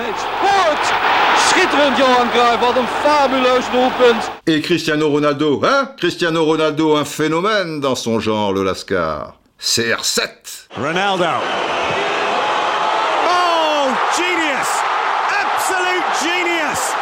Schitterend 1.56 1.96
Johan 1.98 2.28
Cruijff, 2.30 2.60
wat 2.60 2.76
een 2.76 2.86
fabuleus 2.86 3.70
doelpunt. 3.70 4.30
Et 4.44 4.60
Cristiano 4.60 5.08
Ronaldo, 5.08 5.60
hein? 5.62 5.88
Cristiano 5.96 6.44
Ronaldo, 6.44 6.96
un 6.96 7.04
phénomène 7.04 7.80
dans 7.80 7.96
son 7.96 8.20
genre, 8.20 8.52
le 8.52 8.62
Lascar. 8.62 9.38
CR7 9.58 10.20
Ronaldo. 10.76 11.24
Oh, 13.24 13.88
genius! 14.16 14.68
Absolute 15.44 16.04
genius! 16.20 16.92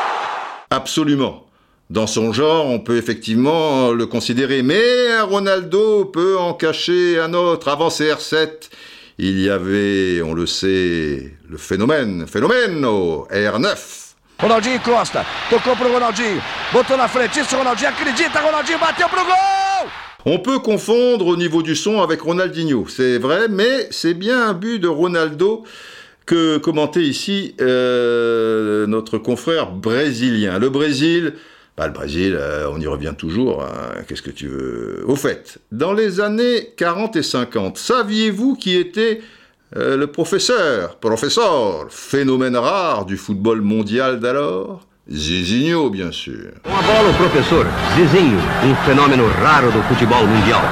Absolument. 0.70 1.46
Dans 1.90 2.06
son 2.06 2.32
genre, 2.32 2.66
on 2.66 2.78
peut 2.78 2.96
effectivement 2.96 3.90
le 3.90 4.06
considérer, 4.06 4.62
mais 4.62 5.10
un 5.18 5.24
Ronaldo 5.24 6.04
peut 6.04 6.38
en 6.38 6.54
cacher 6.54 7.18
un 7.18 7.34
autre. 7.34 7.66
Avant 7.68 7.88
CR7, 7.88 8.70
il 9.18 9.40
y 9.40 9.50
avait, 9.50 10.22
on 10.22 10.32
le 10.32 10.46
sait, 10.46 11.32
le 11.48 11.58
phénomène, 11.58 12.26
phénomène 12.28 12.84
R9. 12.84 14.03
Ronaldinho 14.38 14.78
Costa, 14.80 15.24
tocou 15.48 15.74
Ronaldinho, 15.74 16.40
botou 16.72 16.94
Ronaldinho 16.94 17.98
Ronaldinho! 18.34 18.84
On 20.26 20.38
peut 20.38 20.58
confondre 20.58 21.26
au 21.26 21.36
niveau 21.36 21.62
du 21.62 21.76
son 21.76 22.00
avec 22.02 22.22
Ronaldinho, 22.22 22.86
c'est 22.88 23.18
vrai, 23.18 23.48
mais 23.48 23.86
c'est 23.90 24.14
bien 24.14 24.48
un 24.48 24.52
but 24.54 24.78
de 24.78 24.88
Ronaldo 24.88 25.64
que 26.26 26.58
commentait 26.58 27.02
ici 27.02 27.54
euh, 27.60 28.86
notre 28.86 29.18
confrère 29.18 29.70
brésilien. 29.70 30.58
Le 30.58 30.70
Brésil, 30.70 31.34
bah, 31.76 31.86
le 31.86 31.92
Brésil, 31.92 32.36
euh, 32.38 32.70
on 32.72 32.80
y 32.80 32.86
revient 32.86 33.12
toujours. 33.16 33.62
Hein. 33.62 34.02
Qu'est-ce 34.08 34.22
que 34.22 34.30
tu 34.30 34.48
veux? 34.48 35.04
Au 35.06 35.16
fait, 35.16 35.58
dans 35.70 35.92
les 35.92 36.20
années 36.20 36.72
40 36.76 37.16
et 37.16 37.22
50, 37.22 37.76
saviez-vous 37.76 38.56
qui 38.56 38.76
était 38.76 39.20
euh, 39.76 39.96
le 39.96 40.06
professeur, 40.06 40.96
professeur, 40.96 41.86
phénomène 41.90 42.56
rare 42.56 43.04
du 43.04 43.16
football 43.16 43.60
mondial 43.60 44.20
d'alors 44.20 44.80
Zizinho, 45.10 45.90
bien 45.90 46.12
sûr. 46.12 46.52
professeur 47.18 47.66
Zizinho, 47.96 48.38
un 48.62 48.74
phénomène 48.86 49.20
rare 49.42 49.70
du 49.70 49.94
football 49.94 50.26
mondial. 50.26 50.62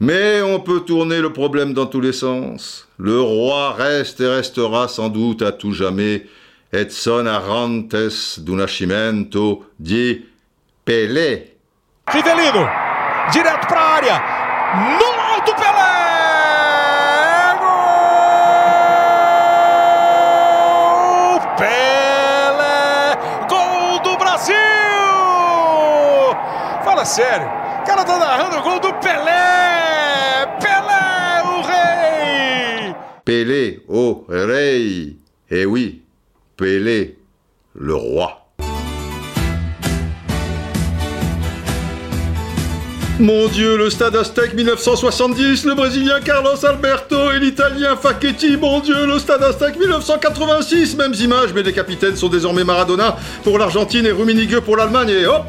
Mais 0.00 0.40
on 0.42 0.60
peut 0.60 0.80
tourner 0.80 1.20
le 1.20 1.32
problème 1.32 1.74
dans 1.74 1.86
tous 1.86 2.00
les 2.00 2.12
sens. 2.12 2.88
Le 2.98 3.20
roi 3.20 3.72
reste 3.72 4.20
et 4.20 4.28
restera 4.28 4.88
sans 4.88 5.08
doute 5.08 5.42
à 5.42 5.52
tout 5.52 5.72
jamais 5.72 6.26
Edson 6.72 7.26
Arantes 7.26 8.40
do 8.40 8.56
Nascimento 8.56 9.64
di 9.78 10.26
Pelé. 10.84 11.56
Rivelino, 12.06 12.68
direto 13.32 13.66
para 13.68 13.80
a 13.80 13.94
área. 13.96 14.22
No 14.98 15.13
Sério. 27.04 27.46
O 27.46 27.84
cara 27.84 28.02
tá 28.02 28.18
narrando 28.18 28.56
o 28.56 28.62
gol 28.62 28.80
do 28.80 28.94
Pelé! 28.94 30.46
Pelé, 30.58 31.42
o 31.44 31.60
rei! 31.60 32.96
Pelé, 33.24 33.82
o 33.86 34.24
rei. 34.26 35.18
Eh 35.50 35.66
oui, 35.66 36.02
Pelé, 36.56 37.18
le 37.74 37.94
roi. 37.94 38.43
Mon 43.20 43.46
Dieu, 43.46 43.76
le 43.76 43.90
stade 43.90 44.16
Aztec 44.16 44.54
1970, 44.54 45.66
le 45.66 45.74
Brésilien 45.74 46.18
Carlos 46.20 46.64
Alberto 46.64 47.30
et 47.30 47.38
l'Italien 47.38 47.94
Facchetti. 47.94 48.56
Mon 48.56 48.80
Dieu, 48.80 49.06
le 49.06 49.20
stade 49.20 49.40
Aztec 49.44 49.78
1986, 49.78 50.96
mêmes 50.96 51.14
images, 51.14 51.50
mais 51.54 51.62
les 51.62 51.72
capitaines 51.72 52.16
sont 52.16 52.28
désormais 52.28 52.64
Maradona 52.64 53.16
pour 53.44 53.56
l'Argentine 53.58 54.04
et 54.04 54.10
Rummenigge 54.10 54.58
pour 54.60 54.76
l'Allemagne. 54.76 55.10
Et 55.10 55.26
hop 55.26 55.44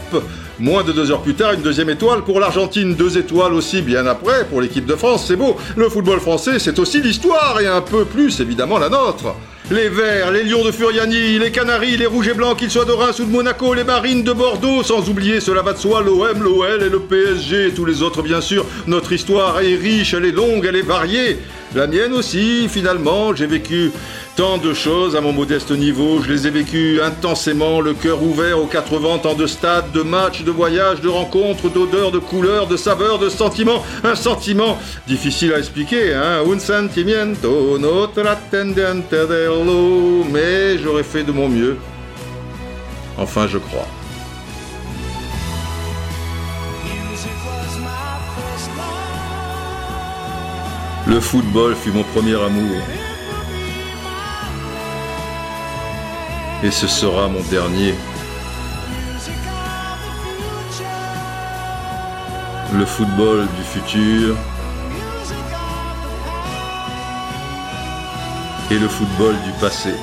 Moins 0.59 0.83
de 0.83 0.91
deux 0.91 1.11
heures 1.11 1.23
plus 1.23 1.33
tard, 1.33 1.53
une 1.53 1.63
deuxième 1.63 1.89
étoile 1.89 2.21
pour 2.21 2.39
l'Argentine, 2.39 2.93
deux 2.93 3.17
étoiles 3.17 3.53
aussi 3.53 3.81
bien 3.81 4.05
après 4.05 4.45
pour 4.45 4.61
l'équipe 4.61 4.85
de 4.85 4.95
France. 4.95 5.25
C'est 5.27 5.35
beau, 5.35 5.57
le 5.75 5.89
football 5.89 6.19
français, 6.19 6.59
c'est 6.59 6.77
aussi 6.77 7.01
l'histoire 7.01 7.59
et 7.59 7.67
un 7.67 7.81
peu 7.81 8.05
plus 8.05 8.39
évidemment 8.41 8.77
la 8.77 8.89
nôtre. 8.89 9.35
Les 9.71 9.89
Verts, 9.89 10.31
les 10.31 10.43
Lions 10.43 10.63
de 10.63 10.71
Furiani, 10.71 11.39
les 11.39 11.49
Canaries, 11.49 11.97
les 11.97 12.05
Rouges 12.05 12.27
et 12.27 12.35
Blancs, 12.35 12.55
qu'ils 12.55 12.69
soient 12.69 12.85
de 12.85 12.91
Reims 12.91 13.17
ou 13.19 13.25
de 13.25 13.31
Monaco, 13.31 13.73
les 13.73 13.83
Marines 13.83 14.21
de 14.21 14.31
Bordeaux, 14.31 14.83
sans 14.83 15.09
oublier, 15.09 15.39
cela 15.39 15.63
va 15.63 15.73
de 15.73 15.79
soi, 15.79 16.03
l'OM, 16.03 16.43
l'OL 16.43 16.83
et 16.83 16.89
le 16.89 16.99
PSG, 16.99 17.71
tous 17.75 17.83
les 17.83 18.03
autres 18.03 18.21
bien 18.21 18.41
sûr. 18.41 18.63
Notre 18.85 19.11
histoire 19.11 19.59
est 19.61 19.73
riche, 19.73 20.13
elle 20.13 20.25
est 20.25 20.31
longue, 20.31 20.67
elle 20.69 20.75
est 20.75 20.83
variée. 20.83 21.39
La 21.73 21.87
mienne 21.87 22.13
aussi, 22.13 22.69
finalement, 22.69 23.35
j'ai 23.35 23.47
vécu 23.47 23.91
tant 24.35 24.57
de 24.57 24.73
choses 24.73 25.15
à 25.15 25.21
mon 25.21 25.31
modeste 25.31 25.71
niveau, 25.71 26.21
je 26.21 26.31
les 26.31 26.47
ai 26.47 26.49
vécues 26.49 26.99
intensément, 27.01 27.79
le 27.79 27.93
cœur 27.93 28.21
ouvert 28.21 28.59
aux 28.59 28.65
quatre 28.65 28.97
vents, 28.97 29.17
tant 29.17 29.33
de 29.33 29.47
stades, 29.47 29.91
de 29.93 30.01
matchs, 30.01 30.43
de 30.43 30.51
voyages, 30.51 30.99
de 30.99 31.07
rencontres, 31.07 31.69
d'odeurs, 31.69 32.11
de 32.11 32.19
couleurs, 32.19 32.67
de 32.67 32.75
saveurs, 32.75 33.17
de 33.17 33.29
sentiments. 33.29 33.83
Un 34.03 34.15
sentiment 34.15 34.77
difficile 35.07 35.53
à 35.53 35.59
expliquer, 35.59 36.13
hein. 36.13 36.43
Un 36.45 36.59
sentimiento, 36.59 37.77
notre 37.79 38.27
attendente 38.27 39.09
dello, 39.09 40.25
mais 40.29 40.77
j'aurais 40.79 41.03
fait 41.03 41.23
de 41.23 41.31
mon 41.31 41.47
mieux. 41.47 41.77
Enfin, 43.17 43.47
je 43.47 43.57
crois. 43.57 43.87
Le 51.07 51.19
football 51.19 51.75
fut 51.75 51.91
mon 51.91 52.03
premier 52.03 52.35
amour. 52.35 52.81
Et 56.63 56.71
ce 56.71 56.87
sera 56.87 57.27
mon 57.27 57.41
dernier. 57.51 57.93
Le 62.73 62.85
football 62.85 63.47
du 63.55 63.63
futur. 63.63 64.35
Et 68.71 68.79
le 68.79 68.87
football 68.87 69.35
du 69.43 69.51
passé. 69.61 69.93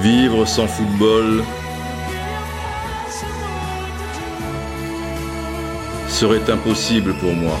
Vivre 0.00 0.44
sans 0.46 0.66
football 0.66 1.44
serait 6.08 6.50
impossible 6.50 7.14
pour 7.14 7.32
moi. 7.32 7.58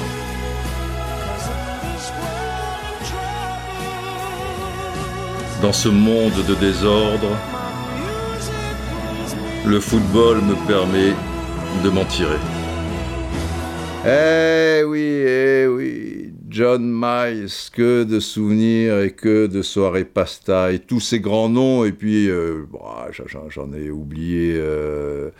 Dans 5.62 5.72
ce 5.72 5.88
monde 5.88 6.32
de 6.48 6.54
désordre, 6.56 7.38
le 9.64 9.78
football 9.78 10.38
me 10.38 10.66
permet 10.66 11.14
de 11.84 11.88
m'en 11.88 12.04
tirer. 12.04 12.40
Eh 14.04 14.82
oui, 14.82 15.00
eh 15.00 15.68
oui, 15.68 16.32
John 16.48 16.82
Miles, 16.92 17.46
que 17.72 18.02
de 18.02 18.18
souvenirs 18.18 19.02
et 19.02 19.12
que 19.12 19.46
de 19.46 19.62
soirées 19.62 20.04
pasta 20.04 20.72
et 20.72 20.80
tous 20.80 20.98
ces 20.98 21.20
grands 21.20 21.48
noms, 21.48 21.84
et 21.84 21.92
puis 21.92 22.28
euh, 22.28 22.64
bah, 22.72 23.10
j'en 23.48 23.72
ai 23.72 23.88
oublié 23.90 24.54
euh, 24.56 25.30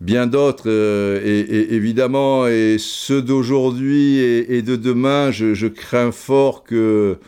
bien 0.00 0.26
d'autres, 0.26 0.68
euh, 0.68 1.20
et, 1.24 1.74
évidemment, 1.76 2.48
et 2.48 2.76
ceux 2.78 3.22
d'aujourd'hui 3.22 4.18
et, 4.18 4.62
de 4.62 4.74
demain, 4.74 5.30
je, 5.30 5.68
crains 5.68 6.10
fort 6.10 6.64
que, 6.64 7.18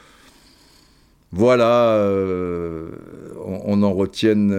voilà, 1.33 1.99
on, 3.45 3.63
on, 3.65 3.83
en 3.83 3.93
retienne 3.93 4.53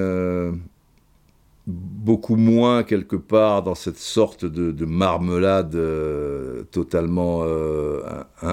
beaucoup 1.66 2.36
moins 2.36 2.84
quelque 2.84 3.16
part 3.16 3.64
dans 3.64 3.76
cette 3.76 3.98
sorte 3.98 4.46
de, 4.46 4.86
marmelade 4.86 5.76
euh, 5.76 6.64
totalement 6.72 7.44
euh, 7.44 8.02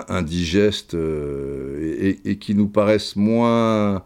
indigeste 0.08 0.94
euh, 0.94 2.14
et, 2.24 2.38
qui 2.38 2.54
nous 2.54 2.68
paraissent 2.68 3.16
moins 3.16 4.04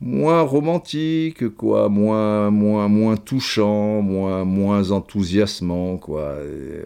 moins 0.00 0.42
romantiques 0.42 1.48
quoi 1.54 1.88
moins 1.88 2.50
moins 2.50 2.88
moins 2.88 3.16
touchants 3.16 4.02
moins 4.02 4.44
moins 4.44 4.90
enthousiasmants 4.90 5.96
quoi 5.98 6.36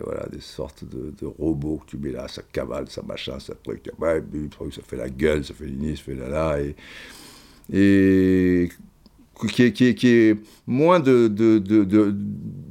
voilà 0.05 0.27
des 0.31 0.41
sortes 0.41 0.85
de, 0.85 1.27
robots 1.39 1.81
que 1.85 1.91
tu 1.91 1.97
mets 1.97 2.13
là 2.13 2.29
ça 2.29 2.43
cavale 2.53 2.89
ça 2.89 3.03
machin 3.03 3.39
ça 3.41 3.55
truc 3.63 3.91
ça 4.01 4.83
fait 4.87 4.97
la 4.97 5.09
gueule 5.09 5.45
ça 5.45 5.55
fait 5.55 5.67
l'inis 5.67 5.97
ça 5.97 6.03
fait 6.05 6.15
là 6.15 6.29
là 6.29 6.59
et 7.73 8.69
qui 9.47 9.63
est, 9.63 9.73
qui 9.73 9.95
qui 9.95 10.09
est 10.09 10.37
moins 10.67 10.99
de, 10.99 11.29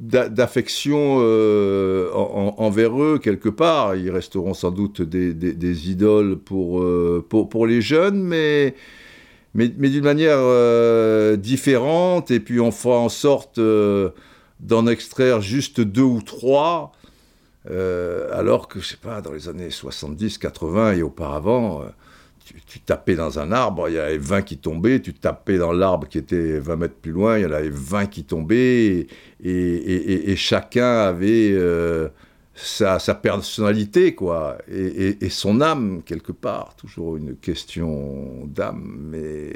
d'affection 0.08 1.18
euh, 1.20 2.10
envers 2.12 3.00
eux 3.02 3.18
quelque 3.18 3.48
part. 3.48 3.96
Ils 3.96 4.10
resteront 4.10 4.54
sans 4.54 4.70
doute 4.70 5.00
des, 5.00 5.32
des, 5.32 5.90
idoles 5.90 6.36
pour, 6.36 6.82
euh, 6.82 7.24
pour, 7.26 7.48
pour, 7.48 7.66
les 7.66 7.80
jeunes, 7.80 8.22
mais, 8.22 8.74
mais, 9.66 9.88
d'une 9.88 10.04
manière 10.04 10.38
euh, 10.38 11.36
différente. 11.36 12.30
Et 12.30 12.40
puis 12.40 12.60
on 12.60 12.70
fera 12.70 12.98
en 12.98 13.08
sorte 13.08 13.60
d'en 14.60 14.86
extraire 14.86 15.40
juste 15.40 15.80
deux 15.80 16.02
ou 16.02 16.22
trois. 16.22 16.92
alors 17.68 18.68
que, 18.68 18.80
je 18.80 18.86
sais 18.86 18.96
pas, 18.96 19.20
dans 19.20 19.32
les 19.32 19.48
années 19.48 19.70
70, 19.70 20.38
80 20.38 20.92
et 20.94 21.02
auparavant, 21.02 21.82
tu, 22.66 22.80
tapais 22.80 23.14
dans 23.14 23.38
un 23.38 23.52
arbre, 23.52 23.88
il 23.88 23.96
y 23.96 23.98
avait 23.98 24.16
20 24.16 24.42
qui 24.42 24.56
tombaient, 24.56 25.00
tu 25.00 25.12
tapais 25.12 25.58
dans 25.58 25.72
l'arbre 25.72 26.08
qui 26.08 26.18
était 26.18 26.58
20 26.58 26.76
mètres 26.76 26.94
plus 26.94 27.12
loin, 27.12 27.38
il 27.38 27.42
y 27.42 27.46
en 27.46 27.52
avait 27.52 27.70
20 27.70 28.06
qui 28.06 28.24
tombaient, 28.24 29.06
et, 29.44 30.36
chacun 30.36 31.00
avait 31.00 31.54
euh, 32.80 32.98
sa, 32.98 33.14
personnalité, 33.14 34.14
quoi, 34.14 34.58
et, 34.70 35.16
son 35.30 35.60
âme, 35.60 36.02
quelque 36.04 36.32
part, 36.32 36.74
toujours 36.76 37.16
une 37.16 37.36
question 37.36 38.46
d'âme, 38.46 39.08
mais... 39.10 39.52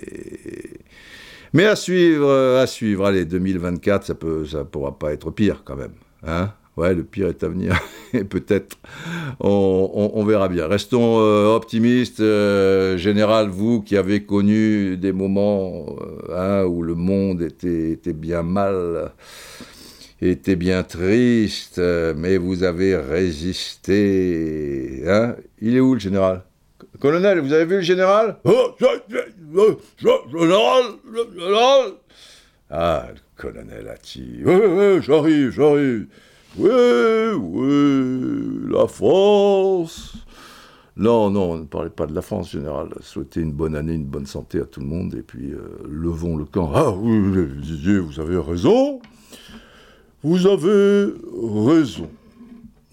Mais 1.55 1.66
à 1.66 1.76
suivre, 1.76 2.57
à 2.57 2.66
suivre, 2.66 3.05
allez, 3.05 3.26
2024, 3.26 4.05
ça 4.05 4.14
peut, 4.14 4.46
ça 4.46 4.64
pourra 4.64 4.98
pas 4.98 5.12
être 5.12 5.30
pire, 5.30 5.62
quand 5.64 5.76
même, 5.76 5.92
hein 6.26 6.55
Ouais, 6.78 6.94
le 6.94 7.05
pire 7.05 7.28
est 7.28 7.42
à 7.44 7.48
venir. 7.48 7.78
Et 8.14 8.24
peut-être, 8.24 8.78
on, 9.40 10.24
verra 10.24 10.48
bien. 10.48 10.66
Restons 10.66 11.20
euh, 11.20 11.55
optimistes. 11.55 12.20
Euh, 12.20 12.96
général, 12.96 13.48
vous 13.48 13.82
qui 13.82 13.96
avez 13.96 14.24
connu 14.24 14.96
des 14.96 15.12
moments 15.12 15.84
euh, 16.00 16.62
hein, 16.62 16.64
où 16.64 16.82
le 16.82 16.94
monde 16.94 17.42
était, 17.42 17.90
était, 17.90 18.14
bien 18.14 18.42
mal, 18.42 19.12
était 20.28 20.56
bien 20.56 20.82
triste, 20.82 21.80
mais 22.16 22.36
vous 22.36 22.62
avez 22.62 22.96
résisté. 22.96 25.02
Hein? 25.06 25.36
Il 25.60 25.76
est 25.76 25.80
où 25.80 25.94
le 25.94 26.00
général? 26.00 26.42
Colonel, 27.00 27.40
vous 27.40 27.52
avez 27.52 27.64
vu 27.64 27.76
le 27.76 27.80
général? 27.80 28.36
Oh, 28.44 28.74
Général 28.78 29.02
Général 31.34 31.92
Ah, 32.70 33.08
le 33.12 33.20
colonel 33.36 33.88
Atti. 33.88 34.40
Oui, 34.44 34.54
oui, 34.54 35.02
j'arrive, 35.02 35.50
j'arrive. 35.50 36.06
Oui, 36.56 37.30
oui, 37.34 38.70
la 38.70 38.86
France. 38.86 40.14
Non, 40.96 41.30
non, 41.30 41.56
ne 41.56 41.64
parlez 41.64 41.90
pas 41.90 42.06
de 42.06 42.14
la 42.14 42.20
France, 42.20 42.52
général. 42.52 42.88
Souhaitez 43.00 43.40
une 43.40 43.52
bonne 43.52 43.74
année, 43.74 43.94
une 43.94 44.04
bonne 44.04 44.26
santé 44.26 44.60
à 44.60 44.64
tout 44.64 44.80
le 44.80 44.86
monde, 44.86 45.14
et 45.14 45.22
puis 45.22 45.52
euh, 45.52 45.78
levons 45.88 46.36
le 46.36 46.44
camp. 46.44 46.70
Ah 46.74 46.90
oui, 46.92 47.98
vous 47.98 48.20
avez 48.20 48.36
raison. 48.36 49.00
Vous 50.22 50.46
avez 50.46 51.12
raison. 51.68 52.08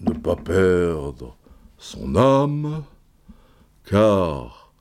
Ne 0.00 0.12
pas 0.12 0.36
perdre 0.36 1.36
son 1.78 2.16
âme, 2.16 2.82
car... 3.88 4.72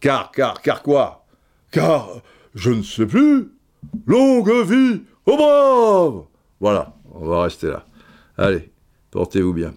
Car, 0.00 0.32
car, 0.32 0.60
car 0.60 0.82
quoi? 0.82 1.24
Car, 1.70 2.08
je 2.54 2.70
ne 2.70 2.82
sais 2.82 3.06
plus. 3.06 3.52
Longue 4.06 4.50
vie 4.64 5.02
au 5.26 5.36
brave 5.36 6.24
Voilà, 6.60 6.92
on 7.14 7.26
va 7.26 7.42
rester 7.44 7.68
là. 7.68 7.84
Allez, 8.36 8.72
portez-vous 9.10 9.52
bien. 9.52 9.72